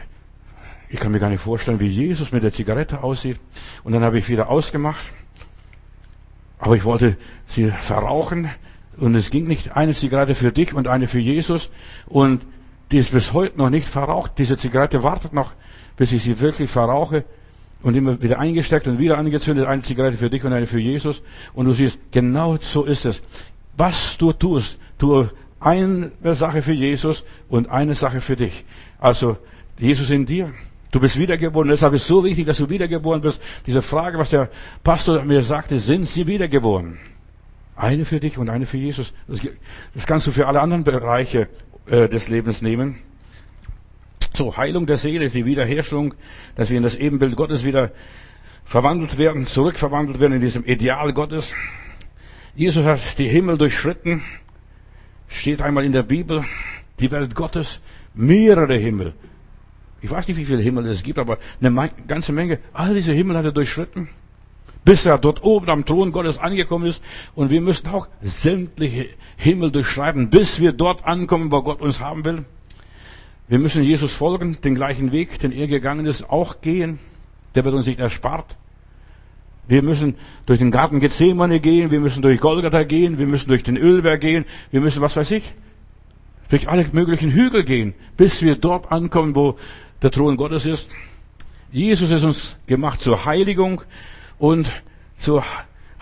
ich 0.91 1.01
kann 1.01 1.11
mir 1.11 1.21
gar 1.21 1.31
nicht 1.31 1.41
vorstellen, 1.41 1.81
wie 1.81 1.89
Jesus 1.89 2.33
mit 2.33 2.43
der 2.43 2.53
Zigarette 2.53 3.03
aussieht. 3.03 3.41
Und 3.83 3.95
dann 3.95 4.03
habe 4.03 4.19
ich 4.19 4.29
wieder 4.29 4.51
ausgemacht. 4.51 5.11
Aber 6.59 6.77
ich 6.77 6.85
wollte 6.85 7.17
sie 7.47 7.71
verrauchen. 7.71 8.51
Und 8.99 9.15
es 9.15 9.31
ging 9.31 9.47
nicht 9.47 9.77
eine 9.77 9.95
Zigarette 9.95 10.35
für 10.35 10.53
dich 10.53 10.75
und 10.75 10.89
eine 10.89 11.07
für 11.07 11.21
Jesus. 11.21 11.71
Und 12.07 12.43
die 12.91 12.99
ist 12.99 13.13
bis 13.13 13.33
heute 13.33 13.59
noch 13.59 13.71
nicht 13.71 13.89
verraucht. 13.89 14.33
Diese 14.39 14.57
Zigarette 14.57 15.03
wartet 15.03 15.33
noch, 15.33 15.53
bis 15.97 16.13
ich 16.13 16.23
sie 16.23 16.41
wirklich 16.41 16.71
verrauche. 16.71 17.25
Und 17.81 17.95
immer 17.95 18.21
wieder 18.21 18.41
eingesteckt 18.41 18.89
und 18.89 18.99
wieder 18.99 19.19
angezündet. 19.19 19.67
Eine 19.67 19.83
Zigarette 19.83 20.17
für 20.17 20.31
dich 20.31 20.45
und 20.45 20.53
eine 20.53 20.67
für 20.67 20.81
Jesus. 20.81 21.23
Und 21.55 21.67
du 21.67 21.73
siehst, 21.73 22.01
genau 22.11 22.57
so 22.61 22.85
ist 22.85 23.05
es. 23.05 23.23
Was 23.77 24.19
du 24.19 24.33
tust, 24.33 24.79
tu 24.99 25.29
eine 25.61 26.11
Sache 26.23 26.63
für 26.63 26.73
Jesus 26.73 27.25
und 27.49 27.69
eine 27.69 27.95
Sache 27.95 28.21
für 28.21 28.37
dich. 28.37 28.65
Also, 28.99 29.37
Jesus 29.79 30.11
in 30.11 30.27
dir. 30.27 30.53
Du 30.91 31.01
bist 31.01 31.19
wiedergeboren. 31.19 31.69
Deshalb 31.69 31.95
ist 31.95 32.03
es 32.03 32.09
so 32.09 32.25
wichtig, 32.25 32.47
dass 32.47 32.57
du 32.57 32.69
wiedergeboren 32.69 33.21
bist. 33.21 33.41
Diese 33.67 33.83
Frage, 33.83 34.19
was 34.19 34.31
der 34.31 34.49
Pastor 34.83 35.23
mir 35.25 35.43
sagte, 35.43 35.79
sind 35.79 36.09
sie 36.09 36.27
wiedergeboren? 36.27 36.99
Eine 37.79 38.05
für 38.05 38.19
dich 38.19 38.39
und 38.39 38.49
eine 38.49 38.67
für 38.67 38.77
Jesus. 38.77 39.13
Das 39.95 40.07
kannst 40.09 40.27
du 40.27 40.33
für 40.33 40.49
alle 40.49 40.61
anderen 40.61 40.83
Bereiche 40.83 41.49
äh, 41.87 42.09
des 42.09 42.29
Lebens 42.29 42.61
nehmen. 42.61 42.97
So, 44.35 44.57
Heilung 44.57 44.85
der 44.85 44.97
Seele 44.97 45.27
ist 45.27 45.37
die 45.37 45.45
Wiederherstellung, 45.45 46.15
dass 46.57 46.71
wir 46.71 46.77
in 46.77 46.83
das 46.83 46.97
Ebenbild 46.97 47.37
Gottes 47.37 47.65
wieder 47.65 47.93
verwandelt 48.65 49.17
werden, 49.17 49.47
zurückverwandelt 49.47 50.19
werden 50.19 50.33
in 50.33 50.41
diesem 50.41 50.65
Ideal 50.65 51.13
Gottes. 51.13 51.55
Jesus 52.57 52.85
hat 52.85 53.17
die 53.17 53.29
Himmel 53.29 53.57
durchschritten, 53.57 54.23
steht 55.29 55.63
einmal 55.63 55.85
in 55.85 55.93
der 55.93 56.03
Bibel, 56.03 56.45
die 56.99 57.13
Welt 57.13 57.37
Gottes, 57.37 57.79
mehrere 58.13 58.75
Himmel. 58.75 59.15
Ich 60.01 60.11
weiß 60.11 60.27
nicht, 60.27 60.37
wie 60.37 60.45
viele 60.45 60.63
Himmel 60.63 60.85
es 60.89 61.05
gibt, 61.05 61.21
aber 61.21 61.39
eine 61.61 61.91
ganze 62.09 62.33
Menge. 62.33 62.59
All 62.73 62.93
diese 62.93 63.13
Himmel 63.13 63.37
hat 63.37 63.45
er 63.45 63.53
durchschritten 63.53 64.09
bis 64.89 65.05
er 65.05 65.19
dort 65.19 65.45
oben 65.45 65.69
am 65.69 65.85
Thron 65.85 66.13
Gottes 66.13 66.39
angekommen 66.39 66.87
ist. 66.87 67.03
Und 67.35 67.51
wir 67.51 67.61
müssen 67.61 67.89
auch 67.89 68.09
sämtliche 68.23 69.11
Himmel 69.37 69.71
durchschreiten, 69.71 70.31
bis 70.31 70.61
wir 70.61 70.73
dort 70.73 71.05
ankommen, 71.05 71.53
wo 71.53 71.61
Gott 71.61 71.83
uns 71.83 72.01
haben 72.01 72.25
will. 72.25 72.47
Wir 73.49 73.59
müssen 73.59 73.83
Jesus 73.83 74.15
folgen, 74.15 74.63
den 74.65 74.75
gleichen 74.75 75.13
Weg, 75.13 75.41
den 75.41 75.53
er 75.53 75.67
gegangen 75.67 76.07
ist, 76.07 76.31
auch 76.31 76.63
gehen. 76.63 76.99
Der 77.55 77.67
wird 77.67 77.75
uns 77.75 77.85
nicht 77.85 78.01
erspart. 78.01 78.57
Wir 79.67 79.83
müssen 79.83 80.15
durch 80.47 80.59
den 80.59 80.71
Garten 80.71 81.01
Gethsemane 81.01 81.61
gehen, 81.61 81.91
wir 81.91 82.01
müssen 82.01 82.23
durch 82.23 82.41
Golgatha 82.41 82.85
gehen, 82.85 83.19
wir 83.19 83.27
müssen 83.27 83.49
durch 83.49 83.65
den 83.65 83.77
Ölberg 83.77 84.23
gehen, 84.23 84.47
wir 84.71 84.81
müssen, 84.81 85.03
was 85.03 85.19
weiß 85.19 85.33
ich, 85.33 85.53
durch 86.49 86.67
alle 86.67 86.87
möglichen 86.93 87.31
Hügel 87.31 87.63
gehen, 87.63 87.93
bis 88.17 88.41
wir 88.41 88.55
dort 88.55 88.91
ankommen, 88.91 89.37
wo 89.37 89.59
der 90.01 90.11
Thron 90.11 90.39
Gottes 90.39 90.65
ist. 90.65 90.89
Jesus 91.71 92.11
ist 92.11 92.25
uns 92.25 92.57
gemacht 92.67 93.03
zur 93.03 93.27
Heiligung 93.27 93.83
und 94.39 94.71
zur 95.17 95.45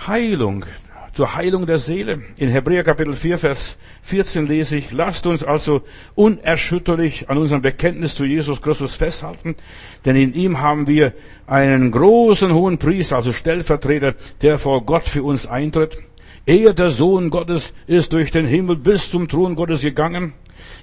Heilung, 0.07 0.67
zur 1.13 1.35
Heilung 1.35 1.67
der 1.67 1.79
Seele. 1.79 2.23
In 2.37 2.51
Hebräer 2.51 2.85
Kapitel 2.85 3.17
4, 3.17 3.39
Vers 3.39 3.77
14 4.03 4.47
lese 4.47 4.77
ich, 4.77 4.93
lasst 4.93 5.27
uns 5.27 5.43
also 5.43 5.83
unerschütterlich 6.15 7.31
an 7.31 7.39
unserem 7.39 7.63
Bekenntnis 7.63 8.15
zu 8.15 8.25
Jesus 8.25 8.61
Christus 8.61 8.95
festhalten, 8.95 9.57
denn 10.05 10.17
in 10.17 10.35
ihm 10.35 10.61
haben 10.61 10.87
wir 10.87 11.15
einen 11.47 11.91
großen 11.91 12.53
hohen 12.53 12.79
Priester, 12.79 13.17
also 13.17 13.33
Stellvertreter, 13.33 14.15
der 14.43 14.59
vor 14.59 14.85
Gott 14.85 15.09
für 15.09 15.23
uns 15.23 15.47
eintritt. 15.47 15.99
Er, 16.45 16.75
der 16.75 16.91
Sohn 16.91 17.31
Gottes, 17.31 17.73
ist 17.87 18.13
durch 18.13 18.31
den 18.31 18.47
Himmel 18.47 18.77
bis 18.77 19.11
zum 19.11 19.29
Thron 19.29 19.57
Gottes 19.57 19.81
gegangen. 19.81 20.33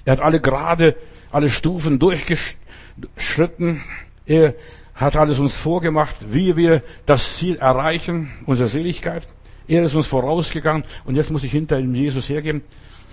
Er 0.04 0.12
hat 0.12 0.20
alle 0.20 0.40
Grade, 0.40 0.96
alle 1.30 1.48
Stufen 1.48 1.98
durchgeschritten. 1.98 3.82
Er 4.26 4.54
hat 4.94 5.16
alles 5.16 5.38
uns 5.38 5.58
vorgemacht, 5.58 6.14
wie 6.28 6.56
wir 6.56 6.82
das 7.06 7.36
Ziel 7.36 7.56
erreichen, 7.56 8.30
unsere 8.46 8.68
Seligkeit. 8.68 9.28
Er 9.66 9.82
ist 9.82 9.94
uns 9.94 10.06
vorausgegangen 10.06 10.84
und 11.04 11.16
jetzt 11.16 11.30
muss 11.30 11.44
ich 11.44 11.52
hinter 11.52 11.78
ihm 11.78 11.94
Jesus 11.94 12.28
hergeben. 12.28 12.62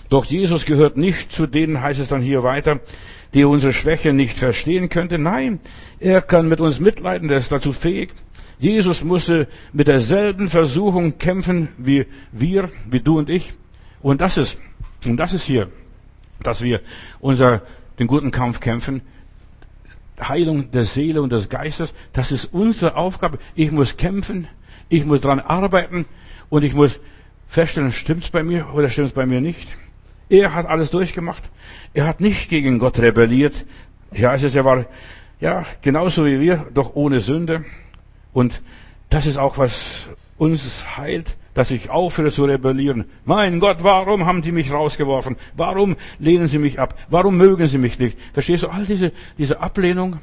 Doch 0.10 0.26
Jesus 0.26 0.66
gehört 0.66 0.98
nicht 0.98 1.32
zu 1.32 1.48
denen, 1.48 1.82
heißt 1.82 2.02
es 2.02 2.10
dann 2.10 2.22
hier 2.22 2.44
weiter, 2.44 2.82
die 3.34 3.46
unsere 3.46 3.72
Schwäche 3.72 4.12
nicht 4.12 4.38
verstehen 4.38 4.90
könnte. 4.90 5.18
Nein, 5.18 5.60
er 6.00 6.22
kann 6.22 6.50
mit 6.50 6.60
uns 6.60 6.82
mitleiden, 6.82 7.30
der 7.30 7.38
ist 7.38 7.52
dazu 7.52 7.72
fähig. 7.72 8.10
Jesus 8.60 9.04
musste 9.04 9.48
mit 9.72 9.88
derselben 9.88 10.50
Versuchung 10.50 11.18
kämpfen 11.18 11.70
wie 11.78 12.06
wir, 12.32 12.70
wie 12.90 13.00
du 13.00 13.18
und 13.18 13.30
ich. 13.30 13.54
Und 14.02 14.22
das 14.22 14.38
ist, 14.38 14.60
und 15.08 15.18
das 15.18 15.34
ist 15.34 15.46
hier, 15.46 15.70
dass 16.44 16.62
wir 16.62 16.82
unser, 17.22 17.62
den 17.98 18.08
guten 18.08 18.32
Kampf 18.32 18.60
kämpfen. 18.60 19.02
Heilung 20.22 20.72
der 20.72 20.86
Seele 20.86 21.22
und 21.22 21.32
des 21.32 21.50
Geistes, 21.50 21.94
das 22.14 22.32
ist 22.32 22.46
unsere 22.46 22.96
Aufgabe. 22.96 23.40
Ich 23.56 23.72
muss 23.72 23.98
kämpfen, 23.98 24.48
ich 24.90 25.06
muss 25.06 25.22
dran 25.22 25.40
arbeiten 25.40 26.06
und 26.50 26.64
ich 26.64 26.74
muss 26.74 27.00
feststellen, 27.48 27.92
stimmt's 27.92 28.30
bei 28.30 28.44
mir 28.44 28.74
oder 28.74 28.90
stimmt's 28.90 29.14
bei 29.14 29.26
mir 29.26 29.42
nicht. 29.42 29.68
Er 30.30 30.54
hat 30.54 30.66
alles 30.66 30.92
durchgemacht. 30.92 31.44
Er 31.94 32.08
hat 32.08 32.22
nicht 32.22 32.50
gegen 32.50 32.80
Gott 32.80 33.00
rebelliert. 33.00 33.66
Ja, 34.14 34.34
es 34.34 34.44
ist, 34.44 34.56
er 34.56 34.64
war, 34.64 34.86
ja, 35.42 35.66
genauso 35.82 36.26
wie 36.26 36.40
wir, 36.40 36.68
doch 36.74 36.96
ohne 36.96 37.20
Sünde. 37.20 37.66
Und 38.32 38.62
das 39.10 39.26
ist 39.26 39.38
auch, 39.38 39.58
was 39.58 40.08
uns 40.38 40.98
heilt, 40.98 41.36
dass 41.54 41.72
ich 41.72 41.90
aufhöre 41.90 42.32
zu 42.32 42.46
rebellieren. 42.46 43.06
Mein 43.26 43.60
Gott, 43.60 43.78
warum 43.82 44.26
haben 44.26 44.44
Sie 44.44 44.52
mich 44.52 44.72
rausgeworfen? 44.72 45.36
Warum 45.56 45.96
lehnen 46.20 46.48
Sie 46.48 46.60
mich 46.60 46.80
ab? 46.80 46.96
Warum 47.10 47.38
mögen 47.38 47.68
Sie 47.68 47.78
mich 47.78 48.00
nicht? 48.00 48.18
Verstehst 48.34 48.64
du 48.64 48.70
all 48.70 48.86
diese, 48.86 49.12
diese 49.38 49.60
Ablehnung? 49.60 50.18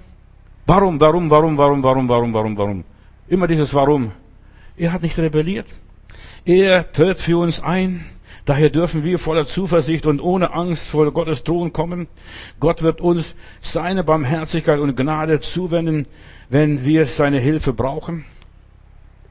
Warum, 0.66 1.01
warum, 1.01 1.31
warum, 1.31 1.57
warum, 1.57 1.83
warum, 1.83 2.09
warum, 2.09 2.35
warum, 2.35 2.59
warum? 2.59 2.85
Immer 3.29 3.47
dieses 3.47 3.74
Warum. 3.74 4.12
Er 4.76 4.93
hat 4.93 5.03
nicht 5.03 5.18
rebelliert. 5.18 5.66
Er 6.45 6.91
tritt 6.93 7.20
für 7.20 7.39
uns 7.39 7.62
ein. 7.62 8.05
Daher 8.45 8.70
dürfen 8.70 9.05
wir 9.05 9.18
voller 9.18 9.45
Zuversicht 9.45 10.07
und 10.07 10.20
ohne 10.20 10.55
Angst 10.55 10.89
vor 10.89 11.11
Gottes 11.12 11.45
Thron 11.45 11.74
kommen. 11.74 12.07
Gott 12.61 12.83
wird 12.83 13.03
uns 13.03 13.35
seine 13.61 14.05
Barmherzigkeit 14.05 14.81
und 14.81 14.97
Gnade 14.97 15.41
zuwenden, 15.41 16.07
wenn 16.49 16.85
wir 16.85 17.05
seine 17.05 17.41
Hilfe 17.41 17.74
brauchen. 17.74 18.24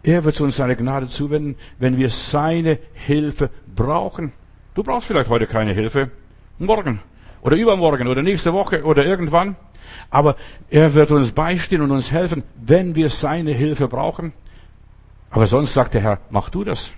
Er 0.04 0.24
wird 0.24 0.40
uns 0.42 0.56
seine 0.56 0.76
Gnade 0.76 1.08
zuwenden, 1.08 1.56
wenn 1.80 1.98
wir 1.98 2.10
seine 2.10 2.80
Hilfe 2.94 3.50
brauchen. 3.76 4.32
Du 4.76 4.84
brauchst 4.84 5.08
vielleicht 5.08 5.30
heute 5.30 5.48
keine 5.48 5.74
Hilfe. 5.74 6.12
Morgen 6.60 7.02
oder 7.42 7.56
übermorgen 7.56 8.08
oder 8.08 8.24
nächste 8.24 8.54
Woche 8.54 8.84
oder 8.84 9.06
irgendwann. 9.06 9.56
Aber 10.10 10.36
er 10.70 10.94
wird 10.94 11.12
uns 11.12 11.32
beistehen 11.32 11.82
und 11.82 11.92
uns 11.92 12.12
helfen, 12.12 12.44
wenn 12.62 12.96
wir 12.96 13.10
seine 13.10 13.52
Hilfe 13.52 13.88
brauchen. 13.88 14.34
Aber 15.30 15.48
sonst 15.48 15.74
sagt 15.74 15.94
der 15.94 16.02
Herr, 16.02 16.20
mach 16.30 16.50
du 16.50 16.64
das. 16.64 16.92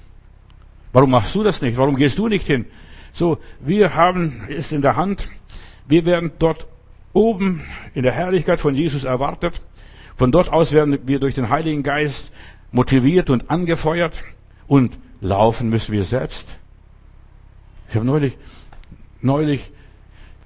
Warum 0.91 1.11
machst 1.11 1.35
du 1.35 1.43
das 1.43 1.61
nicht? 1.61 1.77
Warum 1.77 1.95
gehst 1.95 2.17
du 2.17 2.27
nicht 2.27 2.47
hin? 2.47 2.65
So, 3.13 3.37
wir 3.59 3.95
haben 3.95 4.43
es 4.49 4.71
in 4.71 4.81
der 4.81 4.95
Hand. 4.95 5.29
Wir 5.87 6.05
werden 6.05 6.31
dort 6.39 6.67
oben 7.13 7.63
in 7.93 8.03
der 8.03 8.11
Herrlichkeit 8.11 8.59
von 8.59 8.75
Jesus 8.75 9.03
erwartet. 9.03 9.61
Von 10.15 10.31
dort 10.31 10.51
aus 10.51 10.73
werden 10.73 10.99
wir 11.05 11.19
durch 11.19 11.35
den 11.35 11.49
Heiligen 11.49 11.83
Geist 11.83 12.31
motiviert 12.71 13.29
und 13.29 13.49
angefeuert. 13.49 14.13
Und 14.67 14.97
laufen 15.21 15.69
müssen 15.69 15.91
wir 15.93 16.03
selbst. 16.03 16.57
Ich 17.89 17.95
habe 17.95 18.05
neulich, 18.05 18.37
neulich 19.21 19.71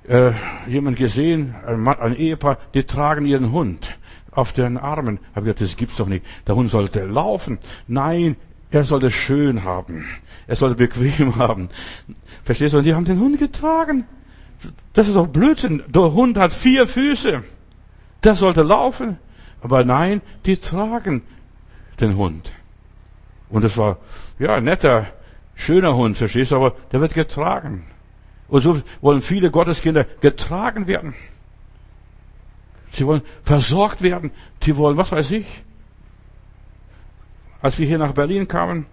äh, 0.08 0.32
jemand 0.68 0.98
gesehen, 0.98 1.56
ein, 1.66 1.88
ein 1.88 2.16
Ehepaar, 2.16 2.58
die 2.74 2.84
tragen 2.84 3.26
ihren 3.26 3.52
Hund 3.52 3.98
auf 4.32 4.54
den 4.54 4.78
Armen. 4.78 5.20
Ich 5.32 5.36
habe 5.36 5.46
gesagt, 5.46 5.62
das 5.62 5.78
gibt's 5.78 5.98
doch 5.98 6.08
nicht. 6.08 6.26
Der 6.48 6.56
Hund 6.56 6.70
sollte 6.70 7.06
laufen. 7.06 7.60
Nein, 7.88 8.36
er 8.72 8.84
soll 8.84 9.04
es 9.04 9.14
schön 9.14 9.64
haben. 9.64 10.06
Er 10.48 10.56
soll 10.56 10.72
es 10.72 10.78
bequem 10.78 11.36
haben. 11.38 11.70
Verstehst 12.44 12.74
du? 12.74 12.80
Und 12.80 12.86
die 12.86 12.94
haben 12.94 13.06
den 13.06 13.20
Hund 13.20 13.38
getragen. 13.38 14.06
Das 14.94 15.08
ist 15.08 15.16
doch 15.16 15.28
Blödsinn. 15.28 15.84
Der 15.88 16.14
Hund 16.14 16.38
hat 16.38 16.54
vier 16.54 16.88
Füße. 16.88 17.44
Der 18.24 18.36
sollte 18.36 18.64
laufen. 18.64 19.18
Aber 19.62 19.84
nein, 19.86 20.22
die 20.46 20.58
tragen 20.58 21.22
den 22.00 22.18
Hund. 22.18 22.52
Und 23.50 23.64
es 23.64 23.78
war, 23.78 23.98
ja, 24.40 24.60
netter, 24.60 25.08
schöner 25.56 25.96
Hund, 25.96 26.18
verstehst 26.18 26.52
du? 26.52 26.56
Aber 26.56 26.76
der 26.92 27.02
wird 27.02 27.14
getragen. 27.14 27.86
Und 28.48 28.62
so 28.62 28.82
wollen 29.02 29.22
viele 29.22 29.52
Gotteskinder 29.52 30.06
getragen 30.22 30.88
werden. 30.88 31.14
Sie 32.92 33.06
wollen 33.06 33.22
versorgt 33.44 34.02
werden. 34.02 34.32
Sie 34.64 34.78
wollen, 34.78 34.98
was 34.98 35.12
weiß 35.12 35.32
ich, 35.32 35.64
als 37.62 37.80
wir 37.80 37.88
hier 37.88 37.98
nach 37.98 38.12
Berlin 38.12 38.48
kamen, 38.48 38.86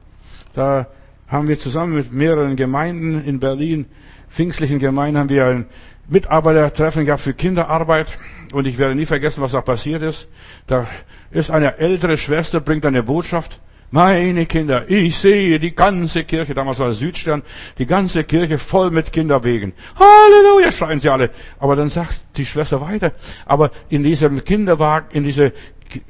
da 0.55 0.87
haben 1.31 1.49
wir 1.49 1.59
zusammen 1.59 1.95
mit 1.95 2.13
mehreren 2.13 2.57
Gemeinden 2.57 3.25
in 3.25 3.39
Berlin, 3.39 3.87
pfingstlichen 4.29 4.81
Gemeinden, 4.81 5.19
haben 5.19 5.29
wir 5.29 5.47
ein 5.47 5.67
Mitarbeitertreffen 6.09 7.07
gehabt 7.07 7.23
für 7.23 7.35
Kinderarbeit. 7.35 8.09
Und 8.53 8.67
ich 8.67 8.79
werde 8.79 8.97
nie 8.97 9.07
vergessen, 9.07 9.43
was 9.43 9.53
da 9.53 9.61
passiert 9.61 10.03
ist. 10.03 10.27
Da 10.67 10.89
ist 11.31 11.53
eine 11.53 11.79
ältere 11.79 12.17
Schwester, 12.17 12.61
bringt 12.61 12.85
eine 12.85 13.05
Botschaft. 13.05 13.61
Meine 13.93 14.47
Kinder, 14.47 14.89
ich 14.89 15.19
sehe 15.19 15.59
die 15.59 15.75
ganze 15.75 16.23
Kirche, 16.23 16.55
damals 16.55 16.79
war 16.79 16.89
es 16.89 16.99
Südstern, 16.99 17.43
die 17.79 17.87
ganze 17.87 18.23
Kirche 18.23 18.59
voll 18.59 18.93
mit 18.93 19.13
Kinderwegen. 19.13 19.73
Halleluja, 19.97 20.71
schreien 20.71 21.01
sie 21.01 21.09
alle. 21.09 21.31
Aber 21.59 21.75
dann 21.75 21.89
sagt 21.89 22.25
die 22.37 22.47
Schwester 22.47 22.81
weiter, 22.81 23.13
aber 23.47 23.73
in 23.89 24.05
diesem 24.05 24.45
Kinderwagen, 24.45 25.09
in 25.11 25.25
diese 25.25 25.53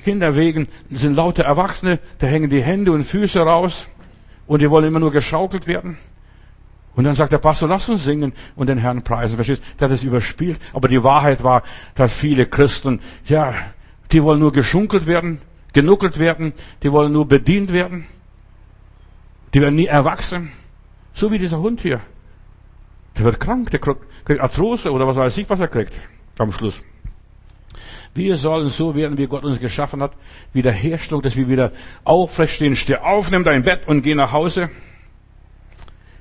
Kinderwegen 0.05 0.69
sind 0.91 1.17
lauter 1.17 1.45
Erwachsene, 1.45 2.01
da 2.19 2.27
hängen 2.27 2.51
die 2.51 2.63
Hände 2.63 2.93
und 2.93 3.05
Füße 3.05 3.41
raus 3.41 3.87
und 4.51 4.61
die 4.61 4.69
wollen 4.69 4.85
immer 4.87 4.99
nur 4.99 5.13
geschaukelt 5.13 5.69
werden. 5.69 5.97
Und 6.97 7.05
dann 7.05 7.15
sagt 7.15 7.33
der 7.33 7.39
Pastor, 7.39 7.69
lass 7.69 7.89
uns 7.89 8.03
singen 8.03 8.33
und 8.57 8.67
den 8.67 8.79
Herrn 8.79 9.03
preisen. 9.03 9.37
Verstehst? 9.37 9.63
Der 9.79 9.89
hat 9.89 9.95
es 9.95 10.03
überspielt. 10.03 10.59
Aber 10.73 10.89
die 10.89 11.05
Wahrheit 11.05 11.45
war, 11.45 11.63
dass 11.95 12.13
viele 12.13 12.47
Christen, 12.47 13.01
ja, 13.27 13.55
die 14.11 14.25
wollen 14.25 14.41
nur 14.41 14.51
geschunkelt 14.51 15.07
werden, 15.07 15.41
genuckelt 15.73 16.19
werden, 16.19 16.53
die 16.83 16.91
wollen 16.91 17.13
nur 17.13 17.29
bedient 17.29 17.73
werden. 17.73 18.07
Die 19.55 19.61
werden 19.61 19.77
nie 19.77 19.87
erwachsen. 19.87 20.51
So 21.13 21.31
wie 21.31 21.39
dieser 21.39 21.61
Hund 21.61 21.83
hier. 21.83 22.01
Der 23.19 23.27
wird 23.27 23.39
krank, 23.39 23.71
der 23.71 23.79
kriegt 23.79 24.41
Arthrose 24.41 24.91
oder 24.91 25.07
was 25.07 25.15
weiß 25.15 25.37
ich, 25.39 25.49
was 25.49 25.61
er 25.61 25.69
kriegt 25.69 25.93
am 26.39 26.51
Schluss. 26.51 26.83
Wir 28.15 28.37
sollen 28.37 28.71
so 28.71 28.95
werden, 28.95 29.19
wie 29.19 29.27
Gott 29.27 29.45
uns 29.45 29.61
geschaffen 29.61 30.03
hat. 30.03 30.13
Wiederherstellung, 30.53 31.23
dass 31.23 31.37
wir 31.37 31.49
wieder 31.49 31.73
aufrecht 32.05 32.55
stehen. 32.55 32.75
Steh 32.75 32.97
auf, 32.97 33.31
nimm 33.31 33.45
dein 33.45 33.63
Bett 33.63 33.87
und 33.87 34.03
geh 34.03 34.15
nach 34.15 34.33
Hause. 34.33 34.71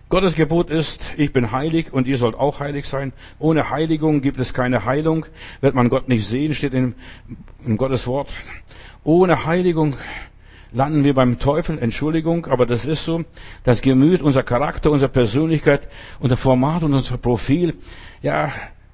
Gottes 0.10 0.34
Gebot 0.34 0.72
ist, 0.72 1.14
ich 1.18 1.34
bin 1.34 1.52
heilig 1.52 1.94
und 1.94 2.08
ihr 2.08 2.18
sollt 2.18 2.36
auch 2.36 2.60
heilig 2.60 2.88
sein. 2.88 3.14
Ohne 3.38 3.70
Heiligung 3.70 4.22
gibt 4.22 4.40
es 4.40 4.56
keine 4.56 4.86
Heilung. 4.86 5.28
Wird 5.62 5.76
man 5.76 5.90
Gott 5.90 6.10
nicht 6.10 6.26
sehen, 6.26 6.54
steht 6.56 6.74
in, 6.74 6.96
in 7.64 7.78
Gottes 7.78 8.08
Wort. 8.08 8.30
Ohne 9.04 9.46
Heiligung 9.46 9.96
landen 10.72 11.04
wir 11.04 11.14
beim 11.14 11.38
Teufel. 11.38 11.78
Entschuldigung, 11.80 12.48
aber 12.48 12.66
das 12.66 12.86
ist 12.86 13.06
so. 13.06 13.24
Das 13.64 13.82
Gemüt, 13.82 14.22
unser 14.22 14.42
Charakter, 14.44 14.92
unsere 14.92 15.12
Persönlichkeit, 15.12 15.88
unser 16.20 16.38
Format 16.38 16.84
und 16.84 16.94
unser 16.94 17.18
Profil, 17.18 17.76
ja, 18.22 18.52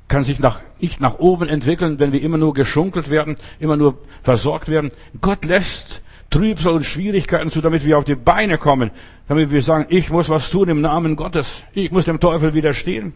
kann 0.08 0.24
sich 0.24 0.40
nach, 0.40 0.62
nicht 0.80 1.02
nach 1.02 1.20
oben 1.20 1.50
entwickeln, 1.50 2.00
wenn 2.00 2.12
wir 2.12 2.22
immer 2.22 2.38
nur 2.38 2.54
geschunkelt 2.54 3.10
werden, 3.10 3.38
immer 3.60 3.78
nur 3.78 3.98
versorgt 4.22 4.70
werden. 4.70 4.92
Gott 5.22 5.46
lässt 5.46 6.02
Trübsal 6.30 6.74
und 6.74 6.86
Schwierigkeiten 6.86 7.50
zu, 7.50 7.62
damit 7.62 7.86
wir 7.86 7.98
auf 7.98 8.06
die 8.06 8.16
Beine 8.16 8.58
kommen, 8.58 8.92
damit 9.28 9.52
wir 9.52 9.62
sagen, 9.62 9.86
ich 9.90 10.10
muss 10.10 10.30
was 10.30 10.50
tun 10.50 10.70
im 10.70 10.82
Namen 10.82 11.16
Gottes. 11.16 11.64
Ich 11.74 11.92
muss 11.92 12.06
dem 12.06 12.20
Teufel 12.20 12.54
widerstehen. 12.54 13.14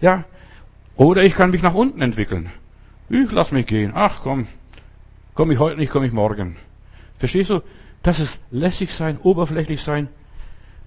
Ja. 0.00 0.24
Oder 0.96 1.22
ich 1.22 1.34
kann 1.34 1.50
mich 1.50 1.62
nach 1.62 1.74
unten 1.74 2.02
entwickeln. 2.02 2.50
Ich 3.08 3.30
lass 3.30 3.52
mich 3.52 3.66
gehen. 3.66 3.92
Ach 3.94 4.20
komm, 4.22 4.46
komme 5.34 5.54
ich 5.54 5.58
heute 5.58 5.78
nicht, 5.78 5.90
komme 5.90 6.06
ich 6.06 6.12
morgen. 6.12 6.56
Verstehst 7.18 7.50
du? 7.50 7.60
Das 8.02 8.20
ist 8.20 8.40
lässig 8.50 8.92
sein, 8.92 9.18
oberflächlich 9.22 9.80
sein. 9.80 10.08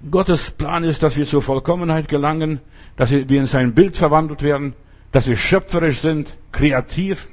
Gottes 0.10 0.52
Plan 0.52 0.84
ist, 0.84 1.04
dass 1.04 1.18
wir 1.18 1.26
zur 1.26 1.42
Vollkommenheit 1.42 2.08
gelangen, 2.08 2.60
dass 2.96 3.12
wir 3.12 3.30
in 3.30 3.48
sein 3.48 3.74
Bild 3.74 3.98
verwandelt 3.98 4.44
werden, 4.44 4.74
dass 5.12 5.28
wir 5.28 5.36
schöpferisch 5.36 6.00
sind, 6.00 6.36
kreativ. 6.52 7.28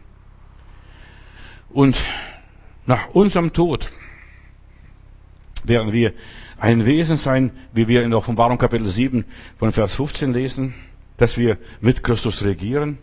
Und 1.70 1.96
nach 2.86 3.10
unserem 3.10 3.52
Tod 3.52 3.90
werden 5.64 5.92
wir 5.92 6.12
ein 6.58 6.86
Wesen 6.86 7.16
sein, 7.16 7.50
wie 7.72 7.88
wir 7.88 8.02
in 8.04 8.10
der 8.10 8.18
Offenbarung 8.18 8.58
Kapitel 8.58 8.88
7 8.88 9.24
von 9.58 9.72
Vers 9.72 9.94
15 9.96 10.32
lesen, 10.32 10.74
dass 11.16 11.36
wir 11.36 11.58
mit 11.80 12.02
Christus 12.02 12.42
regieren. 12.42 12.98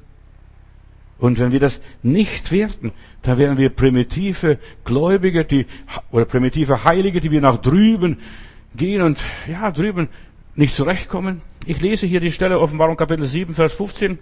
Und 1.19 1.37
wenn 1.39 1.51
wir 1.51 1.59
das 1.59 1.81
nicht 2.01 2.51
werden, 2.51 2.93
dann 3.21 3.37
werden 3.37 3.57
wir 3.57 3.69
primitive 3.69 4.57
Gläubige, 4.85 5.43
die, 5.43 5.65
oder 6.11 6.25
primitive 6.25 6.85
Heilige, 6.85 7.19
die 7.19 7.31
wir 7.31 7.41
nach 7.41 7.57
drüben 7.57 8.19
gehen 8.75 9.01
und, 9.01 9.19
ja, 9.47 9.71
drüben 9.71 10.09
nicht 10.55 10.75
zurechtkommen. 10.75 11.41
Ich 11.65 11.81
lese 11.81 12.05
hier 12.05 12.19
die 12.19 12.31
Stelle 12.31 12.59
Offenbarung 12.59 12.97
Kapitel 12.97 13.25
7, 13.25 13.53
Vers 13.53 13.73
15. 13.73 14.19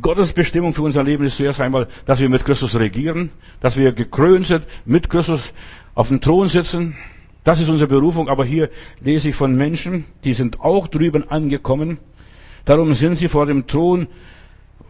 Gottes 0.00 0.32
Bestimmung 0.32 0.72
für 0.72 0.82
unser 0.82 1.02
Leben 1.02 1.24
ist 1.24 1.36
zuerst 1.36 1.60
einmal, 1.60 1.88
dass 2.06 2.20
wir 2.20 2.28
mit 2.28 2.44
Christus 2.44 2.78
regieren, 2.78 3.30
dass 3.60 3.76
wir 3.76 3.92
gekrönt 3.92 4.46
sind, 4.46 4.64
mit 4.84 5.10
Christus 5.10 5.52
auf 5.94 6.08
dem 6.08 6.20
Thron 6.20 6.48
sitzen. 6.48 6.96
Das 7.42 7.60
ist 7.60 7.68
unsere 7.68 7.88
Berufung. 7.88 8.28
Aber 8.28 8.44
hier 8.44 8.70
lese 9.00 9.30
ich 9.30 9.34
von 9.34 9.56
Menschen, 9.56 10.04
die 10.22 10.34
sind 10.34 10.60
auch 10.60 10.86
drüben 10.86 11.28
angekommen. 11.28 11.98
Darum 12.64 12.94
sind 12.94 13.16
sie 13.16 13.28
vor 13.28 13.46
dem 13.46 13.66
Thron 13.66 14.06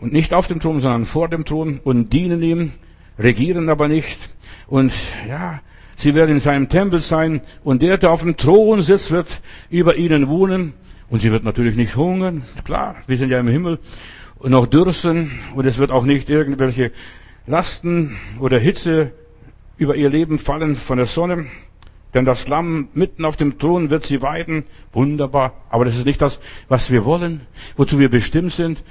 und 0.01 0.13
nicht 0.13 0.35
auf 0.35 0.49
dem 0.49 0.61
Thron, 0.61 0.81
sondern 0.81 1.07
vor 1.07 1.29
dem 1.29 1.45
Thron 1.45 1.81
und 1.83 2.13
dienen 2.13 2.43
ihm, 2.43 2.73
regieren 3.19 3.69
aber 3.69 3.89
nicht. 3.89 4.19
Und 4.67 4.93
ja, 5.29 5.61
sie 6.01 6.15
werden 6.15 6.31
in 6.33 6.41
seinem 6.41 6.69
Tempel 6.69 7.01
sein 7.01 7.43
und 7.63 7.83
der, 7.83 7.99
der 7.99 8.11
auf 8.11 8.23
dem 8.23 8.37
Thron 8.37 8.83
sitzt, 8.83 9.11
wird 9.11 9.41
über 9.69 9.97
ihnen 9.97 10.29
wohnen. 10.29 10.75
Und 11.09 11.19
sie 11.19 11.33
wird 11.33 11.43
natürlich 11.43 11.75
nicht 11.75 11.97
hungern. 11.97 12.45
Klar, 12.65 12.97
wir 13.07 13.17
sind 13.17 13.31
ja 13.31 13.41
im 13.41 13.49
Himmel 13.49 13.81
und 14.39 14.53
noch 14.53 14.67
dürsten 14.67 15.33
und 15.55 15.67
es 15.67 15.79
wird 15.79 15.91
auch 15.91 16.05
nicht 16.05 16.31
irgendwelche 16.31 16.93
Lasten 17.47 18.17
oder 18.39 18.59
Hitze 18.59 19.13
über 19.77 19.97
ihr 19.97 20.09
Leben 20.09 20.39
fallen 20.39 20.77
von 20.77 20.99
der 20.99 21.07
Sonne. 21.07 21.47
Denn 22.15 22.25
das 22.25 22.49
Lamm 22.49 22.89
mitten 22.95 23.25
auf 23.25 23.37
dem 23.37 23.59
Thron 23.59 23.91
wird 23.91 24.05
sie 24.05 24.23
weiden. 24.23 24.65
Wunderbar. 24.93 25.53
Aber 25.69 25.85
das 25.85 25.97
ist 25.97 26.07
nicht 26.07 26.21
das, 26.21 26.41
was 26.69 26.91
wir 26.91 27.05
wollen, 27.05 27.43
wozu 27.77 27.99
wir 27.99 28.09
bestimmt 28.09 28.53
sind. 28.53 28.83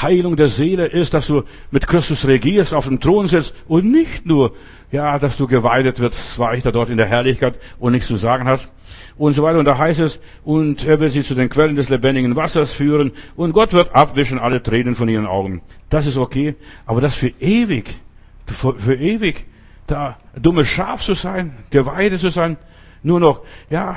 Heilung 0.00 0.36
der 0.36 0.48
Seele 0.48 0.86
ist, 0.86 1.14
dass 1.14 1.26
du 1.26 1.44
mit 1.70 1.86
Christus 1.86 2.26
regierst, 2.26 2.74
auf 2.74 2.86
dem 2.86 3.00
Thron 3.00 3.28
sitzt 3.28 3.54
und 3.66 3.90
nicht 3.90 4.26
nur, 4.26 4.54
ja, 4.92 5.18
dass 5.18 5.36
du 5.36 5.46
geweidet 5.46 6.00
wirst, 6.00 6.38
weiter 6.38 6.70
dort 6.70 6.90
in 6.90 6.98
der 6.98 7.06
Herrlichkeit 7.06 7.58
und 7.78 7.92
nichts 7.92 8.08
zu 8.08 8.16
sagen 8.16 8.46
hast 8.46 8.70
und 9.16 9.32
so 9.32 9.42
weiter. 9.42 9.58
Und 9.58 9.64
da 9.64 9.78
heißt 9.78 10.00
es, 10.00 10.20
und 10.44 10.84
er 10.84 11.00
wird 11.00 11.12
sie 11.12 11.22
zu 11.22 11.34
den 11.34 11.48
Quellen 11.48 11.76
des 11.76 11.88
lebendigen 11.88 12.36
Wassers 12.36 12.72
führen 12.72 13.12
und 13.36 13.52
Gott 13.52 13.72
wird 13.72 13.94
abwischen 13.94 14.38
alle 14.38 14.62
Tränen 14.62 14.94
von 14.94 15.08
ihren 15.08 15.26
Augen. 15.26 15.62
Das 15.88 16.06
ist 16.06 16.18
okay, 16.18 16.56
aber 16.84 17.00
das 17.00 17.16
für 17.16 17.32
ewig, 17.40 17.98
für, 18.46 18.74
für 18.78 18.94
ewig, 18.94 19.46
da 19.86 20.18
dummes 20.38 20.68
Schaf 20.68 21.02
zu 21.02 21.14
sein, 21.14 21.56
geweidet 21.70 22.20
zu 22.20 22.30
sein, 22.30 22.58
nur 23.02 23.20
noch, 23.20 23.40
ja, 23.70 23.96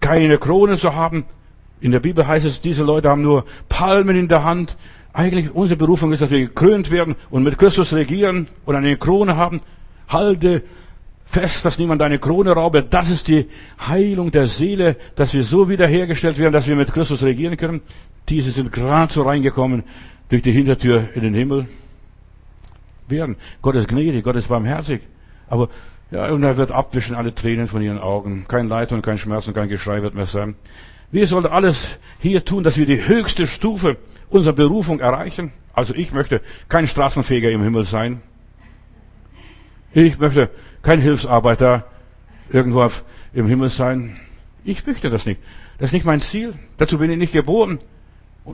keine 0.00 0.38
Krone 0.38 0.76
zu 0.76 0.94
haben, 0.96 1.26
in 1.82 1.90
der 1.90 2.00
Bibel 2.00 2.26
heißt 2.26 2.46
es, 2.46 2.60
diese 2.60 2.84
Leute 2.84 3.08
haben 3.08 3.22
nur 3.22 3.44
Palmen 3.68 4.16
in 4.16 4.28
der 4.28 4.44
Hand. 4.44 4.76
Eigentlich 5.12 5.52
unsere 5.52 5.76
Berufung 5.76 6.12
ist, 6.12 6.22
dass 6.22 6.30
wir 6.30 6.38
gekrönt 6.38 6.92
werden 6.92 7.16
und 7.28 7.42
mit 7.42 7.58
Christus 7.58 7.92
regieren 7.92 8.46
und 8.64 8.76
eine 8.76 8.96
Krone 8.96 9.36
haben. 9.36 9.60
Halte 10.08 10.62
fest, 11.26 11.64
dass 11.64 11.78
niemand 11.78 12.00
deine 12.00 12.20
Krone 12.20 12.52
raube. 12.52 12.84
Das 12.84 13.10
ist 13.10 13.26
die 13.26 13.48
Heilung 13.88 14.30
der 14.30 14.46
Seele, 14.46 14.96
dass 15.16 15.34
wir 15.34 15.42
so 15.42 15.68
wiederhergestellt 15.68 16.38
werden, 16.38 16.52
dass 16.52 16.68
wir 16.68 16.76
mit 16.76 16.92
Christus 16.92 17.24
regieren 17.24 17.56
können. 17.56 17.80
Diese 18.28 18.52
sind 18.52 18.70
gerade 18.70 19.12
so 19.12 19.22
reingekommen 19.22 19.82
durch 20.28 20.42
die 20.42 20.52
Hintertür 20.52 21.08
in 21.14 21.22
den 21.22 21.34
Himmel. 21.34 21.66
Werden. 23.08 23.36
Gott 23.60 23.74
ist 23.74 23.88
gnädig, 23.88 24.22
Gott 24.22 24.36
ist 24.36 24.48
barmherzig. 24.48 25.02
Aber 25.48 25.68
ja, 26.12 26.30
und 26.30 26.44
er 26.44 26.56
wird 26.56 26.70
abwischen 26.70 27.16
alle 27.16 27.34
Tränen 27.34 27.66
von 27.66 27.82
ihren 27.82 27.98
Augen. 27.98 28.44
Kein 28.46 28.68
Leid 28.68 28.92
und 28.92 29.02
kein 29.02 29.18
Schmerz 29.18 29.48
und 29.48 29.54
kein 29.54 29.68
Geschrei 29.68 30.00
wird 30.02 30.14
mehr 30.14 30.26
sein. 30.26 30.54
Wir 31.12 31.26
sollten 31.26 31.48
alles 31.48 31.98
hier 32.20 32.42
tun, 32.42 32.64
dass 32.64 32.78
wir 32.78 32.86
die 32.86 33.06
höchste 33.06 33.46
Stufe 33.46 33.98
unserer 34.30 34.54
Berufung 34.54 34.98
erreichen. 34.98 35.52
Also 35.74 35.94
ich 35.94 36.12
möchte 36.12 36.40
kein 36.70 36.86
Straßenfeger 36.86 37.50
im 37.50 37.62
Himmel 37.62 37.84
sein. 37.84 38.22
Ich 39.92 40.18
möchte 40.18 40.48
kein 40.80 41.02
Hilfsarbeiter 41.02 41.86
irgendwo 42.50 42.88
im 43.34 43.46
Himmel 43.46 43.68
sein. 43.68 44.18
Ich 44.64 44.86
möchte 44.86 45.10
das 45.10 45.26
nicht. 45.26 45.38
Das 45.76 45.90
ist 45.90 45.92
nicht 45.92 46.06
mein 46.06 46.20
Ziel. 46.20 46.54
Dazu 46.78 46.96
bin 46.96 47.10
ich 47.10 47.18
nicht 47.18 47.34
geboren. 47.34 47.78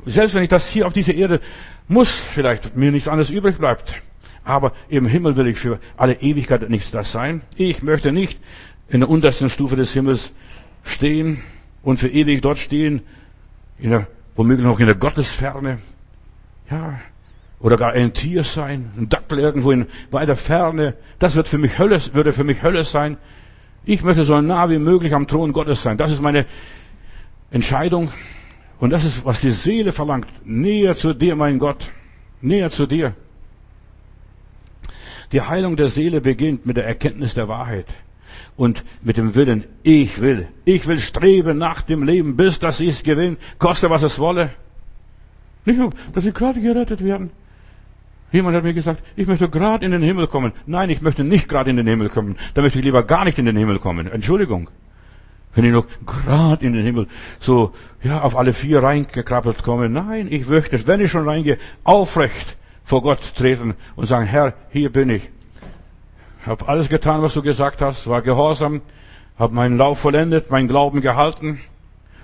Selbst 0.05 0.35
wenn 0.35 0.43
ich 0.43 0.49
das 0.49 0.69
hier 0.69 0.85
auf 0.87 0.93
dieser 0.93 1.15
Erde 1.15 1.41
muss, 1.87 2.11
vielleicht 2.11 2.77
mir 2.77 2.91
nichts 2.91 3.07
anderes 3.07 3.31
übrig 3.31 3.59
bleibt. 3.59 4.03
Aber 4.43 4.73
im 4.89 5.07
Himmel 5.07 5.37
will 5.37 5.47
ich 5.47 5.59
für 5.59 5.79
alle 5.97 6.15
Ewigkeit 6.15 6.69
nichts 6.69 6.91
das 6.91 7.13
sein. 7.13 7.43
Ich 7.57 7.85
möchte 7.85 8.11
nicht 8.11 8.41
in 8.89 8.99
der 8.99 9.09
untersten 9.09 9.49
Stufe 9.49 9.77
des 9.77 9.93
Himmels 9.93 10.33
stehen 10.83 11.41
und 11.83 11.99
für 11.99 12.09
ewig 12.09 12.43
dort 12.43 12.59
stehen, 12.59 13.03
in 13.79 13.91
der, 13.91 14.07
womöglich 14.37 14.67
noch 14.67 14.81
in 14.81 14.87
der 14.87 14.95
Gottesferne, 14.95 15.79
ja, 16.71 17.01
oder 17.61 17.77
gar 17.77 17.93
ein 17.93 18.13
Tier 18.13 18.45
sein, 18.45 18.91
ein 18.97 19.09
Dackel 19.09 19.39
irgendwo 19.39 19.73
in 19.73 19.87
weiter 20.11 20.37
Ferne, 20.37 20.95
das 21.19 21.35
wird 21.35 21.49
für 21.49 21.59
mich 21.59 21.79
Hölle, 21.79 22.01
würde 22.13 22.33
für 22.33 22.45
mich 22.45 22.63
Hölle 22.63 22.85
sein. 22.85 23.17
Ich 23.85 24.03
möchte 24.03 24.25
so 24.25 24.41
nah 24.41 24.69
wie 24.71 24.79
möglich 24.79 25.15
am 25.15 25.27
Thron 25.27 25.53
Gottes 25.53 25.83
sein. 25.83 25.97
Das 25.97 26.13
ist 26.13 26.23
meine 26.23 26.47
Entscheidung. 27.51 28.13
Und 28.79 28.91
das 28.91 29.05
ist, 29.05 29.25
was 29.25 29.41
die 29.41 29.51
Seele 29.51 29.91
verlangt. 29.93 30.29
Näher 30.45 30.95
zu 30.95 31.15
dir, 31.15 31.35
mein 31.35 31.59
Gott. 31.59 31.91
Näher 32.41 32.71
zu 32.71 32.87
dir. 32.87 33.15
Die 35.33 35.41
Heilung 35.41 35.77
der 35.77 35.89
Seele 35.89 36.21
beginnt 36.21 36.65
mit 36.65 36.77
der 36.77 36.87
Erkenntnis 36.87 37.35
der 37.35 37.49
Wahrheit 37.49 37.87
und 38.59 38.85
mit 39.03 39.17
dem 39.17 39.37
Willen, 39.37 39.65
ich 39.85 40.21
will, 40.21 40.49
ich 40.65 40.87
will 40.89 40.99
streben 40.99 41.57
nach 41.59 41.81
dem 41.81 42.03
Leben, 42.03 42.37
bis 42.37 42.59
dass 42.59 42.81
ich 42.81 42.89
es 42.91 43.03
gewinne, 43.05 43.37
koste 43.59 43.89
was 43.89 44.03
es 44.03 44.19
wolle. 44.19 44.51
Nicht 45.65 45.79
nur, 45.79 45.91
dass 46.13 46.25
sie 46.25 46.33
gerade 46.33 46.61
gerettet 46.61 47.03
werden. 47.03 47.31
Jemand 48.33 48.57
hat 48.57 48.65
mir 48.65 48.75
gesagt, 48.75 49.03
ich 49.15 49.29
möchte 49.29 49.49
gerade 49.49 49.87
in 49.87 49.93
den 49.93 50.03
Himmel 50.03 50.27
kommen. 50.27 50.53
Nein, 50.67 50.91
ich 50.91 51.01
möchte 51.01 51.23
nicht 51.23 51.49
gerade 51.49 51.71
in 51.71 51.77
den 51.77 51.87
Himmel 51.87 52.09
kommen. 52.09 52.37
Da 52.55 52.61
möchte 52.61 52.81
ich 52.81 52.85
lieber 52.85 53.05
gar 53.05 53.25
nicht 53.25 53.39
in 53.39 53.47
den 53.47 53.57
Himmel 53.57 53.79
kommen. 53.79 54.09
Entschuldigung. 54.09 54.69
Wenn 55.55 55.65
ich 55.65 55.73
noch 55.73 55.87
gerade 56.05 56.67
in 56.67 56.73
den 56.73 56.85
Himmel 56.85 57.07
so, 57.39 57.73
ja, 58.03 58.23
auf 58.23 58.37
alle 58.37 58.53
vier 58.53 58.83
reingekrabbelt 58.83 59.63
komme. 59.63 59.89
Nein, 59.89 60.27
ich 60.31 60.49
möchte, 60.49 60.85
wenn 60.87 61.01
ich 61.01 61.11
schon 61.13 61.29
reingehe, 61.29 61.59
aufrecht 61.85 62.57
vor 62.85 63.03
Gott 63.03 63.21
treten 63.37 63.75
und 63.95 64.07
sagen, 64.07 64.27
Herr, 64.27 64.55
hier 64.71 64.91
bin 64.91 65.11
ich. 65.11 65.31
Habe 66.49 66.67
alles 66.67 66.89
getan, 66.89 67.21
was 67.21 67.35
du 67.35 67.43
gesagt 67.43 67.83
hast, 67.83 68.07
war 68.07 68.23
gehorsam, 68.23 68.81
habe 69.39 69.55
meinen 69.55 69.77
Lauf 69.77 69.99
vollendet, 69.99 70.51
meinen 70.51 70.67
Glauben 70.67 71.03
gehalten. 71.03 71.61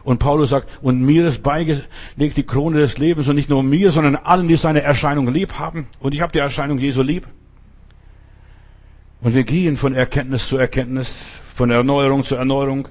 Und 0.03 0.19
Paulus 0.19 0.49
sagt, 0.49 0.71
und 0.81 1.03
mir 1.03 1.27
ist 1.27 1.43
beigelegt 1.43 1.87
die 2.17 2.43
Krone 2.43 2.79
des 2.79 2.97
Lebens 2.97 3.29
und 3.29 3.37
nicht 3.37 3.51
nur 3.51 3.63
mir, 3.63 3.91
sondern 3.91 4.17
allen, 4.17 4.49
die 4.49 4.57
seine 4.57 4.81
Erscheinung 4.81 5.29
lieb 5.29 5.59
haben. 5.59 5.89
Und 6.01 6.15
ich 6.15 6.23
habe 6.23 6.33
die 6.33 6.39
Erscheinung 6.39 6.79
Jesu 6.79 7.03
lieb. 7.03 7.27
Und 9.21 9.35
wir 9.35 9.45
gehen 9.45 9.77
von 9.77 9.95
Erkenntnis 9.95 10.49
zu 10.49 10.57
Erkenntnis, 10.57 11.19
von 11.55 11.71
Erneuerung 11.71 12.25
zu 12.25 12.35
Erneuerung. 12.35 12.89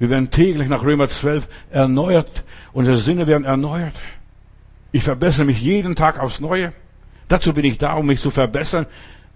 Wir 0.00 0.10
werden 0.10 0.30
täglich 0.30 0.68
nach 0.68 0.82
Römer 0.82 1.06
12 1.06 1.48
erneuert. 1.70 2.42
Unsere 2.72 2.96
Sinne 2.96 3.28
werden 3.28 3.44
erneuert. 3.44 3.94
Ich 4.90 5.04
verbessere 5.04 5.44
mich 5.44 5.60
jeden 5.60 5.94
Tag 5.94 6.18
aufs 6.18 6.40
Neue. 6.40 6.72
Dazu 7.28 7.54
bin 7.54 7.64
ich 7.64 7.78
da, 7.78 7.94
um 7.94 8.06
mich 8.06 8.20
zu 8.20 8.30
verbessern, 8.30 8.86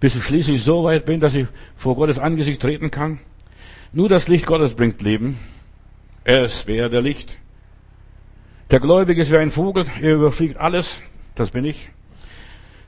bis 0.01 0.17
ich 0.17 0.25
schließlich 0.25 0.63
so 0.63 0.85
weit 0.85 1.05
bin, 1.05 1.21
dass 1.21 1.35
ich 1.35 1.47
vor 1.77 1.97
Gottes 1.97 2.19
Angesicht 2.19 2.63
treten 2.63 2.91
kann. 2.91 3.19
Nur 3.93 4.09
das 4.09 4.29
Licht 4.29 4.47
Gottes 4.47 4.75
bringt 4.75 5.03
Leben. 5.03 5.39
Ist 6.25 6.67
wer 6.67 6.89
der 6.89 7.01
Licht. 7.01 7.39
Der 8.71 8.81
Gläubige 8.81 9.23
ist 9.23 9.33
wie 9.33 9.39
ein 9.39 9.51
Vogel, 9.51 9.87
er 10.01 10.15
überfliegt 10.15 10.59
alles. 10.59 11.03
Das 11.35 11.51
bin 11.51 11.65
ich. 11.65 11.89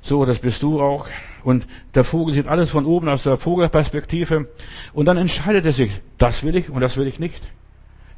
So, 0.03 0.25
das 0.25 0.39
bist 0.39 0.63
du 0.63 0.81
auch. 0.81 1.07
Und 1.43 1.67
der 1.95 2.05
Vogel 2.05 2.35
sieht 2.35 2.47
alles 2.47 2.71
von 2.71 2.85
oben 2.85 3.09
aus 3.09 3.23
der 3.23 3.37
Vogelperspektive. 3.37 4.49
Und 4.93 5.07
dann 5.07 5.17
entscheidet 5.17 5.65
er 5.65 5.73
sich, 5.73 5.91
das 6.19 6.43
will 6.43 6.57
ich 6.57 6.69
und 6.69 6.81
das 6.81 6.97
will 6.97 7.07
ich 7.07 7.19
nicht. 7.19 7.41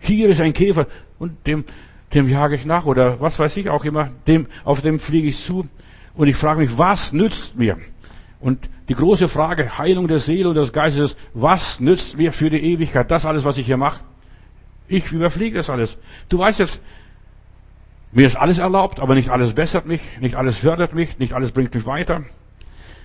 Hier 0.01 0.29
ist 0.29 0.41
ein 0.41 0.53
Käfer 0.53 0.87
und 1.19 1.47
dem, 1.47 1.65
dem 2.15 2.29
jage 2.29 2.57
ich 2.57 2.65
nach 2.65 2.87
oder 2.87 3.21
was 3.21 3.39
weiß 3.39 3.57
ich 3.57 3.71
auch 3.71 3.85
immer, 3.85 4.11
dem, 4.27 4.47
auf 4.65 4.81
dem 4.81 4.99
fliege 4.99 5.29
ich 5.29 5.39
zu. 5.39 5.69
Und 6.15 6.27
ich 6.27 6.37
frage 6.37 6.61
mich, 6.61 6.77
was 6.77 7.13
nützt 7.13 7.57
mir? 7.57 7.79
Und 8.41 8.69
die 8.93 8.99
große 8.99 9.27
Frage, 9.27 9.79
Heilung 9.79 10.07
der 10.07 10.19
Seele 10.19 10.51
und 10.51 10.55
des 10.55 10.71
Geistes, 10.71 11.17
was 11.33 11.81
nützt 11.81 12.19
mir 12.19 12.31
für 12.31 12.51
die 12.51 12.63
Ewigkeit 12.63 13.11
das 13.11 13.25
alles, 13.25 13.43
was 13.43 13.57
ich 13.57 13.65
hier 13.65 13.79
mache? 13.79 14.01
Ich 14.87 15.11
überfliege 15.13 15.57
das 15.57 15.71
alles. 15.71 15.97
Du 16.29 16.39
weißt 16.39 16.59
jetzt, 16.59 16.83
mir 18.13 18.27
ist 18.27 18.37
alles 18.37 18.59
erlaubt, 18.59 19.01
aber 19.01 19.15
nicht 19.15 19.31
alles 19.31 19.55
bessert 19.55 19.87
mich, 19.87 20.03
nicht 20.21 20.35
alles 20.35 20.59
fördert 20.59 20.93
mich, 20.93 21.19
nicht 21.19 21.33
alles 21.33 21.53
bringt 21.53 21.75
mich 21.75 21.87
weiter. 21.87 22.25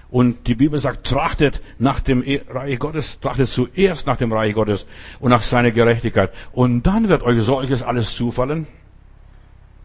Und 0.09 0.47
die 0.47 0.55
Bibel 0.55 0.77
sagt, 0.77 1.07
trachtet 1.07 1.61
nach 1.79 2.01
dem 2.01 2.21
e- 2.21 2.41
Reich 2.49 2.79
Gottes, 2.79 3.21
trachtet 3.21 3.47
zuerst 3.47 4.07
nach 4.07 4.17
dem 4.17 4.33
Reich 4.33 4.53
Gottes 4.55 4.85
und 5.21 5.29
nach 5.29 5.41
seiner 5.41 5.71
Gerechtigkeit. 5.71 6.33
Und 6.51 6.83
dann 6.83 7.07
wird 7.07 7.23
euch 7.23 7.41
solches 7.43 7.81
alles 7.81 8.13
zufallen. 8.13 8.67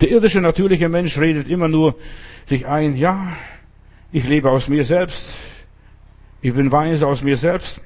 Der 0.00 0.10
irdische, 0.10 0.40
natürliche 0.40 0.88
Mensch 0.88 1.16
redet 1.16 1.46
immer 1.46 1.68
nur 1.68 1.94
sich 2.46 2.66
ein, 2.66 2.96
ja, 2.96 3.36
ich 4.10 4.26
lebe 4.26 4.50
aus 4.50 4.66
mir 4.66 4.82
selbst, 4.82 5.51
ich 6.42 6.54
bin 6.54 6.70
weise 6.70 7.06
aus 7.06 7.22
mir 7.22 7.36
selbst. 7.36 7.80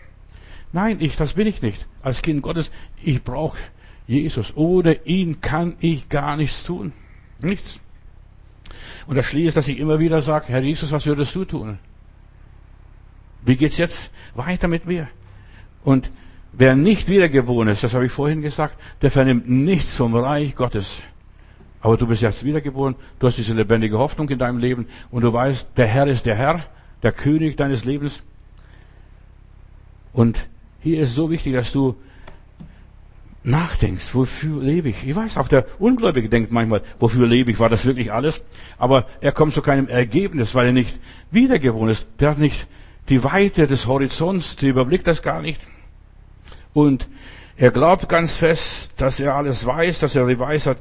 Nein, 0.72 0.96
ich, 1.00 1.16
das 1.16 1.34
bin 1.34 1.46
ich 1.46 1.62
nicht. 1.62 1.86
Als 2.02 2.22
Kind 2.22 2.42
Gottes, 2.42 2.70
ich 3.02 3.22
brauche 3.22 3.58
Jesus. 4.06 4.52
Ohne 4.56 4.94
ihn 5.04 5.40
kann 5.40 5.76
ich 5.80 6.08
gar 6.08 6.36
nichts 6.36 6.64
tun. 6.64 6.92
Nichts. 7.40 7.80
Und 9.06 9.16
das 9.16 9.26
schließt, 9.26 9.56
dass 9.56 9.68
ich 9.68 9.78
immer 9.78 10.00
wieder 10.00 10.22
sage, 10.22 10.46
Herr 10.48 10.62
Jesus, 10.62 10.90
was 10.90 11.06
würdest 11.06 11.34
du 11.34 11.44
tun? 11.44 11.78
Wie 13.44 13.56
geht's 13.56 13.76
jetzt 13.76 14.10
weiter 14.34 14.68
mit 14.68 14.86
mir? 14.86 15.08
Und 15.84 16.10
wer 16.52 16.74
nicht 16.74 17.08
wiedergeboren 17.08 17.68
ist, 17.68 17.84
das 17.84 17.94
habe 17.94 18.06
ich 18.06 18.12
vorhin 18.12 18.42
gesagt, 18.42 18.76
der 19.02 19.10
vernimmt 19.10 19.48
nichts 19.48 19.96
vom 19.96 20.16
Reich 20.16 20.56
Gottes. 20.56 21.02
Aber 21.80 21.96
du 21.96 22.06
bist 22.08 22.22
jetzt 22.22 22.42
wiedergeboren, 22.42 22.96
du 23.20 23.28
hast 23.28 23.38
diese 23.38 23.54
lebendige 23.54 23.98
Hoffnung 23.98 24.28
in 24.30 24.38
deinem 24.38 24.58
Leben 24.58 24.88
und 25.10 25.22
du 25.22 25.32
weißt, 25.32 25.68
der 25.76 25.86
Herr 25.86 26.08
ist 26.08 26.26
der 26.26 26.34
Herr, 26.34 26.64
der 27.02 27.12
König 27.12 27.56
deines 27.56 27.84
Lebens. 27.84 28.24
Und 30.16 30.46
hier 30.80 31.02
ist 31.02 31.14
so 31.14 31.30
wichtig, 31.30 31.52
dass 31.52 31.72
du 31.72 31.94
nachdenkst, 33.44 34.14
wofür 34.14 34.62
lebe 34.62 34.88
ich? 34.88 35.06
Ich 35.06 35.14
weiß, 35.14 35.36
auch 35.36 35.46
der 35.46 35.66
Ungläubige 35.78 36.30
denkt 36.30 36.50
manchmal, 36.50 36.80
wofür 36.98 37.26
lebe 37.26 37.50
ich? 37.50 37.60
War 37.60 37.68
das 37.68 37.84
wirklich 37.84 38.10
alles? 38.10 38.40
Aber 38.78 39.04
er 39.20 39.32
kommt 39.32 39.52
zu 39.52 39.60
keinem 39.60 39.88
Ergebnis, 39.88 40.54
weil 40.54 40.68
er 40.68 40.72
nicht 40.72 40.98
wiedergeboren 41.30 41.90
ist. 41.90 42.06
Der 42.18 42.30
hat 42.30 42.38
nicht 42.38 42.66
die 43.10 43.24
Weite 43.24 43.66
des 43.66 43.86
Horizonts, 43.86 44.56
der 44.56 44.70
überblickt 44.70 45.06
das 45.06 45.20
gar 45.20 45.42
nicht. 45.42 45.60
Und 46.72 47.08
er 47.58 47.70
glaubt 47.70 48.08
ganz 48.08 48.36
fest, 48.36 48.92
dass 48.96 49.20
er 49.20 49.34
alles 49.34 49.66
weiß, 49.66 49.98
dass 49.98 50.16
er 50.16 50.26
die 50.26 50.38
Weisheit 50.38 50.78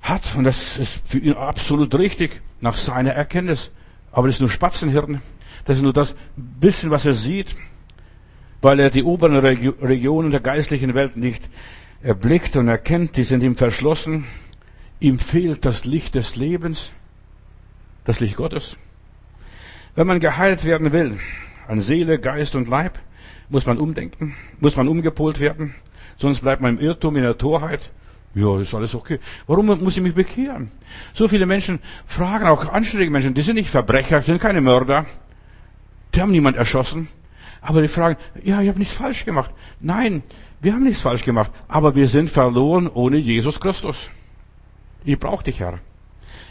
hat. 0.00 0.34
Und 0.36 0.44
das 0.44 0.78
ist 0.78 1.06
für 1.06 1.18
ihn 1.18 1.34
absolut 1.34 1.94
richtig, 1.98 2.40
nach 2.62 2.78
seiner 2.78 3.12
Erkenntnis. 3.12 3.72
Aber 4.10 4.26
das 4.26 4.36
ist 4.36 4.40
nur 4.40 4.48
Spatzenhirn. 4.48 5.20
Das 5.66 5.76
ist 5.76 5.82
nur 5.82 5.92
das 5.92 6.16
bisschen, 6.34 6.90
was 6.90 7.04
er 7.04 7.12
sieht, 7.12 7.54
weil 8.62 8.78
er 8.80 8.90
die 8.90 9.04
oberen 9.04 9.36
Regionen 9.36 10.30
der 10.30 10.40
geistlichen 10.40 10.94
Welt 10.94 11.16
nicht 11.16 11.42
erblickt 12.02 12.56
und 12.56 12.68
erkennt, 12.68 13.16
die 13.16 13.24
sind 13.24 13.42
ihm 13.42 13.56
verschlossen. 13.56 14.24
Ihm 15.00 15.18
fehlt 15.18 15.64
das 15.64 15.84
Licht 15.84 16.14
des 16.14 16.36
Lebens, 16.36 16.92
das 18.04 18.20
Licht 18.20 18.36
Gottes. 18.36 18.76
Wenn 19.94 20.06
man 20.06 20.20
geheilt 20.20 20.64
werden 20.64 20.92
will, 20.92 21.18
an 21.68 21.80
Seele, 21.80 22.18
Geist 22.18 22.54
und 22.54 22.68
Leib, 22.68 22.98
muss 23.48 23.66
man 23.66 23.78
umdenken, 23.78 24.36
muss 24.60 24.76
man 24.76 24.88
umgepolt 24.88 25.40
werden, 25.40 25.74
sonst 26.16 26.40
bleibt 26.40 26.62
man 26.62 26.76
im 26.76 26.82
Irrtum, 26.82 27.16
in 27.16 27.22
der 27.22 27.38
Torheit. 27.38 27.90
Ja, 28.34 28.60
ist 28.60 28.74
alles 28.74 28.94
okay. 28.94 29.18
Warum 29.48 29.66
muss 29.66 29.96
ich 29.96 30.02
mich 30.02 30.14
bekehren? 30.14 30.70
So 31.14 31.26
viele 31.26 31.46
Menschen 31.46 31.80
fragen, 32.06 32.46
auch 32.46 32.68
anständige 32.68 33.10
Menschen, 33.10 33.34
die 33.34 33.40
sind 33.40 33.56
nicht 33.56 33.70
Verbrecher, 33.70 34.22
sind 34.22 34.40
keine 34.40 34.60
Mörder, 34.60 35.06
die 36.14 36.20
haben 36.20 36.30
niemand 36.30 36.56
erschossen, 36.56 37.08
aber 37.60 37.82
die 37.82 37.88
fragen, 37.88 38.16
ja, 38.42 38.60
ich 38.60 38.68
habe 38.68 38.78
nichts 38.78 38.94
falsch 38.94 39.24
gemacht. 39.24 39.50
Nein, 39.80 40.22
wir 40.60 40.74
haben 40.74 40.84
nichts 40.84 41.02
falsch 41.02 41.24
gemacht, 41.24 41.50
aber 41.68 41.94
wir 41.94 42.08
sind 42.08 42.30
verloren 42.30 42.88
ohne 42.88 43.16
Jesus 43.16 43.60
Christus. 43.60 44.10
Ich 45.04 45.18
brauche 45.18 45.44
dich, 45.44 45.60
Herr. 45.60 45.78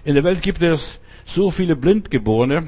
In 0.03 0.15
der 0.15 0.23
Welt 0.23 0.41
gibt 0.41 0.61
es 0.61 0.99
so 1.25 1.51
viele 1.51 1.75
Blindgeborene. 1.75 2.67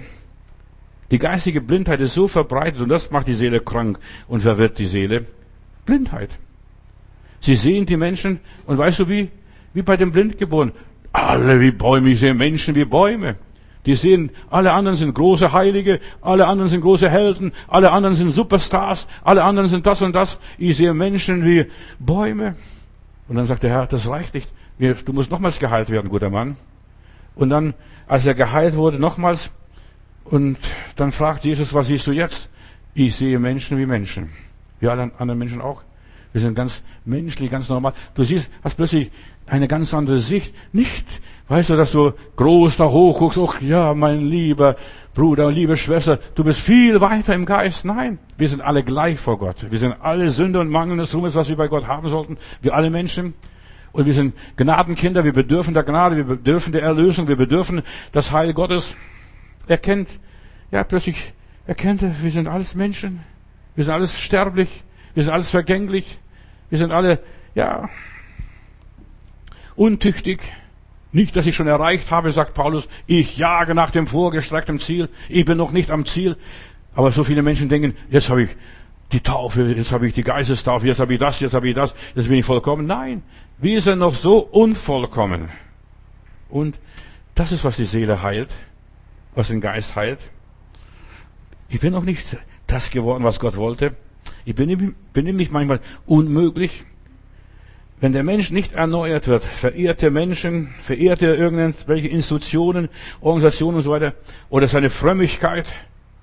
Die 1.09 1.19
geistige 1.19 1.61
Blindheit 1.61 1.99
ist 1.99 2.13
so 2.13 2.27
verbreitet 2.27 2.81
und 2.81 2.89
das 2.89 3.11
macht 3.11 3.27
die 3.27 3.33
Seele 3.33 3.59
krank 3.59 3.99
und 4.27 4.41
verwirrt 4.41 4.79
die 4.79 4.85
Seele. 4.85 5.25
Blindheit. 5.85 6.29
Sie 7.41 7.55
sehen 7.55 7.85
die 7.85 7.97
Menschen 7.97 8.39
und 8.65 8.77
weißt 8.77 8.99
du 8.99 9.09
wie? 9.09 9.29
Wie 9.73 9.81
bei 9.81 9.97
den 9.97 10.11
Blindgeborenen. 10.11 10.75
Alle 11.11 11.59
wie 11.59 11.71
Bäume, 11.71 12.11
ich 12.11 12.19
sehe 12.19 12.33
Menschen 12.33 12.75
wie 12.75 12.85
Bäume. 12.85 13.35
Die 13.85 13.95
sehen, 13.95 14.31
alle 14.49 14.73
anderen 14.73 14.95
sind 14.95 15.13
große 15.13 15.53
Heilige, 15.53 15.99
alle 16.21 16.45
anderen 16.45 16.69
sind 16.69 16.81
große 16.81 17.09
Helden, 17.09 17.51
alle 17.67 17.91
anderen 17.91 18.15
sind 18.15 18.29
Superstars, 18.29 19.07
alle 19.23 19.43
anderen 19.43 19.69
sind 19.69 19.85
das 19.87 20.01
und 20.01 20.13
das. 20.13 20.37
Ich 20.57 20.77
sehe 20.77 20.93
Menschen 20.93 21.43
wie 21.43 21.65
Bäume. 21.99 22.55
Und 23.27 23.37
dann 23.37 23.47
sagt 23.47 23.63
der 23.63 23.71
Herr, 23.71 23.87
das 23.87 24.07
reicht 24.07 24.33
nicht. 24.33 24.49
Du 24.77 25.13
musst 25.13 25.31
nochmals 25.31 25.57
geheilt 25.57 25.89
werden, 25.89 26.09
guter 26.09 26.29
Mann. 26.29 26.57
Und 27.35 27.49
dann, 27.49 27.73
als 28.07 28.25
er 28.25 28.35
geheilt 28.35 28.75
wurde, 28.75 28.99
nochmals, 28.99 29.51
und 30.25 30.57
dann 30.95 31.11
fragt 31.11 31.45
Jesus, 31.45 31.73
was 31.73 31.87
siehst 31.87 32.05
du 32.05 32.11
jetzt? 32.11 32.49
Ich 32.93 33.15
sehe 33.15 33.39
Menschen 33.39 33.77
wie 33.77 33.85
Menschen. 33.85 34.29
Wie 34.79 34.87
alle 34.87 35.11
anderen 35.17 35.39
Menschen 35.39 35.61
auch. 35.61 35.81
Wir 36.33 36.41
sind 36.41 36.55
ganz 36.55 36.83
menschlich, 37.03 37.49
ganz 37.51 37.67
normal. 37.69 37.93
Du 38.15 38.23
siehst, 38.23 38.49
hast 38.63 38.75
plötzlich 38.75 39.11
eine 39.51 39.67
ganz 39.67 39.93
andere 39.93 40.19
Sicht. 40.19 40.55
Nicht, 40.71 41.05
weißt 41.49 41.69
du, 41.69 41.75
dass 41.75 41.91
du 41.91 42.13
groß 42.37 42.77
da 42.77 42.89
hoch 42.89 43.19
guckst, 43.19 43.37
ach 43.37 43.61
ja, 43.61 43.93
mein 43.93 44.25
lieber 44.27 44.77
Bruder, 45.13 45.51
liebe 45.51 45.75
Schwester, 45.75 46.19
du 46.35 46.45
bist 46.45 46.61
viel 46.61 47.01
weiter 47.01 47.35
im 47.35 47.45
Geist. 47.45 47.83
Nein, 47.83 48.17
wir 48.37 48.47
sind 48.47 48.61
alle 48.61 48.81
gleich 48.81 49.19
vor 49.19 49.37
Gott. 49.37 49.69
Wir 49.69 49.77
sind 49.77 49.93
alle 50.01 50.29
Sünde 50.31 50.61
und 50.61 50.69
mangelndes 50.69 51.13
Ruhmes, 51.13 51.35
was 51.35 51.49
wir 51.49 51.57
bei 51.57 51.67
Gott 51.67 51.85
haben 51.85 52.07
sollten. 52.07 52.37
Wir 52.61 52.73
alle 52.73 52.89
Menschen. 52.89 53.33
Und 53.91 54.05
wir 54.05 54.13
sind 54.13 54.33
Gnadenkinder, 54.55 55.25
wir 55.25 55.33
bedürfen 55.33 55.73
der 55.73 55.83
Gnade, 55.83 56.15
wir 56.15 56.23
bedürfen 56.23 56.71
der 56.71 56.81
Erlösung, 56.81 57.27
wir 57.27 57.35
bedürfen 57.35 57.81
das 58.13 58.31
Heil 58.31 58.53
Gottes. 58.53 58.95
Er 59.67 59.77
kennt, 59.77 60.17
ja, 60.71 60.85
plötzlich 60.85 61.33
erkennt 61.67 62.01
er, 62.01 62.23
wir 62.23 62.31
sind 62.31 62.47
alles 62.47 62.73
Menschen. 62.73 63.19
Wir 63.75 63.83
sind 63.83 63.93
alles 63.93 64.17
sterblich. 64.17 64.85
Wir 65.13 65.23
sind 65.23 65.33
alles 65.33 65.49
vergänglich. 65.49 66.19
Wir 66.69 66.77
sind 66.77 66.93
alle, 66.93 67.19
ja, 67.53 67.89
untüchtig. 69.81 70.41
Nicht, 71.11 71.35
dass 71.35 71.47
ich 71.47 71.55
schon 71.55 71.67
erreicht 71.67 72.11
habe, 72.11 72.31
sagt 72.31 72.53
Paulus, 72.53 72.87
ich 73.07 73.35
jage 73.35 73.73
nach 73.73 73.89
dem 73.89 74.05
vorgestreckten 74.05 74.79
Ziel, 74.79 75.09
ich 75.27 75.43
bin 75.43 75.57
noch 75.57 75.71
nicht 75.71 75.89
am 75.89 76.05
Ziel. 76.05 76.37
Aber 76.93 77.11
so 77.11 77.23
viele 77.23 77.41
Menschen 77.41 77.67
denken, 77.67 77.97
jetzt 78.11 78.29
habe 78.29 78.43
ich 78.43 78.49
die 79.11 79.21
Taufe, 79.21 79.63
jetzt 79.73 79.91
habe 79.91 80.07
ich 80.07 80.13
die 80.13 80.23
Geistestaufe, 80.23 80.85
jetzt 80.85 80.99
habe 80.99 81.13
ich 81.13 81.19
das, 81.19 81.39
jetzt 81.39 81.55
habe 81.55 81.67
ich 81.67 81.73
das, 81.73 81.95
jetzt 82.15 82.29
bin 82.29 82.37
ich 82.37 82.45
vollkommen. 82.45 82.85
Nein, 82.85 83.23
wir 83.57 83.81
sind 83.81 83.99
noch 83.99 84.13
so 84.13 84.37
unvollkommen. 84.37 85.49
Und 86.47 86.79
das 87.33 87.51
ist, 87.51 87.65
was 87.65 87.77
die 87.77 87.85
Seele 87.85 88.21
heilt, 88.21 88.49
was 89.33 89.47
den 89.47 89.61
Geist 89.61 89.95
heilt. 89.95 90.19
Ich 91.69 91.79
bin 91.79 91.91
noch 91.91 92.03
nicht 92.03 92.37
das 92.67 92.91
geworden, 92.91 93.23
was 93.23 93.39
Gott 93.39 93.57
wollte. 93.57 93.95
Ich 94.45 94.53
bin, 94.53 94.95
bin 95.11 95.25
nämlich 95.25 95.49
manchmal 95.49 95.79
unmöglich. 96.05 96.85
Wenn 98.01 98.13
der 98.13 98.23
Mensch 98.23 98.49
nicht 98.49 98.73
erneuert 98.73 99.27
wird, 99.27 99.43
verehrte 99.43 100.09
Menschen, 100.09 100.73
verehrte 100.81 101.27
irgendwelche 101.27 102.07
Institutionen, 102.07 102.89
Organisationen 103.21 103.77
und 103.77 103.83
so 103.83 103.91
weiter, 103.91 104.15
oder 104.49 104.67
seine 104.67 104.89
Frömmigkeit, 104.89 105.71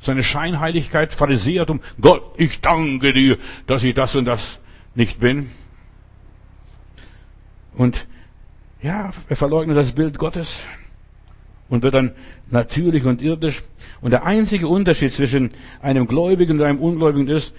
seine 0.00 0.24
Scheinheiligkeit, 0.24 1.14
Pharisäertum, 1.14 1.80
Gott, 2.00 2.34
ich 2.36 2.60
danke 2.60 3.12
dir, 3.12 3.38
dass 3.68 3.84
ich 3.84 3.94
das 3.94 4.16
und 4.16 4.24
das 4.24 4.58
nicht 4.96 5.20
bin. 5.20 5.50
Und 7.74 8.08
ja, 8.82 9.12
er 9.28 9.36
verleugnet 9.36 9.76
das 9.76 9.92
Bild 9.92 10.18
Gottes 10.18 10.64
und 11.68 11.84
wird 11.84 11.94
dann 11.94 12.10
natürlich 12.50 13.04
und 13.04 13.22
irdisch. 13.22 13.62
Und 14.00 14.10
der 14.10 14.24
einzige 14.24 14.66
Unterschied 14.66 15.12
zwischen 15.12 15.50
einem 15.80 16.08
Gläubigen 16.08 16.58
und 16.58 16.66
einem 16.66 16.80
Ungläubigen 16.80 17.28
ist, 17.28 17.52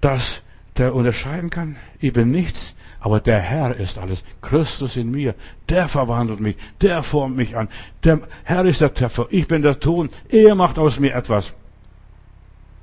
dass 0.00 0.42
der 0.76 0.94
unterscheiden 0.94 1.50
kann, 1.50 1.74
bin 2.00 2.30
nichts, 2.30 2.74
aber 3.04 3.20
der 3.20 3.38
Herr 3.38 3.76
ist 3.76 3.98
alles. 3.98 4.24
Christus 4.40 4.96
in 4.96 5.10
mir, 5.10 5.34
der 5.68 5.88
verwandelt 5.88 6.40
mich, 6.40 6.56
der 6.80 7.02
formt 7.02 7.36
mich 7.36 7.54
an. 7.54 7.68
Der 8.02 8.20
Herr 8.44 8.64
ist 8.64 8.80
der 8.80 8.94
Töpfer, 8.94 9.26
ich 9.28 9.46
bin 9.46 9.60
der 9.60 9.78
Ton, 9.78 10.08
er 10.30 10.54
macht 10.54 10.78
aus 10.78 10.98
mir 10.98 11.14
etwas. 11.14 11.52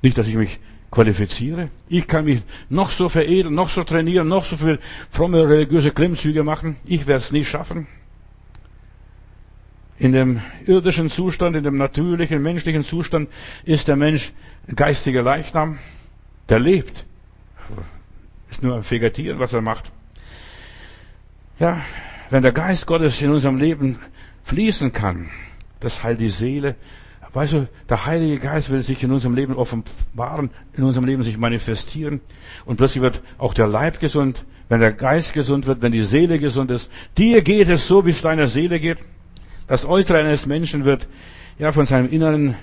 Nicht, 0.00 0.16
dass 0.16 0.28
ich 0.28 0.36
mich 0.36 0.60
qualifiziere. 0.92 1.70
Ich 1.88 2.06
kann 2.06 2.24
mich 2.26 2.42
noch 2.68 2.92
so 2.92 3.08
veredeln, 3.08 3.56
noch 3.56 3.68
so 3.68 3.82
trainieren, 3.82 4.28
noch 4.28 4.44
so 4.44 4.56
viel 4.56 4.78
fromme 5.10 5.48
religiöse 5.48 5.90
Klimmzüge 5.90 6.44
machen. 6.44 6.76
Ich 6.84 7.08
werde 7.08 7.18
es 7.18 7.32
nie 7.32 7.44
schaffen. 7.44 7.88
In 9.98 10.12
dem 10.12 10.40
irdischen 10.66 11.10
Zustand, 11.10 11.56
in 11.56 11.64
dem 11.64 11.74
natürlichen, 11.74 12.40
menschlichen 12.40 12.84
Zustand 12.84 13.28
ist 13.64 13.88
der 13.88 13.96
Mensch 13.96 14.32
ein 14.68 14.76
geistiger 14.76 15.24
Leichnam, 15.24 15.80
der 16.48 16.60
lebt. 16.60 17.06
Ist 18.48 18.62
nur 18.62 18.76
ein 18.76 18.88
Vegetieren, 18.88 19.40
was 19.40 19.52
er 19.52 19.62
macht. 19.62 19.90
Ja, 21.62 21.80
wenn 22.30 22.42
der 22.42 22.50
Geist 22.50 22.88
Gottes 22.88 23.22
in 23.22 23.30
unserem 23.30 23.56
Leben 23.56 24.00
fließen 24.42 24.92
kann, 24.92 25.28
das 25.78 26.02
heilt 26.02 26.18
die 26.18 26.28
Seele. 26.28 26.74
Weißt 27.32 27.52
du, 27.52 27.68
der 27.88 28.04
Heilige 28.04 28.40
Geist 28.40 28.70
will 28.70 28.82
sich 28.82 29.00
in 29.04 29.12
unserem 29.12 29.36
Leben 29.36 29.54
offenbaren, 29.54 30.50
in 30.76 30.82
unserem 30.82 31.06
Leben 31.06 31.22
sich 31.22 31.38
manifestieren. 31.38 32.20
Und 32.64 32.78
plötzlich 32.78 33.00
wird 33.00 33.22
auch 33.38 33.54
der 33.54 33.68
Leib 33.68 34.00
gesund. 34.00 34.44
Wenn 34.68 34.80
der 34.80 34.90
Geist 34.90 35.34
gesund 35.34 35.66
wird, 35.66 35.82
wenn 35.82 35.92
die 35.92 36.02
Seele 36.02 36.40
gesund 36.40 36.72
ist. 36.72 36.90
Dir 37.16 37.42
geht 37.42 37.68
es 37.68 37.86
so, 37.86 38.04
wie 38.06 38.10
es 38.10 38.22
deiner 38.22 38.48
Seele 38.48 38.80
geht. 38.80 38.98
Das 39.68 39.84
Äußere 39.84 40.18
eines 40.18 40.46
Menschen 40.46 40.84
wird 40.84 41.06
ja 41.60 41.70
von 41.70 41.86
seinem 41.86 42.10
Inneren 42.10 42.56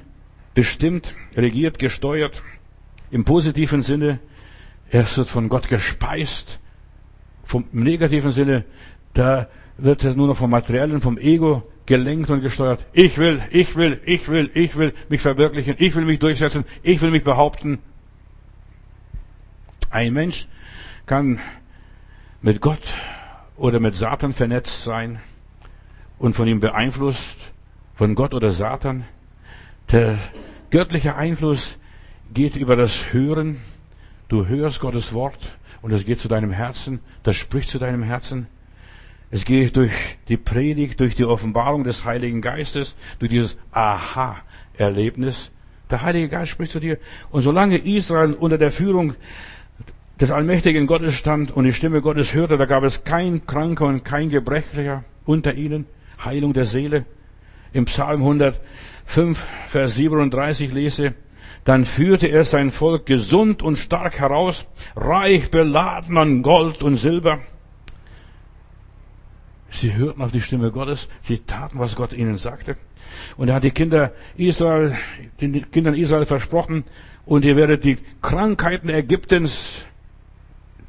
bestimmt, 0.53 1.15
regiert, 1.37 1.79
gesteuert. 1.79 2.43
Im 3.11 3.23
positiven 3.23 3.81
Sinne 3.81 4.19
er 4.91 5.05
wird 5.15 5.29
von 5.29 5.47
Gott 5.47 5.69
gespeist. 5.69 6.59
Vom 7.49 7.65
negativen 7.71 8.29
Sinne, 8.29 8.63
da 9.15 9.47
wird 9.79 10.03
er 10.03 10.13
nur 10.13 10.27
noch 10.27 10.37
vom 10.37 10.51
Materiellen, 10.51 11.01
vom 11.01 11.17
Ego 11.17 11.63
gelenkt 11.87 12.29
und 12.29 12.41
gesteuert. 12.41 12.85
Ich 12.93 13.17
will, 13.17 13.41
ich 13.49 13.75
will, 13.75 13.99
ich 14.05 14.27
will, 14.29 14.51
ich 14.53 14.77
will 14.77 14.93
mich 15.09 15.19
verwirklichen, 15.19 15.73
ich 15.79 15.95
will 15.95 16.05
mich 16.05 16.19
durchsetzen, 16.19 16.63
ich 16.83 17.01
will 17.01 17.09
mich 17.09 17.23
behaupten. 17.23 17.79
Ein 19.89 20.13
Mensch 20.13 20.47
kann 21.07 21.39
mit 22.43 22.61
Gott 22.61 22.83
oder 23.57 23.79
mit 23.79 23.95
Satan 23.95 24.33
vernetzt 24.33 24.83
sein 24.83 25.19
und 26.19 26.35
von 26.35 26.47
ihm 26.47 26.59
beeinflusst, 26.59 27.39
von 27.95 28.13
Gott 28.13 28.35
oder 28.35 28.51
Satan. 28.51 29.05
Der 29.91 30.19
göttliche 30.69 31.15
Einfluss 31.15 31.79
geht 32.31 32.55
über 32.55 32.75
das 32.75 33.11
Hören, 33.11 33.57
Du 34.29 34.45
hörst 34.45 34.79
Gottes 34.79 35.11
Wort 35.15 35.57
und 35.81 35.91
es 35.91 36.05
geht 36.05 36.19
zu 36.19 36.27
deinem 36.27 36.51
Herzen, 36.51 36.99
das 37.23 37.35
spricht 37.35 37.69
zu 37.69 37.79
deinem 37.79 38.03
Herzen. 38.03 38.47
Es 39.31 39.45
geht 39.45 39.75
durch 39.75 39.91
die 40.27 40.37
Predigt, 40.37 40.99
durch 40.99 41.15
die 41.15 41.25
Offenbarung 41.25 41.83
des 41.83 42.03
Heiligen 42.03 42.41
Geistes, 42.41 42.95
durch 43.19 43.29
dieses 43.29 43.57
Aha-Erlebnis. 43.71 45.51
Der 45.89 46.01
Heilige 46.01 46.29
Geist 46.29 46.51
spricht 46.51 46.71
zu 46.71 46.79
dir. 46.79 46.97
Und 47.29 47.43
solange 47.43 47.77
Israel 47.77 48.33
unter 48.33 48.57
der 48.57 48.71
Führung 48.71 49.15
des 50.19 50.31
allmächtigen 50.31 50.87
Gottes 50.87 51.13
stand 51.13 51.51
und 51.51 51.63
die 51.63 51.73
Stimme 51.73 52.01
Gottes 52.01 52.33
hörte, 52.33 52.57
da 52.57 52.65
gab 52.65 52.83
es 52.83 53.03
kein 53.03 53.45
Kranker 53.45 53.85
und 53.85 54.03
kein 54.03 54.29
Gebrechlicher 54.29 55.03
unter 55.25 55.53
ihnen. 55.53 55.85
Heilung 56.23 56.53
der 56.53 56.65
Seele. 56.65 57.05
Im 57.71 57.85
Psalm 57.85 58.21
105, 58.21 59.45
Vers 59.67 59.95
37 59.95 60.73
lese, 60.73 61.13
dann 61.63 61.85
führte 61.85 62.27
er 62.27 62.45
sein 62.45 62.71
Volk 62.71 63.05
gesund 63.05 63.61
und 63.61 63.77
stark 63.77 64.19
heraus, 64.19 64.65
reich 64.95 65.51
beladen 65.51 66.17
an 66.17 66.41
Gold 66.41 66.81
und 66.81 66.95
Silber. 66.95 67.39
Sie 69.69 69.95
hörten 69.95 70.21
auf 70.21 70.31
die 70.31 70.41
Stimme 70.41 70.71
Gottes, 70.71 71.09
sie 71.21 71.39
taten, 71.39 71.79
was 71.79 71.95
Gott 71.95 72.13
ihnen 72.13 72.37
sagte. 72.37 72.75
Und 73.37 73.49
er 73.49 73.55
hat 73.55 73.63
die 73.63 73.71
Kinder 73.71 74.13
Israel, 74.35 74.95
den 75.41 75.69
Kindern 75.71 75.95
Israel 75.95 76.25
versprochen, 76.25 76.83
und 77.25 77.45
ihr 77.45 77.55
werdet 77.55 77.83
die 77.83 77.97
Krankheiten 78.21 78.89
Ägyptens 78.89 79.85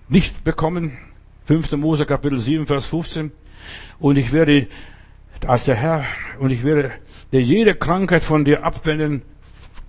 nicht 0.08 0.42
bekommen. 0.44 0.96
5. 1.44 1.72
Mose 1.72 2.06
Kapitel 2.06 2.38
7, 2.38 2.66
Vers 2.66 2.86
15. 2.86 3.32
Und 3.98 4.16
ich 4.16 4.32
werde, 4.32 4.66
als 5.46 5.64
der 5.64 5.74
Herr, 5.74 6.04
und 6.38 6.50
ich 6.50 6.64
werde 6.64 6.92
dir 7.32 7.42
jede 7.42 7.74
Krankheit 7.74 8.24
von 8.24 8.44
dir 8.44 8.64
abwenden, 8.64 9.22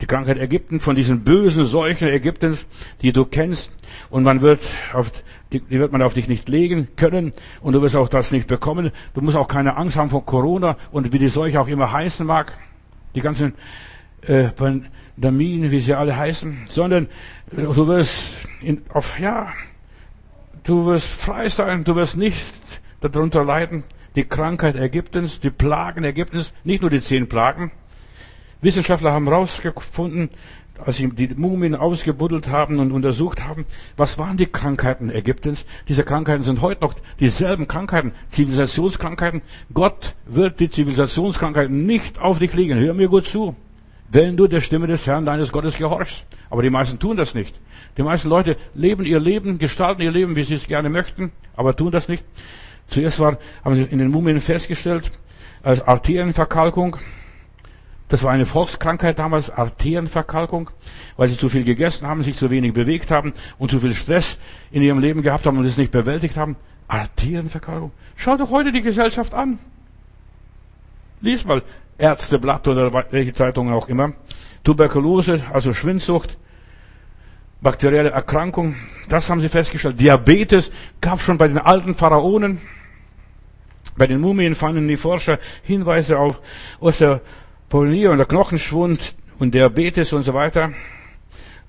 die 0.01 0.07
Krankheit 0.07 0.37
Ägypten, 0.39 0.79
von 0.79 0.95
diesen 0.95 1.23
bösen 1.23 1.63
Seuchen 1.63 2.07
Ägyptens, 2.07 2.65
die 3.01 3.13
du 3.13 3.25
kennst. 3.25 3.71
Und 4.09 4.23
man 4.23 4.41
wird 4.41 4.61
auf, 4.93 5.11
die, 5.53 5.61
wird 5.69 5.91
man 5.91 6.01
auf 6.01 6.15
dich 6.15 6.27
nicht 6.27 6.49
legen 6.49 6.87
können. 6.95 7.33
Und 7.61 7.73
du 7.73 7.81
wirst 7.81 7.95
auch 7.95 8.09
das 8.09 8.31
nicht 8.31 8.47
bekommen. 8.47 8.91
Du 9.13 9.21
musst 9.21 9.37
auch 9.37 9.47
keine 9.47 9.77
Angst 9.77 9.97
haben 9.97 10.09
vor 10.09 10.25
Corona 10.25 10.77
und 10.91 11.13
wie 11.13 11.19
die 11.19 11.27
Seuche 11.27 11.61
auch 11.61 11.67
immer 11.67 11.91
heißen 11.91 12.25
mag. 12.25 12.53
Die 13.13 13.21
ganzen, 13.21 13.53
äh, 14.21 14.45
Pandemien, 14.49 15.69
wie 15.71 15.79
sie 15.79 15.93
alle 15.93 16.17
heißen. 16.17 16.67
Sondern 16.69 17.05
äh, 17.51 17.61
du 17.61 17.87
wirst 17.87 18.37
in, 18.61 18.81
auf, 18.89 19.19
ja, 19.19 19.49
du 20.63 20.87
wirst 20.87 21.07
frei 21.07 21.49
sein. 21.49 21.83
Du 21.83 21.95
wirst 21.95 22.17
nicht 22.17 22.37
darunter 23.01 23.43
leiden. 23.43 23.83
Die 24.15 24.25
Krankheit 24.25 24.75
Ägyptens, 24.75 25.39
die 25.39 25.51
Plagen 25.51 26.03
Ägyptens, 26.03 26.53
nicht 26.63 26.81
nur 26.81 26.89
die 26.89 26.99
zehn 26.99 27.29
Plagen, 27.29 27.71
Wissenschaftler 28.61 29.11
haben 29.11 29.27
herausgefunden, 29.27 30.29
als 30.77 30.97
sie 30.97 31.09
die 31.09 31.29
Mumien 31.35 31.75
ausgebuddelt 31.75 32.49
haben 32.49 32.79
und 32.79 32.91
untersucht 32.91 33.43
haben, 33.43 33.65
was 33.97 34.17
waren 34.17 34.37
die 34.37 34.45
Krankheiten 34.45 35.09
Ägyptens? 35.09 35.65
Diese 35.87 36.03
Krankheiten 36.03 36.43
sind 36.43 36.61
heute 36.61 36.81
noch 36.81 36.95
dieselben 37.19 37.67
Krankheiten, 37.67 38.13
Zivilisationskrankheiten. 38.29 39.41
Gott 39.73 40.15
wird 40.25 40.59
die 40.59 40.69
Zivilisationskrankheiten 40.69 41.85
nicht 41.85 42.19
auf 42.19 42.39
dich 42.39 42.53
legen. 42.53 42.79
Hör 42.79 42.93
mir 42.93 43.09
gut 43.09 43.25
zu. 43.25 43.55
Wenn 44.09 44.37
du 44.37 44.47
der 44.47 44.61
Stimme 44.61 44.87
des 44.87 45.07
Herrn 45.07 45.25
deines 45.25 45.51
Gottes 45.51 45.77
gehorchst. 45.77 46.25
Aber 46.49 46.63
die 46.63 46.69
meisten 46.69 46.99
tun 46.99 47.15
das 47.15 47.33
nicht. 47.33 47.55
Die 47.97 48.03
meisten 48.03 48.29
Leute 48.29 48.57
leben 48.73 49.05
ihr 49.05 49.19
Leben, 49.19 49.57
gestalten 49.57 50.01
ihr 50.01 50.11
Leben, 50.11 50.35
wie 50.35 50.43
sie 50.43 50.55
es 50.55 50.67
gerne 50.67 50.89
möchten, 50.89 51.31
aber 51.55 51.75
tun 51.75 51.91
das 51.91 52.07
nicht. 52.07 52.23
Zuerst 52.87 53.19
war, 53.19 53.37
haben 53.63 53.75
sie 53.75 53.83
in 53.83 53.99
den 53.99 54.11
Mumien 54.11 54.41
festgestellt, 54.41 55.11
als 55.63 55.81
Arterienverkalkung, 55.81 56.97
das 58.11 58.23
war 58.23 58.31
eine 58.31 58.45
Volkskrankheit 58.45 59.19
damals, 59.19 59.49
Arterienverkalkung, 59.49 60.69
weil 61.15 61.29
sie 61.29 61.37
zu 61.37 61.47
viel 61.47 61.63
gegessen 61.63 62.05
haben, 62.05 62.23
sich 62.23 62.35
zu 62.35 62.49
wenig 62.49 62.73
bewegt 62.73 63.09
haben 63.09 63.33
und 63.57 63.71
zu 63.71 63.79
viel 63.79 63.93
Stress 63.93 64.37
in 64.69 64.81
ihrem 64.81 64.99
Leben 64.99 65.21
gehabt 65.21 65.45
haben 65.45 65.57
und 65.57 65.63
es 65.63 65.77
nicht 65.77 65.93
bewältigt 65.93 66.35
haben. 66.35 66.57
Arterienverkalkung. 66.89 67.93
Schau 68.17 68.35
doch 68.35 68.51
heute 68.51 68.73
die 68.73 68.81
Gesellschaft 68.81 69.33
an. 69.33 69.59
Lies 71.21 71.45
mal 71.45 71.63
Ärzteblatt 71.97 72.67
oder 72.67 72.91
welche 73.11 73.31
Zeitungen 73.31 73.73
auch 73.73 73.87
immer. 73.87 74.11
Tuberkulose, 74.65 75.45
also 75.53 75.73
Schwindsucht, 75.73 76.37
bakterielle 77.61 78.09
Erkrankung, 78.09 78.75
das 79.07 79.29
haben 79.29 79.39
sie 79.39 79.47
festgestellt. 79.47 80.01
Diabetes 80.01 80.69
gab 80.99 81.21
schon 81.21 81.37
bei 81.37 81.47
den 81.47 81.59
alten 81.59 81.95
Pharaonen. 81.95 82.59
Bei 83.95 84.05
den 84.05 84.19
Mumien 84.19 84.53
fanden 84.53 84.89
die 84.89 84.97
Forscher 84.97 85.39
Hinweise 85.63 86.19
auf 86.19 86.41
Polier 87.71 88.11
und 88.11 88.17
der 88.17 88.27
Knochenschwund 88.27 89.15
und 89.39 89.55
Diabetes 89.55 90.11
und 90.11 90.23
so 90.23 90.33
weiter. 90.33 90.73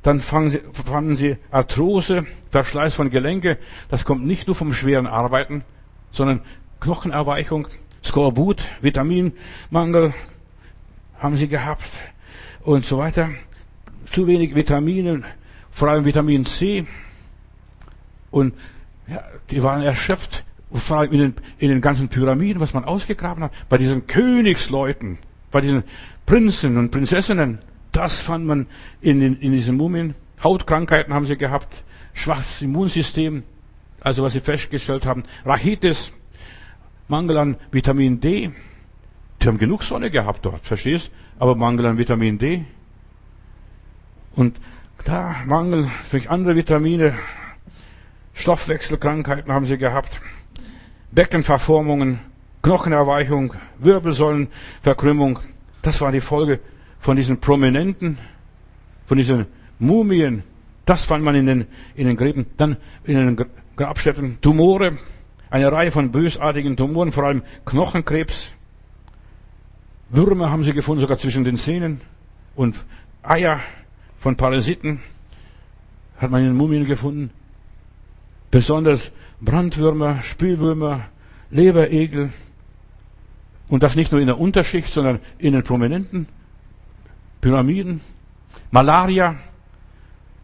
Dann 0.02 0.18
sie, 0.18 0.60
fanden 0.72 1.14
sie 1.14 1.36
Arthrose, 1.52 2.26
Verschleiß 2.50 2.92
von 2.92 3.08
Gelenke. 3.08 3.56
Das 3.88 4.04
kommt 4.04 4.26
nicht 4.26 4.48
nur 4.48 4.56
vom 4.56 4.74
schweren 4.74 5.06
Arbeiten, 5.06 5.62
sondern 6.10 6.40
Knochenerweichung, 6.80 7.68
Skorbut, 8.04 8.64
Vitaminmangel 8.80 10.12
haben 11.20 11.36
sie 11.36 11.46
gehabt 11.46 11.88
und 12.62 12.84
so 12.84 12.98
weiter. 12.98 13.30
Zu 14.10 14.26
wenig 14.26 14.56
Vitamine, 14.56 15.22
vor 15.70 15.88
allem 15.88 16.04
Vitamin 16.04 16.44
C. 16.46 16.84
Und 18.32 18.54
ja, 19.06 19.22
die 19.52 19.62
waren 19.62 19.82
erschöpft, 19.82 20.42
vor 20.72 20.98
allem 20.98 21.12
in 21.12 21.18
den, 21.20 21.34
in 21.58 21.68
den 21.68 21.80
ganzen 21.80 22.08
Pyramiden, 22.08 22.60
was 22.60 22.74
man 22.74 22.84
ausgegraben 22.84 23.44
hat, 23.44 23.52
bei 23.68 23.78
diesen 23.78 24.08
Königsleuten 24.08 25.18
bei 25.52 25.60
diesen 25.60 25.84
Prinzen 26.26 26.76
und 26.76 26.90
Prinzessinnen, 26.90 27.58
das 27.92 28.20
fand 28.20 28.46
man 28.46 28.66
in, 29.00 29.22
in, 29.22 29.38
in 29.40 29.52
diesen 29.52 29.76
Mumien. 29.76 30.14
Hautkrankheiten 30.42 31.14
haben 31.14 31.26
sie 31.26 31.36
gehabt, 31.36 31.84
schwaches 32.14 32.62
Immunsystem, 32.62 33.44
also 34.00 34.22
was 34.22 34.32
sie 34.32 34.40
festgestellt 34.40 35.06
haben, 35.06 35.24
Rachitis, 35.44 36.12
Mangel 37.08 37.36
an 37.36 37.56
Vitamin 37.70 38.20
D. 38.20 38.50
Die 39.40 39.46
haben 39.46 39.58
genug 39.58 39.82
Sonne 39.82 40.10
gehabt 40.10 40.44
dort, 40.44 40.64
verstehst? 40.64 41.10
Aber 41.38 41.54
Mangel 41.54 41.86
an 41.86 41.98
Vitamin 41.98 42.38
D. 42.38 42.64
Und 44.34 44.58
da 45.04 45.36
Mangel 45.46 45.88
durch 46.10 46.30
andere 46.30 46.56
Vitamine, 46.56 47.14
Stoffwechselkrankheiten 48.34 49.52
haben 49.52 49.66
sie 49.66 49.76
gehabt, 49.76 50.20
Beckenverformungen, 51.10 52.20
Knochenerweichung, 52.62 53.54
Wirbelsäulenverkrümmung. 53.78 55.40
Das 55.82 56.00
war 56.00 56.12
die 56.12 56.20
Folge 56.20 56.60
von 57.00 57.16
diesen 57.16 57.38
Prominenten, 57.40 58.18
von 59.06 59.18
diesen 59.18 59.46
Mumien. 59.80 60.44
Das 60.84 61.04
fand 61.04 61.24
man 61.24 61.34
in 61.34 61.46
den, 61.46 61.66
in 61.96 62.06
den 62.06 62.16
Gräben. 62.16 62.46
Dann 62.56 62.76
in 63.04 63.14
den 63.14 63.46
Grabstätten 63.76 64.38
Tumore, 64.40 64.98
eine 65.50 65.72
Reihe 65.72 65.90
von 65.90 66.12
bösartigen 66.12 66.76
Tumoren, 66.76 67.10
vor 67.10 67.24
allem 67.24 67.42
Knochenkrebs. 67.64 68.54
Würmer 70.10 70.50
haben 70.50 70.62
sie 70.62 70.72
gefunden, 70.72 71.00
sogar 71.00 71.18
zwischen 71.18 71.44
den 71.44 71.56
Zähnen. 71.56 72.00
Und 72.54 72.76
Eier 73.22 73.60
von 74.18 74.36
Parasiten 74.36 75.00
hat 76.18 76.30
man 76.30 76.42
in 76.42 76.48
den 76.48 76.56
Mumien 76.56 76.84
gefunden. 76.84 77.30
Besonders 78.50 79.10
Brandwürmer, 79.40 80.22
Spülwürmer, 80.22 81.06
Leberegel, 81.50 82.30
und 83.72 83.82
das 83.82 83.96
nicht 83.96 84.12
nur 84.12 84.20
in 84.20 84.26
der 84.26 84.38
Unterschicht, 84.38 84.92
sondern 84.92 85.18
in 85.38 85.54
den 85.54 85.62
prominenten 85.62 86.28
Pyramiden. 87.40 88.02
Malaria, 88.70 89.36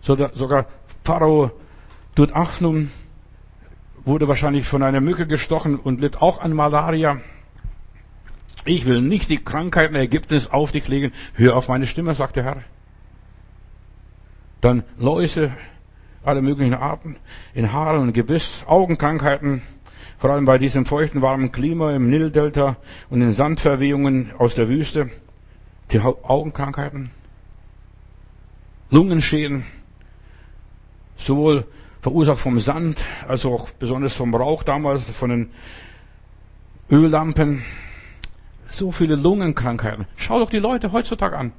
sogar 0.01 0.65
Pharao 1.05 1.51
Tutanchamun 2.15 2.91
wurde 4.07 4.29
wahrscheinlich 4.29 4.67
von 4.67 4.83
einer 4.83 5.03
Mücke 5.03 5.27
gestochen 5.27 5.79
und 5.79 6.01
litt 6.01 6.23
auch 6.23 6.41
an 6.41 6.55
Malaria. 6.55 7.21
Ich 8.65 8.87
will 8.87 9.03
nicht 9.03 9.29
die 9.29 9.45
Krankheiten 9.45 9.95
Ägyptens 9.95 10.51
auf 10.51 10.73
dich 10.73 10.89
legen. 10.89 11.13
Hör 11.35 11.55
auf 11.55 11.69
meine 11.69 11.87
Stimme, 11.87 12.15
sagt 12.15 12.37
der 12.37 12.45
Herr. 12.45 12.63
Dann 14.63 14.85
Läuse, 14.97 15.53
alle 16.25 16.41
möglichen 16.41 16.73
Arten, 16.73 17.17
in 17.53 17.75
Haaren 17.75 18.01
und 18.01 18.15
Gebiss, 18.15 18.65
Augenkrankheiten, 18.67 19.61
vor 20.19 20.31
allem 20.31 20.45
bei 20.45 20.59
diesem 20.59 20.85
feuchten, 20.85 21.23
warmen 21.23 21.53
Klima 21.53 21.95
im 21.95 22.11
Nildelta 22.11 22.77
und 23.09 23.21
den 23.21 23.33
Sandverwehungen 23.33 24.33
aus 24.37 24.57
der 24.57 24.69
Wüste, 24.69 25.11
die 25.93 26.01
Augenkrankheiten, 26.01 27.11
Lungenschäden, 28.91 29.65
sowohl 31.17 31.65
verursacht 32.01 32.41
vom 32.41 32.59
Sand, 32.59 32.99
als 33.29 33.47
auch 33.47 33.71
besonders 33.71 34.15
vom 34.15 34.35
Rauch 34.35 34.65
damals, 34.65 35.09
von 35.09 35.31
den 35.31 35.51
Öllampen, 36.91 37.63
so 38.71 38.91
viele 38.91 39.15
Lungenkrankheiten. 39.15 40.07
Schau 40.17 40.41
doch 40.41 40.51
die 40.51 40.59
Leute 40.59 40.91
heutzutage 40.93 41.37
an. 41.37 41.53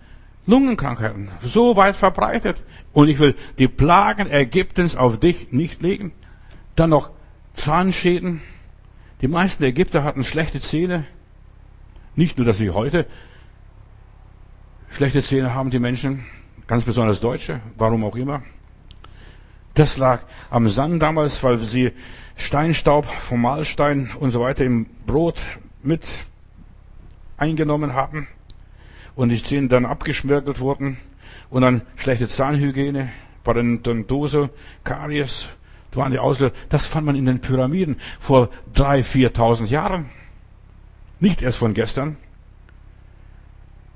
Lungenkrankheiten, 0.46 1.30
so 1.42 1.76
weit 1.76 1.96
verbreitet. 1.96 2.58
Und 2.92 3.08
ich 3.08 3.20
will 3.20 3.36
die 3.58 3.68
Plagen 3.68 4.30
Ägyptens 4.30 4.96
auf 4.96 5.20
dich 5.20 5.52
nicht 5.52 5.82
legen. 5.82 6.12
Dann 6.76 6.90
noch 6.90 7.12
Zahnschäden. 7.60 8.42
Die 9.22 9.28
meisten 9.28 9.64
Ägypter 9.64 10.04
hatten 10.04 10.24
schlechte 10.24 10.62
Zähne. 10.62 11.06
Nicht 12.16 12.38
nur, 12.38 12.46
dass 12.46 12.58
sie 12.58 12.70
heute 12.70 13.06
schlechte 14.90 15.22
Zähne 15.22 15.54
haben, 15.54 15.70
die 15.70 15.80
Menschen, 15.80 16.26
ganz 16.68 16.86
besonders 16.86 17.20
Deutsche, 17.20 17.60
warum 17.78 18.06
auch 18.06 18.16
immer. 18.16 18.44
Das 19.74 19.98
lag 19.98 20.22
am 20.50 20.70
Sand 20.70 21.04
damals, 21.04 21.44
weil 21.44 21.58
sie 21.58 21.92
Steinstaub 22.38 23.06
vom 23.06 23.42
Mahlstein 23.42 24.10
und 24.20 24.32
so 24.32 24.40
weiter 24.40 24.64
im 24.64 24.86
Brot 25.06 25.40
mit 25.84 26.04
eingenommen 27.38 27.94
haben. 27.94 28.28
Und 29.16 29.30
die 29.30 29.44
Zähne 29.44 29.68
dann 29.68 29.86
abgeschmirgelt 29.86 30.62
wurden. 30.62 30.98
Und 31.50 31.64
dann 31.64 31.82
schlechte 31.98 32.30
Zahnhygiene, 32.30 33.10
Parodontiose, 33.44 34.50
Karies, 34.86 35.50
waren 35.96 36.12
die 36.12 36.20
Auslöser. 36.20 36.54
Das 36.70 36.86
fand 36.86 37.06
man 37.06 37.16
in 37.16 37.26
den 37.26 37.40
Pyramiden 37.40 37.98
vor 38.20 38.50
drei, 38.74 39.04
viertausend 39.04 39.70
Jahren. 39.70 40.10
Nicht 41.20 41.42
erst 41.42 41.58
von 41.58 41.74
gestern. 41.74 42.18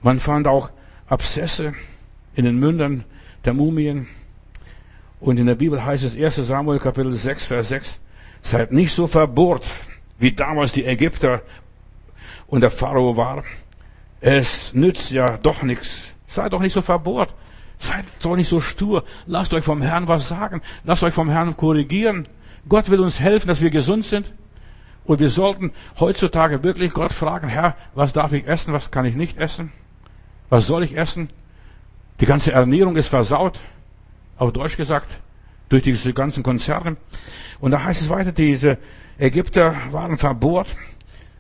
Man 0.02 0.20
fand 0.20 0.48
auch 0.48 0.70
Abszesse 1.08 1.74
in 2.36 2.46
den 2.46 2.60
Mündern 2.60 3.04
der 3.46 3.54
Mumien. 3.54 4.08
Und 5.20 5.40
in 5.40 5.46
der 5.46 5.56
Bibel 5.56 5.84
heißt 5.84 6.04
es 6.04 6.18
1 6.18 6.48
Samuel 6.48 6.80
Kapitel 6.80 7.16
6, 7.16 7.46
Vers 7.46 7.70
6, 7.70 8.00
seid 8.42 8.74
nicht 8.74 8.92
so 8.92 9.08
verbohrt, 9.08 9.66
wie 10.18 10.34
damals 10.34 10.74
die 10.74 10.84
Ägypter 10.84 11.42
und 12.48 12.62
der 12.62 12.72
Pharao 12.72 13.16
war. 13.16 13.44
Es 14.20 14.74
nützt 14.74 15.12
ja 15.12 15.38
doch 15.38 15.64
nichts. 15.64 16.14
Seid 16.28 16.52
doch 16.52 16.60
nicht 16.60 16.74
so 16.74 16.82
verbohrt. 16.82 17.34
Seid 17.84 18.06
doch 18.22 18.38
nicht 18.38 18.48
so 18.48 18.62
stur. 18.62 19.04
Lasst 19.26 19.54
euch 19.54 19.66
vom 19.66 19.82
Herrn 19.82 20.08
was 20.08 20.30
sagen. 20.30 20.62
Lasst 20.86 21.04
euch 21.04 21.14
vom 21.14 21.30
Herrn 21.30 21.58
korrigieren. 21.58 22.30
Gott 22.70 22.90
will 22.90 23.02
uns 23.02 23.20
helfen, 23.20 23.50
dass 23.50 23.62
wir 23.62 23.72
gesund 23.72 24.06
sind. 24.06 24.32
Und 25.04 25.20
wir 25.20 25.30
sollten 25.30 25.74
heutzutage 26.00 26.64
wirklich 26.64 26.94
Gott 26.94 27.12
fragen, 27.12 27.50
Herr, 27.50 27.76
was 27.94 28.14
darf 28.14 28.32
ich 28.32 28.48
essen, 28.48 28.72
was 28.72 28.90
kann 28.90 29.04
ich 29.04 29.16
nicht 29.16 29.38
essen? 29.38 29.74
Was 30.48 30.66
soll 30.66 30.84
ich 30.84 30.96
essen? 30.96 31.28
Die 32.22 32.26
ganze 32.26 32.54
Ernährung 32.54 32.96
ist 32.96 33.10
versaut. 33.10 33.60
Auf 34.38 34.54
Deutsch 34.54 34.78
gesagt, 34.78 35.10
durch 35.68 35.84
diese 35.84 36.14
ganzen 36.14 36.42
Konzerne. 36.42 36.96
Und 37.60 37.72
da 37.72 37.84
heißt 37.84 38.02
es 38.02 38.10
weiter, 38.10 38.32
diese 38.32 38.78
Ägypter 39.18 39.76
waren 39.92 40.18
verbohrt. 40.18 40.74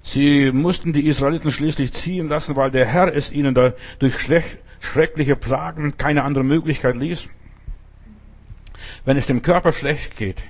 Sie 0.01 0.51
mussten 0.51 0.91
die 0.91 1.07
Israeliten 1.07 1.53
schließlich 1.53 1.93
ziehen 1.93 2.27
lassen, 2.27 2.57
weil 2.57 2.69
der 2.69 2.85
Herr 2.85 3.15
es 3.15 3.31
ihnen 3.31 3.55
durch 3.55 4.19
schreckliche 4.83 5.35
Plagen 5.35 5.97
keine 5.97 6.23
andere 6.23 6.43
Möglichkeit 6.43 6.95
ließ. 6.95 7.29
Wenn 9.05 9.17
es 9.17 9.27
dem 9.27 9.41
Körper 9.41 9.71
schlecht 9.71 10.17
geht, 10.17 10.41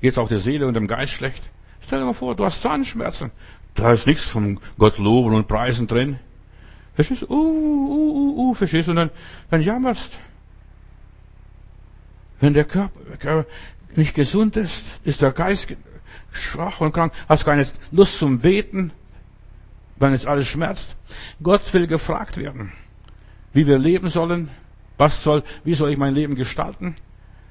geht 0.00 0.12
es 0.12 0.18
auch 0.18 0.28
der 0.28 0.38
Seele 0.38 0.66
und 0.66 0.74
dem 0.74 0.86
Geist 0.86 1.12
schlecht. 1.12 1.42
Stell 1.82 1.98
dir 1.98 2.06
mal 2.06 2.12
vor, 2.12 2.36
du 2.36 2.44
hast 2.44 2.62
Zahnschmerzen. 2.62 3.32
Da 3.74 3.92
ist 3.92 4.06
nichts 4.06 4.24
von 4.24 4.60
Gott 4.78 4.98
loben 4.98 5.34
und 5.34 5.48
preisen 5.48 5.86
drin. 5.86 6.18
Verstehst 6.94 7.22
du? 7.22 7.26
Uh, 7.26 7.34
uh, 7.34 8.12
uh, 8.14 8.50
uh, 8.50 8.54
verstehst 8.54 8.88
du? 8.88 8.92
Und 8.92 8.96
dann, 8.96 9.10
dann 9.50 9.62
jammerst. 9.62 10.18
Wenn 12.40 12.54
der 12.54 12.64
Körper 12.64 13.46
nicht 13.96 14.14
gesund 14.14 14.56
ist, 14.56 14.86
ist 15.04 15.20
der 15.20 15.32
Geist 15.32 15.76
schwach 16.32 16.80
und 16.80 16.92
krank, 16.92 17.12
hast 17.28 17.44
keine 17.44 17.66
Lust 17.90 18.18
zum 18.18 18.38
Beten, 18.38 18.92
wenn 19.96 20.12
es 20.12 20.26
alles 20.26 20.48
schmerzt. 20.48 20.96
Gott 21.42 21.72
will 21.74 21.86
gefragt 21.86 22.36
werden, 22.36 22.72
wie 23.52 23.66
wir 23.66 23.78
leben 23.78 24.08
sollen, 24.08 24.48
was 24.96 25.22
soll, 25.22 25.42
wie 25.64 25.74
soll 25.74 25.90
ich 25.90 25.98
mein 25.98 26.14
Leben 26.14 26.34
gestalten? 26.34 26.94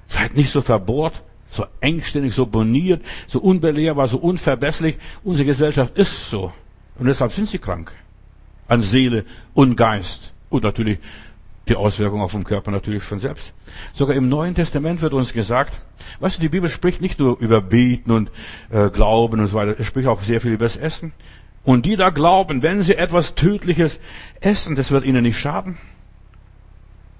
Seid 0.08 0.36
nicht 0.36 0.52
so 0.52 0.62
verbohrt, 0.62 1.24
so 1.50 1.66
engständig, 1.82 2.34
so 2.34 2.45
boniert, 2.45 3.04
so 3.28 3.39
unbelehrbar, 3.39 4.08
so 4.08 4.18
unverbesslich. 4.18 4.97
Unsere 5.24 5.47
Gesellschaft 5.47 5.97
ist 5.97 6.30
so. 6.30 6.54
Und 6.97 7.08
deshalb 7.08 7.32
sind 7.32 7.47
sie 7.47 7.58
krank. 7.58 7.91
An 8.68 8.82
Seele 8.82 9.26
und 9.54 9.76
Geist. 9.76 10.34
Und 10.50 10.64
natürlich 10.64 11.00
die 11.68 11.76
Auswirkungen 11.76 12.22
auf 12.22 12.32
den 12.32 12.43
Körper 12.43 12.72
natürlich 12.72 13.04
von 13.04 13.20
selbst. 13.20 13.54
Sogar 13.93 14.16
im 14.16 14.28
Neuen 14.28 14.56
Testament 14.56 15.02
wird 15.02 15.14
uns 15.14 15.34
gesagt, 15.34 15.80
weißt 16.20 16.38
du, 16.38 16.41
die 16.41 16.50
Bibel 16.50 16.70
spricht 16.70 17.02
nicht 17.02 17.20
nur 17.20 17.39
über 17.39 17.62
Beten 17.62 18.12
und 18.12 18.32
äh, 18.72 18.89
Glauben 18.89 19.39
und 19.39 19.47
so 19.47 19.54
weiter, 19.54 19.80
es 19.80 19.86
spricht 19.86 20.08
auch 20.08 20.22
sehr 20.22 20.41
viel 20.41 20.54
über 20.54 20.66
das 20.66 20.78
Essen. 20.78 21.14
Und 21.64 21.86
die 21.86 21.95
da 21.95 22.10
glauben, 22.10 22.64
wenn 22.64 22.82
sie 22.82 22.95
etwas 22.95 23.36
Tödliches 23.36 24.00
essen, 24.41 24.76
das 24.76 24.91
wird 24.91 25.06
ihnen 25.06 25.24
nicht 25.24 25.38
schaden. 25.38 25.78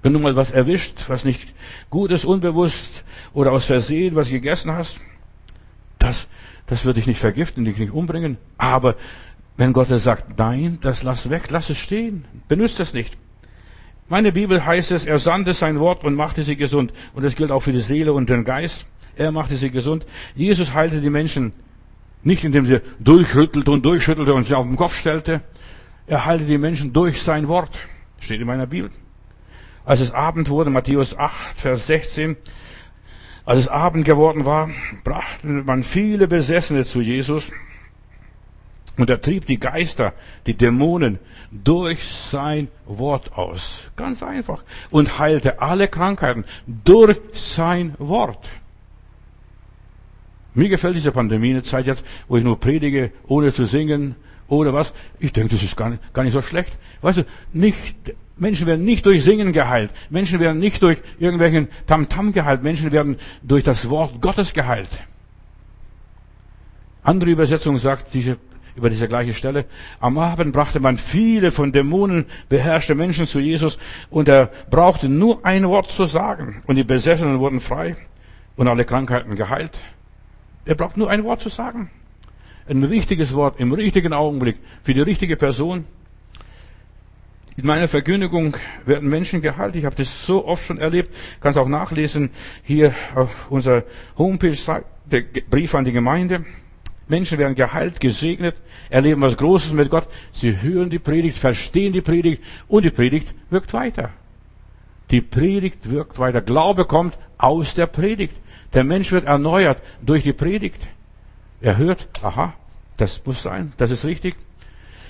Wenn 0.02 0.12
du 0.12 0.18
mal 0.18 0.36
was 0.36 0.50
erwischt, 0.50 1.04
was 1.08 1.24
nicht 1.24 1.54
gut 1.90 2.10
ist, 2.10 2.24
unbewusst 2.24 3.04
oder 3.32 3.52
aus 3.52 3.66
Versehen, 3.66 4.14
was 4.14 4.30
gegessen 4.30 4.72
hast, 4.72 5.00
das, 5.98 6.28
das 6.66 6.84
wird 6.84 6.96
dich 6.96 7.06
nicht 7.06 7.20
vergiften, 7.20 7.64
dich 7.64 7.76
nicht 7.76 7.92
umbringen. 7.92 8.38
Aber 8.56 8.96
wenn 9.56 9.72
Gott 9.72 9.88
sagt, 9.88 10.38
nein, 10.38 10.78
das 10.80 11.02
lass 11.02 11.28
weg, 11.28 11.50
lass 11.50 11.68
es 11.68 11.78
stehen, 11.78 12.24
benutzt 12.48 12.80
es 12.80 12.94
nicht. 12.94 13.18
Meine 14.08 14.32
Bibel 14.32 14.64
heißt 14.64 14.90
es, 14.90 15.04
er 15.04 15.18
sandte 15.18 15.52
sein 15.52 15.78
Wort 15.78 16.02
und 16.02 16.14
machte 16.14 16.42
sie 16.42 16.56
gesund. 16.56 16.92
Und 17.14 17.24
das 17.24 17.36
gilt 17.36 17.52
auch 17.52 17.60
für 17.60 17.72
die 17.72 17.82
Seele 17.82 18.12
und 18.12 18.28
den 18.28 18.44
Geist. 18.44 18.86
Er 19.16 19.30
machte 19.32 19.56
sie 19.56 19.70
gesund. 19.70 20.06
Jesus 20.34 20.74
heilte 20.74 21.00
die 21.00 21.10
Menschen 21.10 21.52
nicht 22.22 22.44
indem 22.44 22.66
sie 22.66 22.80
durchrüttelte 22.98 23.70
und 23.70 23.84
durchschüttelte 23.84 24.34
und 24.34 24.44
sie 24.44 24.54
auf 24.54 24.66
den 24.66 24.76
Kopf 24.76 24.98
stellte. 24.98 25.42
Er 26.06 26.24
heilte 26.24 26.44
die 26.44 26.58
Menschen 26.58 26.92
durch 26.92 27.22
sein 27.22 27.48
Wort. 27.48 27.78
Steht 28.18 28.40
in 28.40 28.46
meiner 28.46 28.66
Bibel. 28.66 28.90
Als 29.84 30.00
es 30.00 30.12
Abend 30.12 30.50
wurde, 30.50 30.70
Matthäus 30.70 31.16
8, 31.16 31.58
Vers 31.58 31.86
16, 31.86 32.36
als 33.44 33.58
es 33.58 33.68
Abend 33.68 34.04
geworden 34.04 34.44
war, 34.44 34.70
brachte 35.04 35.46
man 35.46 35.82
viele 35.82 36.28
Besessene 36.28 36.84
zu 36.84 37.00
Jesus 37.00 37.50
und 38.96 39.08
er 39.08 39.20
trieb 39.20 39.46
die 39.46 39.58
Geister, 39.58 40.12
die 40.46 40.54
Dämonen 40.54 41.18
durch 41.50 42.04
sein 42.04 42.68
Wort 42.86 43.32
aus. 43.32 43.90
Ganz 43.96 44.22
einfach. 44.22 44.62
Und 44.90 45.18
heilte 45.18 45.60
alle 45.62 45.88
Krankheiten 45.88 46.44
durch 46.66 47.18
sein 47.32 47.94
Wort. 47.98 48.48
Mir 50.52 50.68
gefällt 50.68 50.96
diese 50.96 51.12
Pandemie 51.12 51.50
eine 51.50 51.62
Zeit 51.62 51.86
jetzt, 51.86 52.04
wo 52.28 52.36
ich 52.36 52.44
nur 52.44 52.60
predige, 52.60 53.12
ohne 53.26 53.52
zu 53.52 53.64
singen 53.64 54.16
oder 54.58 54.74
was. 54.74 54.92
Ich 55.18 55.32
denke, 55.32 55.54
das 55.54 55.62
ist 55.62 55.76
gar 55.76 55.90
nicht, 55.90 56.12
gar 56.12 56.24
nicht 56.24 56.32
so 56.32 56.42
schlecht. 56.42 56.76
Weißt 57.00 57.18
du, 57.18 57.24
nicht, 57.52 57.94
Menschen 58.36 58.66
werden 58.66 58.84
nicht 58.84 59.06
durch 59.06 59.22
Singen 59.24 59.52
geheilt. 59.52 59.90
Menschen 60.10 60.40
werden 60.40 60.58
nicht 60.58 60.82
durch 60.82 60.98
irgendwelchen 61.18 61.68
Tamtam 61.86 62.28
-Tam 62.28 62.32
geheilt. 62.32 62.62
Menschen 62.62 62.92
werden 62.92 63.16
durch 63.42 63.64
das 63.64 63.88
Wort 63.88 64.20
Gottes 64.20 64.52
geheilt. 64.52 64.90
Andere 67.02 67.30
Übersetzung 67.30 67.78
sagt 67.78 68.12
diese, 68.12 68.36
über 68.76 68.90
diese 68.90 69.08
gleiche 69.08 69.34
Stelle. 69.34 69.64
Am 70.00 70.18
Abend 70.18 70.52
brachte 70.52 70.80
man 70.80 70.98
viele 70.98 71.50
von 71.50 71.72
Dämonen 71.72 72.26
beherrschte 72.48 72.94
Menschen 72.94 73.26
zu 73.26 73.40
Jesus 73.40 73.78
und 74.10 74.28
er 74.28 74.50
brauchte 74.70 75.08
nur 75.08 75.44
ein 75.44 75.66
Wort 75.68 75.90
zu 75.90 76.06
sagen 76.06 76.62
und 76.66 76.76
die 76.76 76.84
Besessenen 76.84 77.38
wurden 77.38 77.60
frei 77.60 77.96
und 78.56 78.68
alle 78.68 78.84
Krankheiten 78.84 79.36
geheilt. 79.36 79.80
Er 80.64 80.74
braucht 80.74 80.96
nur 80.96 81.10
ein 81.10 81.24
Wort 81.24 81.40
zu 81.40 81.48
sagen. 81.48 81.90
Ein 82.68 82.84
richtiges 82.84 83.34
Wort 83.34 83.58
im 83.58 83.72
richtigen 83.72 84.12
Augenblick 84.12 84.56
für 84.82 84.94
die 84.94 85.00
richtige 85.00 85.36
Person. 85.36 85.84
In 87.56 87.66
meiner 87.66 87.88
Verkündigung 87.88 88.56
werden 88.86 89.08
Menschen 89.08 89.42
geheilt. 89.42 89.76
Ich 89.76 89.84
habe 89.84 89.96
das 89.96 90.24
so 90.24 90.46
oft 90.46 90.64
schon 90.64 90.78
erlebt. 90.78 91.14
Kannst 91.40 91.58
auch 91.58 91.68
nachlesen 91.68 92.30
hier 92.62 92.94
auf 93.14 93.50
unserer 93.50 93.84
Homepage, 94.16 94.56
der 95.04 95.24
Brief 95.50 95.74
an 95.74 95.84
die 95.84 95.92
Gemeinde. 95.92 96.44
Menschen 97.08 97.38
werden 97.38 97.56
geheilt, 97.56 98.00
gesegnet, 98.00 98.54
erleben 98.88 99.20
was 99.20 99.36
Großes 99.36 99.72
mit 99.72 99.90
Gott. 99.90 100.06
Sie 100.32 100.62
hören 100.62 100.90
die 100.90 101.00
Predigt, 101.00 101.36
verstehen 101.36 101.92
die 101.92 102.00
Predigt 102.00 102.42
und 102.68 102.84
die 102.84 102.90
Predigt 102.90 103.34
wirkt 103.50 103.72
weiter. 103.74 104.10
Die 105.10 105.20
Predigt 105.20 105.90
wirkt 105.90 106.20
weiter. 106.20 106.40
Glaube 106.40 106.84
kommt 106.84 107.18
aus 107.36 107.74
der 107.74 107.86
Predigt. 107.86 108.36
Der 108.72 108.84
Mensch 108.84 109.10
wird 109.10 109.24
erneuert 109.24 109.82
durch 110.00 110.22
die 110.22 110.32
Predigt. 110.32 110.86
Er 111.60 111.76
hört, 111.76 112.08
aha, 112.22 112.54
das 112.96 113.24
muss 113.26 113.42
sein, 113.42 113.72
das 113.76 113.90
ist 113.90 114.04
richtig. 114.04 114.36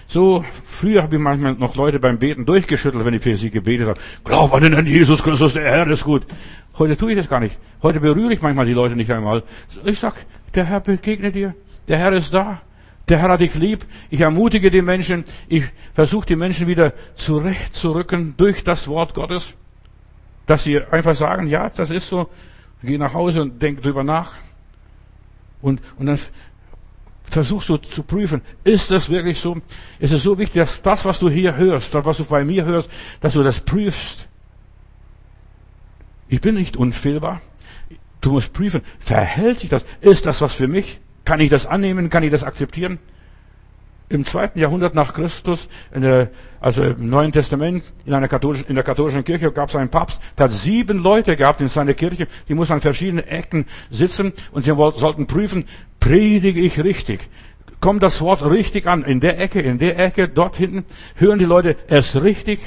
So, 0.08 0.44
früher 0.64 1.04
habe 1.04 1.16
ich 1.16 1.22
manchmal 1.22 1.54
noch 1.54 1.76
Leute 1.76 2.00
beim 2.00 2.18
Beten 2.18 2.44
durchgeschüttelt, 2.44 3.04
wenn 3.04 3.14
ich 3.14 3.22
für 3.22 3.36
sie 3.36 3.50
gebetet 3.50 3.86
habe. 3.86 4.00
Glaub 4.24 4.52
an 4.52 4.64
den 4.64 4.72
Herrn 4.72 4.86
Jesus 4.86 5.22
Christus, 5.22 5.52
der 5.52 5.62
Herr 5.62 5.86
ist 5.86 6.02
gut. 6.02 6.26
Heute 6.78 6.96
tue 6.96 7.12
ich 7.12 7.16
das 7.16 7.28
gar 7.28 7.38
nicht. 7.38 7.56
Heute 7.80 8.00
berühre 8.00 8.32
ich 8.32 8.42
manchmal 8.42 8.66
die 8.66 8.72
Leute 8.72 8.96
nicht 8.96 9.12
einmal. 9.12 9.44
Ich 9.84 10.00
sag, 10.00 10.14
der 10.54 10.64
Herr 10.64 10.80
begegnet 10.80 11.36
dir. 11.36 11.54
Der 11.86 11.98
Herr 11.98 12.12
ist 12.12 12.34
da. 12.34 12.60
Der 13.08 13.18
Herr 13.18 13.30
hat 13.30 13.40
dich 13.40 13.54
lieb. 13.54 13.86
Ich 14.10 14.20
ermutige 14.20 14.72
die 14.72 14.82
Menschen. 14.82 15.24
Ich 15.48 15.64
versuche 15.94 16.26
die 16.26 16.36
Menschen 16.36 16.66
wieder 16.66 16.92
zurechtzurücken 17.14 18.34
durch 18.36 18.64
das 18.64 18.88
Wort 18.88 19.14
Gottes. 19.14 19.54
Dass 20.46 20.64
sie 20.64 20.80
einfach 20.80 21.14
sagen, 21.14 21.46
ja, 21.46 21.70
das 21.70 21.92
ist 21.92 22.08
so. 22.08 22.28
Geh 22.82 22.98
nach 22.98 23.14
Hause 23.14 23.42
und 23.42 23.62
denk 23.62 23.82
drüber 23.82 24.02
nach. 24.02 24.32
Und, 25.62 25.80
und 25.98 26.06
dann 26.06 26.18
versuchst 27.24 27.68
du 27.68 27.76
zu 27.76 28.02
prüfen, 28.02 28.42
ist 28.64 28.90
das 28.90 29.08
wirklich 29.08 29.38
so? 29.38 29.60
Ist 29.98 30.12
es 30.12 30.22
so 30.22 30.38
wichtig, 30.38 30.62
dass 30.62 30.82
das, 30.82 31.04
was 31.04 31.18
du 31.18 31.28
hier 31.28 31.56
hörst, 31.56 31.94
das, 31.94 32.04
was 32.04 32.16
du 32.16 32.24
bei 32.24 32.44
mir 32.44 32.64
hörst, 32.64 32.90
dass 33.20 33.34
du 33.34 33.42
das 33.42 33.60
prüfst? 33.60 34.28
Ich 36.28 36.40
bin 36.40 36.54
nicht 36.54 36.76
unfehlbar. 36.76 37.40
Du 38.20 38.32
musst 38.32 38.52
prüfen, 38.52 38.82
verhält 38.98 39.58
sich 39.58 39.70
das? 39.70 39.84
Ist 40.00 40.26
das 40.26 40.40
was 40.40 40.52
für 40.52 40.68
mich? 40.68 41.00
Kann 41.24 41.40
ich 41.40 41.50
das 41.50 41.66
annehmen? 41.66 42.10
Kann 42.10 42.22
ich 42.22 42.30
das 42.30 42.44
akzeptieren? 42.44 42.98
Im 44.10 44.24
zweiten 44.24 44.58
Jahrhundert 44.58 44.94
nach 44.94 45.14
Christus, 45.14 45.68
der, 45.94 46.30
also 46.60 46.82
im 46.82 47.08
Neuen 47.08 47.30
Testament, 47.32 47.84
in, 48.04 48.12
einer 48.12 48.26
katholischen, 48.26 48.66
in 48.66 48.74
der 48.74 48.82
katholischen 48.82 49.24
Kirche 49.24 49.52
gab 49.52 49.68
es 49.68 49.76
einen 49.76 49.88
Papst, 49.88 50.20
der 50.36 50.44
hat 50.44 50.52
sieben 50.52 50.98
Leute 50.98 51.36
gehabt 51.36 51.60
in 51.60 51.68
seiner 51.68 51.94
Kirche, 51.94 52.26
die 52.48 52.54
mussten 52.54 52.74
an 52.74 52.80
verschiedenen 52.80 53.26
Ecken 53.26 53.66
sitzen 53.88 54.32
und 54.50 54.64
sie 54.64 54.74
sollten 54.74 55.26
prüfen, 55.28 55.66
predige 56.00 56.60
ich 56.60 56.82
richtig? 56.82 57.28
Kommt 57.80 58.02
das 58.02 58.20
Wort 58.20 58.44
richtig 58.44 58.86
an? 58.86 59.04
In 59.04 59.20
der 59.20 59.40
Ecke, 59.40 59.60
in 59.60 59.78
der 59.78 59.98
Ecke, 59.98 60.28
dort 60.28 60.56
hinten, 60.56 60.84
hören 61.14 61.38
die 61.38 61.46
Leute 61.46 61.76
es 61.86 62.20
richtig? 62.20 62.58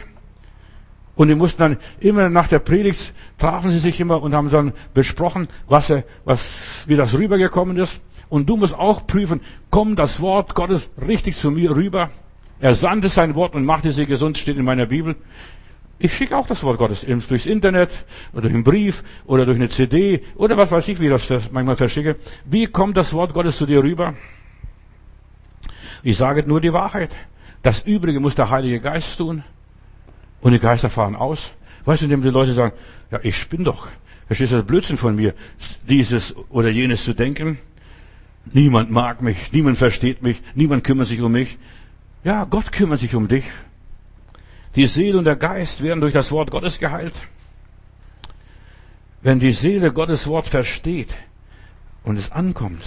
Und 1.15 1.27
die 1.27 1.35
mussten 1.35 1.61
dann 1.61 1.77
immer 1.99 2.29
nach 2.29 2.47
der 2.47 2.59
Predigt 2.59 3.13
trafen 3.37 3.69
sie 3.69 3.79
sich 3.79 3.99
immer 3.99 4.23
und 4.23 4.33
haben 4.33 4.49
dann 4.49 4.73
besprochen, 4.93 5.49
was, 5.67 5.89
er, 5.89 6.05
was, 6.23 6.85
wie 6.87 6.95
das 6.95 7.13
rübergekommen 7.13 7.77
ist. 7.77 7.99
Und 8.33 8.49
du 8.49 8.57
musst 8.57 8.73
auch 8.73 9.05
prüfen, 9.05 9.41
kommt 9.69 9.99
das 9.99 10.19
Wort 10.19 10.55
Gottes 10.55 10.89
richtig 11.07 11.37
zu 11.37 11.51
mir 11.51 11.75
rüber? 11.75 12.09
Er 12.59 12.73
sandte 12.73 13.07
sein 13.07 13.35
Wort 13.35 13.53
und 13.53 13.63
machte 13.63 13.91
sie 13.91 14.07
gesund, 14.07 14.39
steht 14.39 14.57
in 14.57 14.65
meiner 14.65 14.87
Bibel. 14.87 15.15
Ich 15.99 16.15
schicke 16.15 16.35
auch 16.35 16.47
das 16.47 16.63
Wort 16.63 16.79
Gottes 16.79 17.05
durchs 17.27 17.45
Internet 17.45 17.91
oder 18.31 18.41
durch 18.41 18.55
einen 18.55 18.63
Brief 18.63 19.03
oder 19.27 19.45
durch 19.45 19.57
eine 19.57 19.69
CD 19.69 20.23
oder 20.33 20.57
was 20.57 20.71
weiß 20.71 20.87
ich, 20.87 20.99
wie 20.99 21.09
ich 21.09 21.27
das 21.27 21.51
manchmal 21.51 21.75
verschicke. 21.75 22.15
Wie 22.43 22.65
kommt 22.65 22.97
das 22.97 23.13
Wort 23.13 23.35
Gottes 23.35 23.55
zu 23.55 23.67
dir 23.67 23.83
rüber? 23.83 24.15
Ich 26.01 26.17
sage 26.17 26.41
nur 26.41 26.59
die 26.59 26.73
Wahrheit. 26.73 27.11
Das 27.61 27.81
Übrige 27.81 28.19
muss 28.19 28.33
der 28.33 28.49
Heilige 28.49 28.79
Geist 28.79 29.15
tun. 29.15 29.43
Und 30.41 30.53
die 30.53 30.59
Geister 30.59 30.89
fahren 30.89 31.15
aus. 31.15 31.53
Weißt 31.85 32.01
du, 32.01 32.05
indem 32.05 32.23
die 32.23 32.29
Leute 32.29 32.53
sagen, 32.53 32.73
ja, 33.11 33.19
ich 33.21 33.47
bin 33.47 33.63
doch. 33.63 33.89
Verstehst 34.25 34.53
du 34.53 34.55
das 34.55 34.65
Blödsinn 34.65 34.97
von 34.97 35.15
mir, 35.15 35.35
dieses 35.87 36.35
oder 36.49 36.69
jenes 36.69 37.03
zu 37.03 37.13
denken? 37.13 37.59
Niemand 38.45 38.91
mag 38.91 39.21
mich, 39.21 39.51
niemand 39.51 39.77
versteht 39.77 40.21
mich, 40.21 40.41
niemand 40.53 40.83
kümmert 40.83 41.07
sich 41.07 41.21
um 41.21 41.31
mich. 41.31 41.57
Ja, 42.23 42.43
Gott 42.45 42.71
kümmert 42.71 42.99
sich 42.99 43.15
um 43.15 43.27
dich. 43.27 43.45
Die 44.75 44.87
Seele 44.87 45.17
und 45.17 45.25
der 45.25 45.35
Geist 45.35 45.83
werden 45.83 46.01
durch 46.01 46.13
das 46.13 46.31
Wort 46.31 46.51
Gottes 46.51 46.79
geheilt. 46.79 47.13
Wenn 49.21 49.39
die 49.39 49.51
Seele 49.51 49.93
Gottes 49.93 50.27
Wort 50.27 50.49
versteht 50.49 51.13
und 52.03 52.17
es 52.19 52.31
ankommt, 52.31 52.83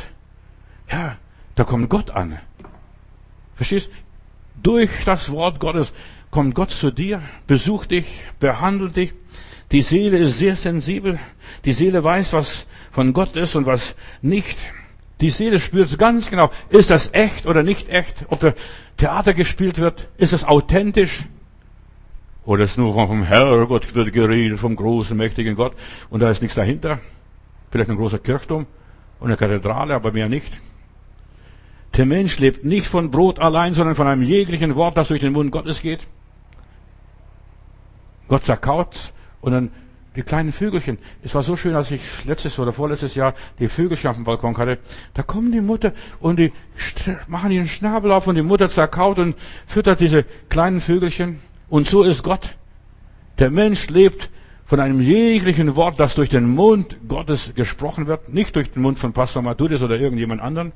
ja, 0.91 1.17
da 1.55 1.65
kommt 1.65 1.89
Gott 1.89 2.11
an. 2.11 2.39
Verstehst? 3.55 3.91
Durch 4.63 4.91
das 5.05 5.31
Wort 5.31 5.61
Gottes 5.61 5.93
kommt 6.31 6.55
Gott 6.55 6.71
zu 6.71 6.91
dir, 6.91 7.23
besucht 7.47 7.91
dich, 7.91 8.07
behandelt 8.41 8.97
dich. 8.97 9.15
Die 9.73 9.83
Seele 9.83 10.19
ist 10.19 10.39
sehr 10.39 10.57
sensibel. 10.57 11.19
Die 11.65 11.73
Seele 11.73 12.05
weiß, 12.05 12.35
was 12.35 12.67
von 12.93 13.13
Gott 13.13 13.35
ist 13.37 13.57
und 13.57 13.67
was 13.67 13.95
nicht. 14.23 14.57
Die 15.21 15.31
Seele 15.31 15.61
spürt 15.61 15.99
ganz 15.99 16.31
genau, 16.31 16.51
ist 16.69 16.91
das 16.91 17.11
echt 17.13 17.47
oder 17.47 17.63
nicht 17.63 17.89
echt? 17.89 18.27
Ob 18.29 18.41
da 18.41 18.53
Theater 18.99 19.33
gespielt 19.33 19.79
wird, 19.79 20.09
ist 20.19 20.33
es 20.33 20.45
authentisch? 20.45 21.25
Oder 22.45 22.65
ist 22.65 22.79
nur 22.79 22.95
vom 22.95 23.25
Herrgott 23.25 23.95
wird 23.95 24.13
geredet, 24.13 24.59
vom 24.59 24.77
großen, 24.77 25.17
mächtigen 25.17 25.57
Gott 25.57 25.73
und 26.11 26.21
da 26.21 26.31
ist 26.31 26.43
nichts 26.43 26.55
dahinter? 26.55 27.01
Vielleicht 27.71 27.91
ein 27.91 27.97
großer 27.97 28.19
Kirchturm 28.19 28.67
und 29.19 29.27
eine 29.27 29.37
Kathedrale, 29.37 29.95
aber 29.95 30.13
mehr 30.13 30.29
nicht. 30.29 30.53
Der 31.97 32.05
Mensch 32.05 32.39
lebt 32.39 32.65
nicht 32.65 32.87
von 32.87 33.11
Brot 33.11 33.39
allein, 33.39 33.73
sondern 33.73 33.95
von 33.95 34.07
einem 34.07 34.23
jeglichen 34.23 34.77
Wort, 34.77 34.97
das 34.97 35.09
durch 35.09 35.21
den 35.21 35.33
Mund 35.33 35.51
Gottes 35.51 35.81
geht. 35.81 36.01
Gott 38.29 38.45
zerkaut 38.45 39.13
und 39.41 39.53
dann 39.53 39.71
die 40.17 40.23
kleinen 40.23 40.53
Vögelchen. 40.53 40.99
Es 41.23 41.35
war 41.35 41.43
so 41.43 41.57
schön, 41.57 41.75
als 41.75 41.91
ich 41.91 42.01
letztes 42.25 42.59
oder 42.59 42.73
vorletztes 42.73 43.15
Jahr 43.15 43.35
die 43.59 43.69
Vögelchen 43.69 44.11
auf 44.11 44.17
dem 44.17 44.25
Balkon 44.25 44.57
hatte. 44.57 44.79
Da 45.15 45.23
kommen 45.23 45.53
die 45.53 45.61
Mutter 45.61 45.93
und 46.21 46.39
die 46.39 46.53
machen 47.29 47.51
ihren 47.51 47.69
Schnabel 47.69 48.11
auf 48.11 48.27
und 48.27 48.35
die 48.35 48.43
Mutter 48.43 48.69
zerkaut 48.69 49.19
und 49.19 49.37
füttert 49.67 50.01
diese 50.01 50.25
kleinen 50.49 50.81
Vögelchen. 50.81 51.41
Und 51.69 51.87
so 51.87 52.03
ist 52.03 52.23
Gott. 52.23 52.57
Der 53.39 53.51
Mensch 53.51 53.89
lebt 53.91 54.31
von 54.65 54.81
einem 54.81 55.01
jeglichen 55.01 55.77
Wort, 55.77 56.01
das 56.01 56.15
durch 56.15 56.31
den 56.31 56.49
Mund 56.49 56.97
Gottes 57.07 57.53
gesprochen 57.55 58.07
wird, 58.07 58.33
nicht 58.33 58.57
durch 58.57 58.71
den 58.71 58.83
Mund 58.83 58.99
von 58.99 59.13
Pastor 59.13 59.43
Matudis 59.43 59.83
oder 59.83 60.01
irgendjemand 60.01 60.41
anderen. 60.41 60.73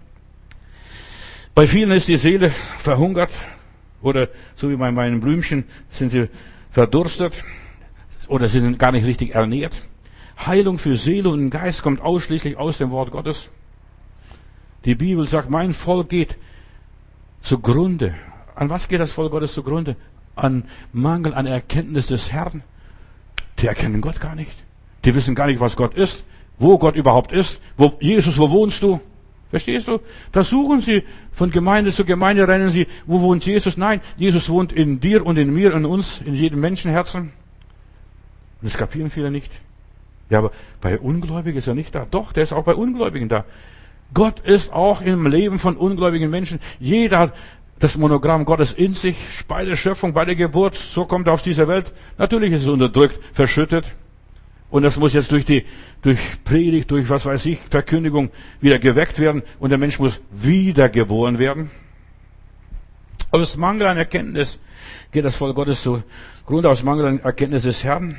Bei 1.55 1.67
vielen 1.67 1.91
ist 1.91 2.09
die 2.09 2.19
Seele 2.19 2.51
verhungert 2.79 3.33
oder 4.03 4.29
so 4.55 4.71
wie 4.71 4.77
bei 4.77 4.93
meinen 4.93 5.21
Blümchen 5.21 5.65
sind 5.91 6.11
sie 6.11 6.29
verdurstet 6.71 7.33
oder 8.31 8.49
sie 8.49 8.61
sind 8.61 8.79
gar 8.79 8.93
nicht 8.93 9.05
richtig 9.05 9.35
ernährt. 9.35 9.87
Heilung 10.47 10.79
für 10.79 10.95
Seele 10.95 11.29
und 11.29 11.51
Geist 11.51 11.83
kommt 11.83 12.01
ausschließlich 12.01 12.57
aus 12.57 12.79
dem 12.79 12.91
Wort 12.91 13.11
Gottes. 13.11 13.51
Die 14.85 14.95
Bibel 14.95 15.27
sagt, 15.27 15.51
mein 15.51 15.75
Volk 15.75 16.09
geht 16.09 16.37
zugrunde. 17.43 18.15
An 18.55 18.71
was 18.71 18.89
geht 18.89 19.01
das 19.01 19.13
Volk 19.13 19.33
Gottes 19.33 19.53
zugrunde? 19.53 19.97
An 20.37 20.65
Mangel 20.93 21.35
an 21.35 21.47
Erkenntnis 21.47 22.07
des 22.07 22.33
Herrn. 22.33 22.63
Die 23.59 23.67
erkennen 23.67 24.01
Gott 24.01 24.21
gar 24.21 24.37
nicht. 24.37 24.55
Die 25.05 25.15
wissen 25.15 25.35
gar 25.35 25.49
nicht, 25.49 25.61
was 25.61 25.77
Gott 25.77 25.95
ist, 25.95 26.25
wo 26.59 26.79
Gott 26.79 26.95
überhaupt 26.95 27.33
ist. 27.33 27.61
Wo, 27.77 27.95
Jesus, 28.01 28.39
wo 28.39 28.49
wohnst 28.49 28.83
du? 28.83 29.01
Verstehst 29.51 29.89
du? 29.89 29.99
Da 30.31 30.45
suchen 30.45 30.81
sie 30.81 31.03
von 31.33 31.51
Gemeinde 31.51 31.91
zu 31.91 32.05
Gemeinde, 32.05 32.47
rennen 32.47 32.71
sie, 32.71 32.87
wo 33.07 33.21
wohnt 33.21 33.45
Jesus? 33.45 33.77
Nein, 33.77 34.01
Jesus 34.17 34.49
wohnt 34.49 34.73
in 34.73 35.01
dir 35.01 35.27
und 35.27 35.37
in 35.37 35.53
mir, 35.53 35.75
in 35.75 35.85
uns, 35.85 36.23
in 36.25 36.35
jedem 36.35 36.61
Menschenherzen. 36.61 37.33
Das 38.63 38.77
kapieren 38.77 39.11
viele 39.11 39.31
nicht. 39.31 39.51
Ja, 40.29 40.39
aber 40.39 40.53
bei 40.81 40.99
Ungläubigen 40.99 41.59
ist 41.59 41.67
er 41.67 41.75
nicht 41.75 41.95
da. 41.95 42.07
Doch, 42.11 42.33
der 42.33 42.45
ist 42.45 42.53
auch 42.53 42.65
bei 42.65 42.75
Ungläubigen 42.75 43.29
da. 43.29 43.45
Gott 44.15 44.41
ist 44.41 44.73
auch 44.73 45.01
im 45.01 45.27
Leben 45.27 45.59
von 45.59 45.77
ungläubigen 45.77 46.31
Menschen. 46.31 46.61
Jeder 46.79 47.19
hat 47.19 47.35
das 47.79 47.97
Monogramm 47.97 48.45
Gottes 48.45 48.73
in 48.73 48.93
sich, 48.95 49.17
bei 49.49 49.65
der 49.65 49.77
Schöpfung, 49.77 50.13
bei 50.13 50.25
der 50.25 50.37
Geburt, 50.37 50.75
so 50.75 51.07
kommt 51.07 51.27
er 51.27 51.33
auf 51.33 51.43
diese 51.43 51.67
Welt. 51.67 51.93
Natürlich 52.19 52.53
ist 52.53 52.63
es 52.63 52.69
unterdrückt, 52.69 53.19
verschüttet. 53.33 53.91
Und 54.71 54.83
das 54.85 54.97
muss 54.97 55.15
jetzt 55.15 55.33
durch 55.33 55.45
die, 55.45 55.65
durch 56.03 56.19
Predigt, 56.45 56.91
durch 56.91 57.09
was 57.09 57.27
weiß 57.27 57.47
ich, 57.47 57.59
Verkündigung 57.71 58.31
wieder 58.61 58.79
geweckt 58.79 59.19
werden 59.19 59.43
und 59.59 59.71
der 59.71 59.79
Mensch 59.79 59.99
muss 59.99 60.21
wiedergeboren 60.31 61.39
werden. 61.39 61.71
Aus 63.33 63.57
Mangel 63.57 63.87
an 63.87 63.97
Erkenntnis 63.97 64.61
geht 65.11 65.25
das 65.25 65.37
Volk 65.37 65.57
Gottes 65.57 65.83
zugrunde, 65.83 66.69
aus 66.69 66.83
Mangel 66.83 67.07
an 67.07 67.21
Erkenntnis 67.21 67.63
des 67.63 67.83
Herrn, 67.83 68.17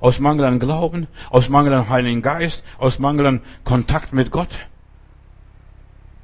aus 0.00 0.20
Mangel 0.20 0.44
an 0.44 0.58
Glauben, 0.58 1.06
aus 1.30 1.48
Mangel 1.48 1.74
an 1.74 1.88
Heiligen 1.88 2.22
Geist, 2.22 2.64
aus 2.78 2.98
Mangel 2.98 3.26
an 3.26 3.40
Kontakt 3.64 4.12
mit 4.12 4.30
Gott. 4.30 4.50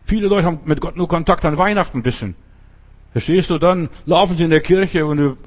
Viele 0.07 0.29
Leute 0.29 0.47
haben 0.47 0.61
mit 0.64 0.81
Gott 0.81 0.97
nur 0.97 1.09
Kontakt 1.09 1.45
an 1.45 1.57
Weihnachten 1.57 1.99
ein 1.99 2.03
bisschen. 2.03 2.37
Verstehst 3.12 3.49
du? 3.49 3.59
Dann 3.59 3.91
laufen 4.07 4.37
sie 4.37 4.43
in 4.43 4.51
der 4.51 4.61
Kirche 4.61 5.07
und, 5.07 5.39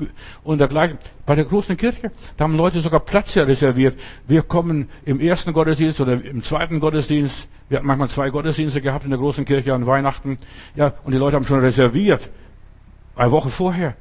und 0.45 0.57
dergleichen. 0.57 0.97
Bei 1.25 1.35
der 1.35 1.43
großen 1.43 1.75
Kirche, 1.75 2.11
da 2.37 2.45
haben 2.45 2.55
Leute 2.55 2.79
sogar 2.79 3.01
Platz 3.01 3.35
ja 3.35 3.43
reserviert. 3.43 3.99
Wir 4.25 4.41
kommen 4.41 4.87
im 5.03 5.19
ersten 5.19 5.51
Gottesdienst 5.51 5.99
oder 5.99 6.13
im 6.13 6.41
zweiten 6.41 6.79
Gottesdienst. 6.79 7.49
Wir 7.67 7.79
hatten 7.79 7.87
manchmal 7.87 8.07
zwei 8.07 8.29
Gottesdienste 8.29 8.81
gehabt 8.81 9.03
in 9.03 9.09
der 9.09 9.19
großen 9.19 9.43
Kirche 9.43 9.73
an 9.73 9.85
Weihnachten. 9.85 10.37
Ja, 10.77 10.93
und 11.03 11.11
die 11.11 11.17
Leute 11.17 11.35
haben 11.35 11.43
schon 11.43 11.59
reserviert. 11.59 12.29
Eine 13.17 13.31
Woche 13.31 13.49
vorher. 13.49 13.97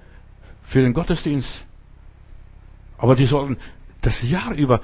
Für 0.62 0.82
den 0.82 0.94
Gottesdienst. 0.94 1.64
Aber 2.98 3.16
die 3.16 3.26
sollten 3.26 3.56
das 4.06 4.22
Jahr 4.22 4.54
über 4.54 4.80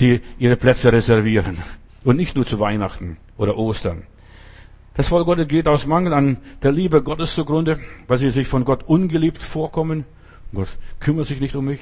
die, 0.00 0.20
ihre 0.38 0.56
Plätze 0.56 0.92
reservieren. 0.92 1.58
Und 2.04 2.16
nicht 2.16 2.34
nur 2.34 2.44
zu 2.44 2.58
Weihnachten 2.58 3.16
oder 3.38 3.56
Ostern. 3.56 4.02
Das 4.94 5.08
Volk 5.08 5.26
Gottes 5.26 5.46
geht 5.46 5.68
aus 5.68 5.86
Mangel 5.86 6.12
an 6.12 6.38
der 6.62 6.72
Liebe 6.72 7.02
Gottes 7.02 7.34
zugrunde, 7.34 7.78
weil 8.08 8.18
sie 8.18 8.30
sich 8.30 8.48
von 8.48 8.64
Gott 8.64 8.82
ungeliebt 8.88 9.42
vorkommen. 9.42 10.04
Gott 10.52 10.68
kümmert 11.00 11.26
sich 11.26 11.40
nicht 11.40 11.54
um 11.54 11.66
mich. 11.66 11.80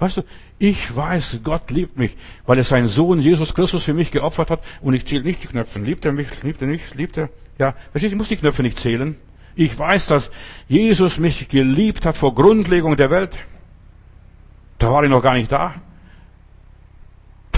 Weißt 0.00 0.16
du, 0.16 0.22
ich 0.58 0.96
weiß, 0.96 1.40
Gott 1.44 1.70
liebt 1.70 1.98
mich, 1.98 2.16
weil 2.46 2.58
er 2.58 2.64
seinen 2.64 2.88
Sohn 2.88 3.20
Jesus 3.20 3.54
Christus 3.54 3.84
für 3.84 3.94
mich 3.94 4.10
geopfert 4.10 4.50
hat 4.50 4.60
und 4.80 4.94
ich 4.94 5.06
zähle 5.06 5.24
nicht 5.24 5.42
die 5.42 5.48
Knöpfe. 5.48 5.78
Liebt 5.78 6.04
er 6.04 6.12
mich? 6.12 6.42
Liebt 6.42 6.62
er 6.62 6.68
nicht? 6.68 6.94
Liebt 6.94 7.16
er? 7.16 7.28
Ja, 7.58 7.74
verstehst 7.92 8.12
du, 8.12 8.16
ich 8.16 8.18
muss 8.18 8.28
die 8.28 8.36
Knöpfe 8.36 8.62
nicht 8.62 8.78
zählen. 8.78 9.16
Ich 9.54 9.76
weiß, 9.76 10.06
dass 10.06 10.30
Jesus 10.68 11.18
mich 11.18 11.48
geliebt 11.48 12.06
hat 12.06 12.16
vor 12.16 12.34
Grundlegung 12.34 12.96
der 12.96 13.10
Welt. 13.10 13.36
Da 14.78 14.92
war 14.92 15.02
ich 15.02 15.10
noch 15.10 15.22
gar 15.22 15.34
nicht 15.34 15.50
da. 15.50 15.74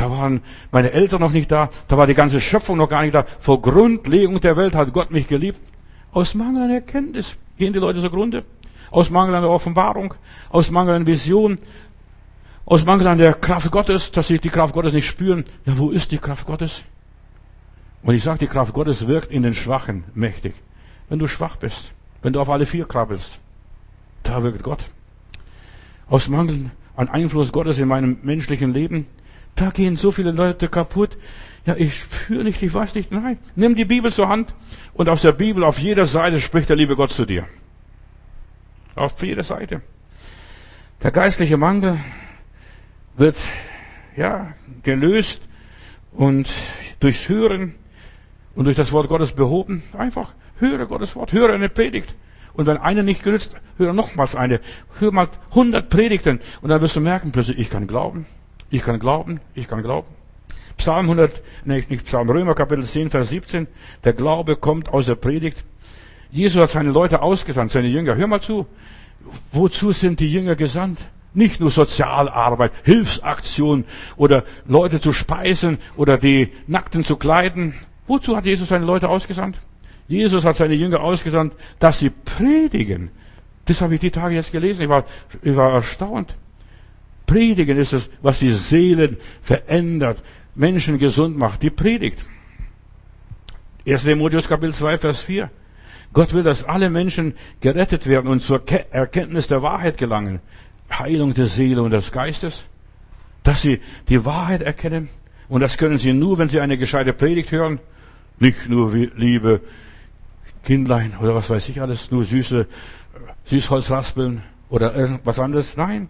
Da 0.00 0.10
waren 0.10 0.40
meine 0.72 0.92
Eltern 0.92 1.20
noch 1.20 1.30
nicht 1.30 1.52
da. 1.52 1.68
Da 1.86 1.98
war 1.98 2.06
die 2.06 2.14
ganze 2.14 2.40
Schöpfung 2.40 2.78
noch 2.78 2.88
gar 2.88 3.02
nicht 3.02 3.14
da. 3.14 3.26
Vor 3.38 3.60
Grundlegung 3.60 4.40
der 4.40 4.56
Welt 4.56 4.74
hat 4.74 4.94
Gott 4.94 5.10
mich 5.10 5.26
geliebt. 5.26 5.60
Aus 6.12 6.34
Mangel 6.34 6.62
an 6.62 6.70
Erkenntnis 6.70 7.36
gehen 7.58 7.74
die 7.74 7.78
Leute 7.78 8.00
zugrunde. 8.00 8.44
Aus 8.90 9.10
Mangel 9.10 9.34
an 9.34 9.42
der 9.42 9.50
Offenbarung. 9.50 10.14
Aus 10.48 10.70
Mangel 10.70 10.94
an 10.94 11.06
Vision. 11.06 11.58
Aus 12.64 12.86
Mangel 12.86 13.08
an 13.08 13.18
der 13.18 13.34
Kraft 13.34 13.70
Gottes, 13.70 14.10
dass 14.10 14.28
sie 14.28 14.38
die 14.38 14.48
Kraft 14.48 14.72
Gottes 14.72 14.94
nicht 14.94 15.06
spüren. 15.06 15.44
Ja, 15.66 15.76
wo 15.76 15.90
ist 15.90 16.12
die 16.12 16.18
Kraft 16.18 16.46
Gottes? 16.46 16.82
Und 18.02 18.14
ich 18.14 18.22
sage, 18.22 18.38
die 18.38 18.46
Kraft 18.46 18.72
Gottes 18.72 19.06
wirkt 19.06 19.30
in 19.30 19.42
den 19.42 19.52
Schwachen 19.52 20.04
mächtig. 20.14 20.54
Wenn 21.10 21.18
du 21.18 21.26
schwach 21.26 21.56
bist, 21.56 21.92
wenn 22.22 22.32
du 22.32 22.40
auf 22.40 22.48
alle 22.48 22.64
vier 22.64 22.86
krabbelst, 22.86 23.38
da 24.22 24.42
wirkt 24.42 24.62
Gott. 24.62 24.82
Aus 26.08 26.26
Mangel 26.26 26.70
an 26.96 27.10
Einfluss 27.10 27.52
Gottes 27.52 27.78
in 27.78 27.88
meinem 27.88 28.16
menschlichen 28.22 28.72
Leben, 28.72 29.06
da 29.54 29.70
gehen 29.70 29.96
so 29.96 30.10
viele 30.10 30.30
Leute 30.30 30.68
kaputt. 30.68 31.18
Ja, 31.66 31.76
ich 31.76 31.94
spüre 32.00 32.44
nicht, 32.44 32.62
ich 32.62 32.72
weiß 32.72 32.94
nicht. 32.94 33.12
Nein, 33.12 33.38
nimm 33.54 33.74
die 33.74 33.84
Bibel 33.84 34.12
zur 34.12 34.28
Hand 34.28 34.54
und 34.94 35.08
aus 35.08 35.22
der 35.22 35.32
Bibel 35.32 35.64
auf 35.64 35.78
jeder 35.78 36.06
Seite 36.06 36.40
spricht 36.40 36.68
der 36.68 36.76
liebe 36.76 36.96
Gott 36.96 37.10
zu 37.10 37.26
dir. 37.26 37.46
Auf 38.94 39.22
jeder 39.22 39.42
Seite. 39.42 39.82
Der 41.02 41.10
geistliche 41.10 41.56
Mangel 41.56 41.98
wird, 43.16 43.36
ja, 44.16 44.54
gelöst 44.82 45.42
und 46.12 46.50
durchs 47.00 47.28
Hören 47.28 47.74
und 48.54 48.64
durch 48.64 48.76
das 48.76 48.92
Wort 48.92 49.08
Gottes 49.08 49.32
behoben. 49.32 49.82
Einfach 49.96 50.32
höre 50.58 50.86
Gottes 50.86 51.16
Wort, 51.16 51.32
höre 51.32 51.52
eine 51.52 51.68
Predigt. 51.68 52.14
Und 52.52 52.66
wenn 52.66 52.78
eine 52.78 53.02
nicht 53.02 53.22
genützt, 53.22 53.54
höre 53.78 53.92
nochmals 53.92 54.34
eine. 54.34 54.60
Hör 54.98 55.12
mal 55.12 55.28
hundert 55.52 55.88
Predigten 55.88 56.40
und 56.60 56.68
dann 56.68 56.80
wirst 56.80 56.96
du 56.96 57.00
merken 57.00 57.32
plötzlich, 57.32 57.58
ich 57.58 57.70
kann 57.70 57.86
glauben, 57.86 58.26
ich 58.70 58.82
kann 58.82 58.98
glauben, 58.98 59.40
ich 59.54 59.68
kann 59.68 59.82
glauben. 59.82 60.06
Psalm 60.76 61.10
100, 61.10 61.42
nee, 61.64 61.84
nicht 61.88 62.06
Psalm, 62.06 62.30
Römer 62.30 62.54
Kapitel 62.54 62.84
10, 62.84 63.10
Vers 63.10 63.28
17. 63.30 63.66
Der 64.04 64.12
Glaube 64.12 64.56
kommt 64.56 64.88
aus 64.88 65.06
der 65.06 65.16
Predigt. 65.16 65.62
Jesus 66.30 66.62
hat 66.62 66.70
seine 66.70 66.90
Leute 66.90 67.22
ausgesandt, 67.22 67.72
seine 67.72 67.88
Jünger. 67.88 68.16
Hör 68.16 68.26
mal 68.26 68.40
zu. 68.40 68.66
Wozu 69.52 69.92
sind 69.92 70.20
die 70.20 70.30
Jünger 70.30 70.56
gesandt? 70.56 71.00
Nicht 71.34 71.60
nur 71.60 71.70
Sozialarbeit, 71.70 72.72
Hilfsaktion 72.84 73.84
oder 74.16 74.44
Leute 74.66 75.00
zu 75.00 75.12
speisen 75.12 75.78
oder 75.96 76.18
die 76.18 76.50
Nackten 76.66 77.04
zu 77.04 77.16
kleiden. 77.16 77.74
Wozu 78.06 78.36
hat 78.36 78.46
Jesus 78.46 78.70
seine 78.70 78.86
Leute 78.86 79.08
ausgesandt? 79.08 79.56
Jesus 80.08 80.44
hat 80.44 80.56
seine 80.56 80.74
Jünger 80.74 81.00
ausgesandt, 81.00 81.52
dass 81.78 82.00
sie 82.00 82.10
predigen. 82.10 83.10
Das 83.66 83.80
habe 83.80 83.94
ich 83.94 84.00
die 84.00 84.10
Tage 84.10 84.34
jetzt 84.34 84.50
gelesen. 84.50 84.82
Ich 84.82 84.88
war, 84.88 85.04
ich 85.42 85.54
war 85.54 85.72
erstaunt. 85.72 86.34
Predigen 87.30 87.78
ist 87.78 87.92
es, 87.92 88.10
was 88.22 88.40
die 88.40 88.50
Seelen 88.50 89.16
verändert, 89.40 90.20
Menschen 90.56 90.98
gesund 90.98 91.38
macht. 91.38 91.62
Die 91.62 91.70
Predigt. 91.70 92.26
1. 93.86 94.02
Timotheus 94.02 94.48
Kapitel 94.48 94.74
2, 94.74 94.98
Vers 94.98 95.20
4. 95.20 95.48
Gott 96.12 96.34
will, 96.34 96.42
dass 96.42 96.64
alle 96.64 96.90
Menschen 96.90 97.34
gerettet 97.60 98.08
werden 98.08 98.26
und 98.26 98.40
zur 98.40 98.64
Erkenntnis 98.90 99.46
der 99.46 99.62
Wahrheit 99.62 99.96
gelangen. 99.96 100.40
Heilung 100.90 101.32
der 101.32 101.46
Seele 101.46 101.82
und 101.82 101.92
des 101.92 102.10
Geistes. 102.10 102.66
Dass 103.44 103.62
sie 103.62 103.80
die 104.08 104.24
Wahrheit 104.24 104.62
erkennen. 104.62 105.08
Und 105.48 105.60
das 105.60 105.78
können 105.78 105.98
sie 105.98 106.12
nur, 106.12 106.36
wenn 106.38 106.48
sie 106.48 106.58
eine 106.58 106.78
gescheite 106.78 107.12
Predigt 107.12 107.52
hören. 107.52 107.78
Nicht 108.40 108.68
nur 108.68 108.92
wie 108.92 109.08
Liebe, 109.14 109.60
Kindlein 110.64 111.14
oder 111.20 111.36
was 111.36 111.48
weiß 111.48 111.68
ich 111.68 111.80
alles, 111.80 112.10
nur 112.10 112.24
süße 112.24 112.66
Süßholzraspeln 113.44 114.42
oder 114.68 114.96
irgendwas 114.96 115.38
anderes. 115.38 115.76
Nein. 115.76 116.08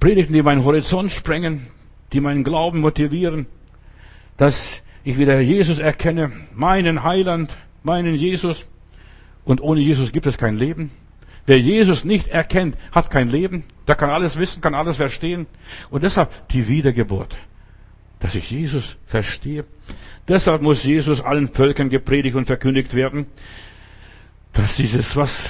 Predigten, 0.00 0.32
die 0.32 0.42
meinen 0.42 0.64
Horizont 0.64 1.10
sprengen, 1.10 1.66
die 2.12 2.20
meinen 2.20 2.44
Glauben 2.44 2.80
motivieren, 2.80 3.46
dass 4.36 4.82
ich 5.04 5.18
wieder 5.18 5.40
Jesus 5.40 5.78
erkenne, 5.78 6.32
meinen 6.54 7.02
Heiland, 7.02 7.56
meinen 7.82 8.14
Jesus. 8.14 8.66
Und 9.44 9.60
ohne 9.60 9.80
Jesus 9.80 10.12
gibt 10.12 10.26
es 10.26 10.38
kein 10.38 10.56
Leben. 10.56 10.90
Wer 11.46 11.58
Jesus 11.58 12.04
nicht 12.04 12.28
erkennt, 12.28 12.76
hat 12.92 13.10
kein 13.10 13.28
Leben. 13.28 13.64
Der 13.86 13.94
kann 13.94 14.10
alles 14.10 14.38
wissen, 14.38 14.60
kann 14.60 14.74
alles 14.74 14.98
verstehen. 14.98 15.46
Und 15.88 16.04
deshalb 16.04 16.48
die 16.48 16.68
Wiedergeburt. 16.68 17.38
Dass 18.20 18.34
ich 18.34 18.50
Jesus 18.50 18.96
verstehe. 19.06 19.64
Deshalb 20.28 20.60
muss 20.60 20.84
Jesus 20.84 21.22
allen 21.22 21.48
Völkern 21.48 21.88
gepredigt 21.88 22.36
und 22.36 22.44
verkündigt 22.44 22.94
werden, 22.94 23.26
dass 24.52 24.76
dieses, 24.76 25.16
was 25.16 25.42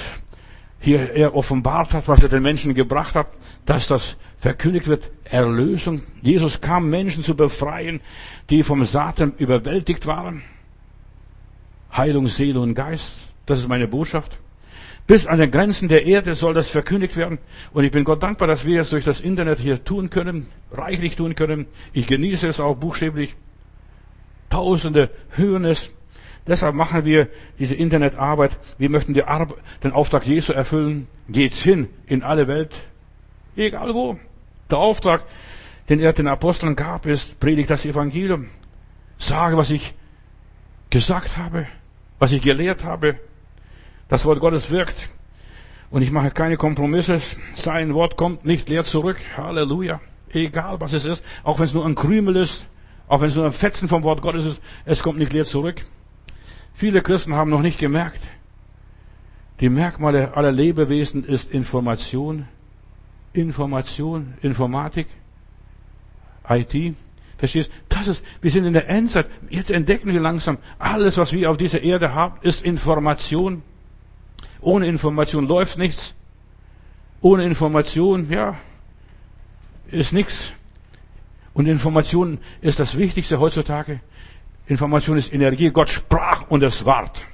hier 0.81 1.13
er 1.13 1.35
offenbart 1.35 1.93
hat, 1.93 2.09
was 2.09 2.23
er 2.23 2.29
den 2.29 2.43
Menschen 2.43 2.75
gebracht 2.75 3.15
hat, 3.15 3.29
dass 3.67 3.89
das 3.89 4.17
verkündigt 4.39 4.87
wird, 4.87 5.11
Erlösung. 5.25 6.03
Jesus 6.23 6.61
kam, 6.61 6.91
Menschen 6.91 7.23
zu 7.23 7.35
befreien, 7.35 8.01
die 8.51 8.63
vom 8.63 8.85
Satan 8.85 9.35
überwältigt 9.39 10.07
waren. 10.07 10.43
Heilung, 11.97 12.29
Seele 12.29 12.61
und 12.61 12.75
Geist. 12.75 13.17
Das 13.47 13.59
ist 13.59 13.69
meine 13.69 13.89
Botschaft. 13.89 14.39
Bis 15.07 15.27
an 15.27 15.39
den 15.39 15.51
Grenzen 15.51 15.89
der 15.89 16.05
Erde 16.05 16.35
soll 16.35 16.53
das 16.53 16.69
verkündigt 16.69 17.17
werden. 17.17 17.39
Und 17.73 17.85
ich 17.85 17.91
bin 17.91 18.05
Gott 18.05 18.23
dankbar, 18.23 18.47
dass 18.47 18.67
wir 18.67 18.83
es 18.83 18.91
durch 18.91 19.05
das 19.05 19.21
Internet 19.21 19.59
hier 19.59 19.83
tun 19.83 20.11
können, 20.11 20.49
reichlich 20.71 21.17
tun 21.17 21.35
können. 21.35 21.67
Ich 21.95 22.07
genieße 22.07 22.47
es 22.47 22.61
auch 22.61 22.77
buchstäblich. 22.77 23.35
Tausende 24.51 25.11
hören 25.31 25.65
es. 25.65 25.91
Deshalb 26.49 26.75
machen 26.75 27.05
wir 27.05 27.29
diese 27.59 27.75
Internetarbeit. 27.75 28.57
Wir 28.79 28.89
möchten 28.89 29.13
den 29.13 29.93
Auftrag 29.93 30.27
Jesu 30.27 30.55
erfüllen. 30.55 31.07
Geht 31.29 31.55
hin 31.55 31.89
in 32.07 32.23
alle 32.23 32.49
Welt. 32.49 32.75
Egal 33.55 33.93
wo. 33.95 34.19
Der 34.71 34.79
Auftrag, 34.79 35.25
den 35.91 36.01
er 36.01 36.15
den 36.15 36.27
Aposteln 36.27 36.75
gab, 36.75 37.05
ist, 37.05 37.39
predigt 37.39 37.69
das 37.69 37.85
Evangelium. 37.85 38.49
Sage, 39.19 39.59
was 39.59 39.71
ich 39.71 39.95
gesagt 40.89 41.37
habe, 41.37 41.67
was 42.19 42.33
ich 42.33 42.41
gelehrt 42.41 42.83
habe. 42.83 43.19
Das 44.09 44.25
Wort 44.25 44.41
Gottes 44.41 44.71
wirkt. 44.71 45.11
Und 45.91 46.01
ich 46.01 46.11
mache 46.11 46.31
keine 46.31 46.57
Kompromisse. 46.57 47.21
Sein 47.55 47.93
Wort 47.93 48.17
kommt 48.17 48.47
nicht 48.47 48.71
leer 48.71 48.85
zurück. 48.85 49.19
Halleluja. 49.37 50.01
Egal 50.31 50.81
was 50.81 50.95
es 50.95 51.05
ist. 51.05 51.23
Auch 51.45 51.59
wenn 51.59 51.67
es 51.67 51.75
nur 51.75 51.85
ein 51.85 51.95
Krümel 51.95 52.37
ist. 52.37 52.67
Auch 53.07 53.21
wenn 53.21 53.29
es 53.29 53.37
nur 53.37 53.45
ein 53.45 53.53
Fetzen 53.53 53.89
vom 53.89 54.03
Wort 54.03 54.23
Gottes 54.23 54.45
ist, 54.47 54.63
es 54.85 55.03
kommt 55.03 55.19
nicht 55.19 55.33
leer 55.33 55.45
zurück. 55.45 55.85
Viele 56.79 57.03
Christen 57.03 57.35
haben 57.35 57.51
noch 57.51 57.61
nicht 57.61 57.81
gemerkt, 57.81 58.21
die 59.59 59.69
Merkmale 59.69 60.37
aller 60.37 60.53
Lebewesen 60.53 61.25
ist 61.25 61.51
Information, 61.51 62.47
Information, 63.33 64.35
Informatik, 64.43 65.09
IT. 66.49 66.95
Verstehst? 67.37 67.73
Das 67.89 68.07
ist, 68.07 68.25
wir 68.41 68.53
sind 68.53 68.65
in 68.65 68.75
der 68.75 68.89
Endzeit. 68.89 69.27
Jetzt 69.51 69.73
entdecken 69.73 70.13
wir 70.13 70.21
langsam, 70.21 70.59
alles, 70.79 71.19
was 71.19 71.33
wir 71.33 71.51
auf 71.51 71.57
dieser 71.57 71.83
Erde 71.83 72.15
haben, 72.15 72.37
ist 72.43 72.63
Information. 72.63 73.63
Ohne 74.61 74.87
Information 74.87 75.49
läuft 75.49 75.79
nichts. 75.79 76.15
Ohne 77.21 77.45
Information, 77.45 78.31
ja, 78.31 78.55
ist 79.91 80.13
nichts. 80.13 80.53
Und 81.55 81.67
Information 81.67 82.39
ist 82.61 82.79
das 82.79 82.97
Wichtigste 82.97 83.41
heutzutage. 83.41 83.99
Information 84.69 85.17
ist 85.17 85.33
Energie. 85.33 85.71
Gott 85.71 85.89
sprach 85.89 86.45
und 86.49 86.63
es 86.63 86.85
ward. 86.85 87.25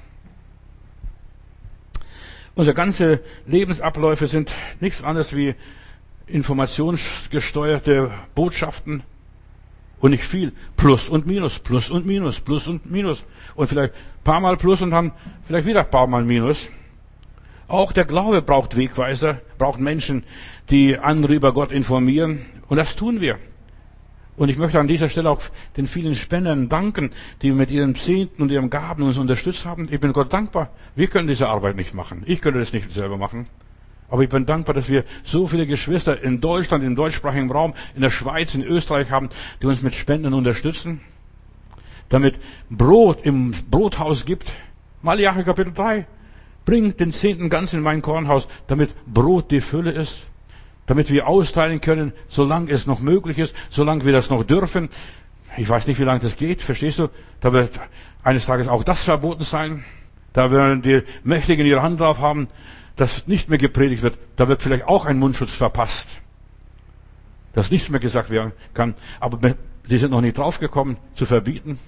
Unsere 2.55 2.73
ganze 2.73 3.19
Lebensabläufe 3.45 4.27
sind 4.27 4.49
nichts 4.79 5.03
anderes 5.03 5.35
wie 5.35 5.55
informationsgesteuerte 6.27 8.11
Botschaften 8.33 9.03
und 9.99 10.11
nicht 10.11 10.23
viel. 10.23 10.53
Plus 10.77 11.09
und 11.09 11.27
Minus, 11.27 11.59
Plus 11.59 11.89
und 11.89 12.05
Minus, 12.05 12.39
Plus 12.39 12.67
und 12.67 12.89
Minus. 12.89 13.25
Und 13.55 13.67
vielleicht 13.67 13.93
paar 14.23 14.39
Mal 14.39 14.55
Plus 14.55 14.81
und 14.81 14.91
dann 14.91 15.11
vielleicht 15.45 15.67
wieder 15.67 15.83
paar 15.83 16.07
Mal 16.07 16.23
Minus. 16.23 16.69
Auch 17.67 17.91
der 17.91 18.05
Glaube 18.05 18.41
braucht 18.41 18.77
Wegweiser, 18.77 19.41
braucht 19.57 19.79
Menschen, 19.79 20.23
die 20.69 20.97
andere 20.97 21.33
über 21.33 21.51
Gott 21.51 21.71
informieren. 21.71 22.45
Und 22.69 22.77
das 22.77 22.95
tun 22.95 23.19
wir. 23.19 23.37
Und 24.37 24.49
ich 24.49 24.57
möchte 24.57 24.79
an 24.79 24.87
dieser 24.87 25.07
Stelle 25.07 25.29
auch 25.29 25.41
den 25.77 25.87
vielen 25.87 26.15
Spendern 26.15 26.67
danken, 26.67 27.11
die 27.41 27.51
mit 27.51 27.71
ihren 27.71 27.95
Zehnten 27.95 28.41
und 28.41 28.51
ihren 28.51 28.69
Gaben 28.69 29.03
uns 29.03 29.17
unterstützt 29.17 29.65
haben. 29.65 29.87
Ich 29.89 29.99
bin 29.99 30.11
Gott 30.11 30.33
dankbar. 30.33 30.69
Wir 30.95 31.07
können 31.07 31.27
diese 31.27 31.47
Arbeit 31.47 31.77
nicht 31.77 31.93
machen. 31.93 32.23
Ich 32.25 32.41
könnte 32.41 32.59
das 32.59 32.73
nicht 32.73 32.91
selber 32.91 33.17
machen. 33.17 33.45
Aber 34.09 34.23
ich 34.23 34.29
bin 34.29 34.45
dankbar, 34.45 34.75
dass 34.75 34.89
wir 34.89 35.05
so 35.23 35.47
viele 35.47 35.65
Geschwister 35.65 36.21
in 36.21 36.41
Deutschland, 36.41 36.83
im 36.83 36.95
deutschsprachigen 36.95 37.49
Raum, 37.49 37.73
in 37.95 38.01
der 38.01 38.11
Schweiz, 38.11 38.53
in 38.53 38.63
Österreich 38.63 39.09
haben, 39.09 39.29
die 39.61 39.67
uns 39.67 39.81
mit 39.81 39.95
Spenden 39.95 40.33
unterstützen. 40.33 41.01
Damit 42.09 42.35
Brot 42.69 43.25
im 43.25 43.51
Brothaus 43.71 44.25
gibt. 44.25 44.51
Malachi 45.01 45.43
Kapitel 45.43 45.73
3. 45.73 46.05
Bringt 46.65 46.99
den 46.99 47.11
Zehnten 47.11 47.49
ganz 47.49 47.73
in 47.73 47.81
mein 47.81 48.01
Kornhaus, 48.01 48.47
damit 48.67 48.93
Brot 49.05 49.49
die 49.49 49.61
Fülle 49.61 49.91
ist 49.91 50.25
damit 50.87 51.11
wir 51.11 51.27
austeilen 51.27 51.81
können, 51.81 52.13
solange 52.27 52.71
es 52.71 52.85
noch 52.85 52.99
möglich 52.99 53.39
ist, 53.39 53.55
solange 53.69 54.05
wir 54.05 54.13
das 54.13 54.29
noch 54.29 54.43
dürfen. 54.43 54.89
Ich 55.57 55.67
weiß 55.67 55.87
nicht, 55.87 55.99
wie 55.99 56.03
lange 56.03 56.19
das 56.19 56.35
geht, 56.35 56.61
verstehst 56.61 56.99
du? 56.99 57.09
Da 57.41 57.53
wird 57.53 57.79
eines 58.23 58.45
Tages 58.45 58.67
auch 58.67 58.83
das 58.83 59.03
verboten 59.03 59.43
sein. 59.43 59.83
Da 60.33 60.51
werden 60.51 60.81
die 60.81 61.03
Mächtigen 61.23 61.65
ihre 61.65 61.81
Hand 61.81 61.99
drauf 61.99 62.19
haben, 62.19 62.49
dass 62.97 63.27
nicht 63.27 63.49
mehr 63.49 63.57
gepredigt 63.57 64.03
wird. 64.03 64.17
Da 64.35 64.47
wird 64.47 64.61
vielleicht 64.61 64.87
auch 64.87 65.05
ein 65.05 65.17
Mundschutz 65.17 65.53
verpasst. 65.53 66.07
Dass 67.53 67.71
nichts 67.71 67.89
mehr 67.89 68.01
gesagt 68.01 68.29
werden 68.29 68.51
kann. 68.73 68.95
Aber 69.19 69.55
sie 69.87 69.97
sind 69.97 70.11
noch 70.11 70.21
nicht 70.21 70.37
draufgekommen, 70.37 70.97
zu 71.13 71.25
verbieten. 71.25 71.79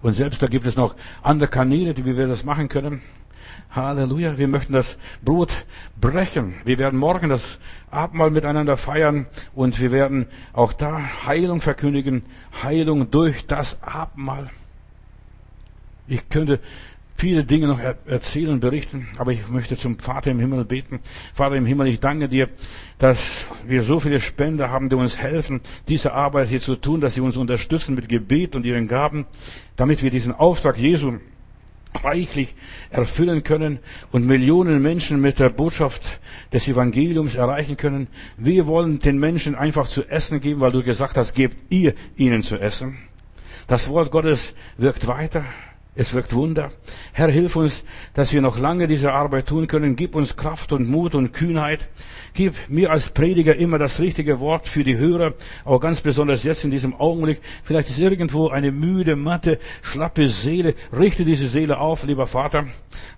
Und 0.00 0.14
selbst 0.14 0.42
da 0.42 0.46
gibt 0.46 0.66
es 0.66 0.76
noch 0.76 0.94
andere 1.22 1.48
Kanäle, 1.48 1.94
wie 1.96 2.16
wir 2.16 2.26
das 2.26 2.44
machen 2.44 2.68
können. 2.68 3.02
Halleluja. 3.70 4.38
Wir 4.38 4.48
möchten 4.48 4.72
das 4.72 4.98
Brot 5.22 5.52
brechen. 6.00 6.54
Wir 6.64 6.78
werden 6.78 6.98
morgen 6.98 7.28
das 7.28 7.58
Abendmahl 7.90 8.30
miteinander 8.30 8.76
feiern 8.76 9.26
und 9.54 9.80
wir 9.80 9.90
werden 9.90 10.26
auch 10.52 10.72
da 10.72 11.00
Heilung 11.26 11.60
verkündigen. 11.60 12.22
Heilung 12.62 13.10
durch 13.10 13.46
das 13.46 13.82
Abendmahl. 13.82 14.50
Ich 16.06 16.28
könnte 16.28 16.60
viele 17.18 17.44
Dinge 17.44 17.66
noch 17.66 17.80
erzählen 17.80 18.60
berichten, 18.60 19.08
aber 19.18 19.32
ich 19.32 19.48
möchte 19.48 19.76
zum 19.76 19.98
Vater 19.98 20.30
im 20.30 20.38
Himmel 20.38 20.64
beten. 20.64 21.00
Vater 21.34 21.56
im 21.56 21.66
Himmel, 21.66 21.88
ich 21.88 21.98
danke 21.98 22.28
dir, 22.28 22.48
dass 22.98 23.48
wir 23.66 23.82
so 23.82 23.98
viele 23.98 24.20
Spender 24.20 24.70
haben, 24.70 24.88
die 24.88 24.94
uns 24.94 25.18
helfen, 25.18 25.60
diese 25.88 26.12
Arbeit 26.12 26.48
hier 26.48 26.60
zu 26.60 26.76
tun, 26.76 27.00
dass 27.00 27.14
sie 27.14 27.20
uns 27.20 27.36
unterstützen 27.36 27.96
mit 27.96 28.08
Gebet 28.08 28.54
und 28.54 28.64
ihren 28.64 28.86
Gaben, 28.86 29.26
damit 29.76 30.02
wir 30.02 30.12
diesen 30.12 30.32
Auftrag 30.32 30.78
Jesu 30.78 31.18
reichlich 32.04 32.54
erfüllen 32.90 33.42
können 33.42 33.78
und 34.12 34.26
Millionen 34.26 34.82
Menschen 34.82 35.20
mit 35.20 35.38
der 35.38 35.50
Botschaft 35.50 36.20
des 36.52 36.68
Evangeliums 36.68 37.34
erreichen 37.34 37.76
können. 37.76 38.08
Wir 38.36 38.66
wollen 38.66 38.98
den 39.00 39.18
Menschen 39.18 39.54
einfach 39.54 39.88
zu 39.88 40.04
essen 40.04 40.40
geben, 40.40 40.60
weil 40.60 40.72
du 40.72 40.82
gesagt 40.82 41.16
hast, 41.16 41.34
gebt 41.34 41.56
ihr 41.70 41.94
ihnen 42.16 42.42
zu 42.42 42.58
essen. 42.58 42.98
Das 43.66 43.88
Wort 43.88 44.10
Gottes 44.10 44.54
wirkt 44.76 45.06
weiter. 45.06 45.44
Es 46.00 46.14
wirkt 46.14 46.32
Wunder. 46.32 46.70
Herr, 47.12 47.28
hilf 47.28 47.56
uns, 47.56 47.82
dass 48.14 48.32
wir 48.32 48.40
noch 48.40 48.56
lange 48.56 48.86
diese 48.86 49.12
Arbeit 49.12 49.48
tun 49.48 49.66
können. 49.66 49.96
Gib 49.96 50.14
uns 50.14 50.36
Kraft 50.36 50.72
und 50.72 50.88
Mut 50.88 51.16
und 51.16 51.32
Kühnheit. 51.32 51.88
Gib 52.34 52.54
mir 52.68 52.92
als 52.92 53.10
Prediger 53.10 53.56
immer 53.56 53.78
das 53.78 53.98
richtige 53.98 54.38
Wort 54.38 54.68
für 54.68 54.84
die 54.84 54.96
Hörer, 54.96 55.34
auch 55.64 55.80
ganz 55.80 56.00
besonders 56.00 56.44
jetzt 56.44 56.62
in 56.62 56.70
diesem 56.70 56.94
Augenblick. 56.94 57.40
Vielleicht 57.64 57.88
ist 57.88 57.98
irgendwo 57.98 58.46
eine 58.46 58.70
müde, 58.70 59.16
matte, 59.16 59.58
schlappe 59.82 60.28
Seele. 60.28 60.76
Richte 60.96 61.24
diese 61.24 61.48
Seele 61.48 61.80
auf, 61.80 62.04
lieber 62.04 62.28
Vater. 62.28 62.68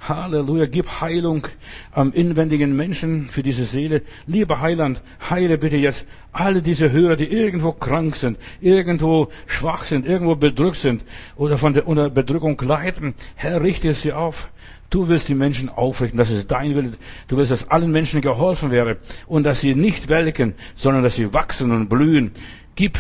Halleluja. 0.09 0.65
Gib 0.65 1.03
Heilung 1.03 1.49
am 1.93 2.15
inwendigen 2.15 2.75
Menschen 2.75 3.29
für 3.29 3.43
diese 3.43 3.67
Seele. 3.67 4.01
Lieber 4.27 4.63
Heiland, 4.63 5.03
heile 5.29 5.59
bitte 5.59 5.77
jetzt 5.77 6.07
alle 6.33 6.63
diese 6.63 6.93
Hörer, 6.93 7.17
die 7.17 7.27
irgendwo 7.27 7.73
krank 7.73 8.17
sind, 8.17 8.39
irgendwo 8.61 9.29
schwach 9.47 9.85
sind, 9.85 10.07
irgendwo 10.07 10.37
bedrückt 10.37 10.77
sind 10.77 11.05
oder 11.37 11.59
von 11.59 11.75
der 11.75 11.87
unter 11.87 12.11
Bedrückung 12.11 12.61
leiden. 12.61 13.15
Herr, 13.35 13.63
richte 13.63 13.93
sie 13.95 14.13
auf. 14.13 14.51
Du 14.91 15.09
willst 15.09 15.29
die 15.29 15.35
Menschen 15.35 15.69
aufrichten, 15.69 16.19
das 16.19 16.31
ist 16.31 16.51
dein 16.51 16.75
Wille. 16.75 16.93
Du 17.29 17.37
willst, 17.37 17.53
dass 17.53 17.71
allen 17.71 17.93
Menschen 17.93 18.21
geholfen 18.21 18.73
wäre 18.73 18.97
und 19.27 19.45
dass 19.45 19.61
sie 19.61 19.75
nicht 19.77 20.09
welken, 20.09 20.55
sondern 20.75 21.05
dass 21.05 21.15
sie 21.15 21.33
wachsen 21.33 21.71
und 21.71 21.89
blühen. 21.89 22.33
Gib 22.75 22.99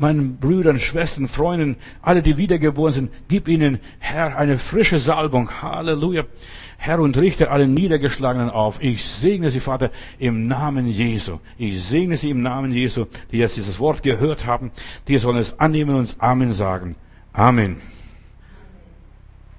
meinen 0.00 0.36
Brüdern, 0.38 0.78
Schwestern, 0.78 1.28
Freunden, 1.28 1.76
alle, 2.00 2.22
die 2.22 2.36
wiedergeboren 2.38 2.92
sind, 2.92 3.10
gib 3.28 3.48
ihnen, 3.48 3.80
Herr, 3.98 4.36
eine 4.36 4.58
frische 4.58 4.98
Salbung. 4.98 5.62
Halleluja. 5.62 6.24
Herr, 6.82 6.98
und 6.98 7.18
richte 7.18 7.50
alle 7.50 7.68
Niedergeschlagenen 7.68 8.48
auf. 8.48 8.82
Ich 8.82 9.04
segne 9.04 9.50
sie, 9.50 9.60
Vater, 9.60 9.90
im 10.18 10.46
Namen 10.46 10.86
Jesu. 10.86 11.38
Ich 11.58 11.82
segne 11.82 12.16
sie 12.16 12.30
im 12.30 12.40
Namen 12.40 12.72
Jesu, 12.72 13.04
die 13.30 13.36
jetzt 13.36 13.58
dieses 13.58 13.78
Wort 13.80 14.02
gehört 14.02 14.46
haben. 14.46 14.70
Die 15.06 15.18
sollen 15.18 15.36
es 15.36 15.60
annehmen 15.60 15.94
und 15.94 16.16
Amen 16.20 16.54
sagen. 16.54 16.96
Amen. 17.34 17.82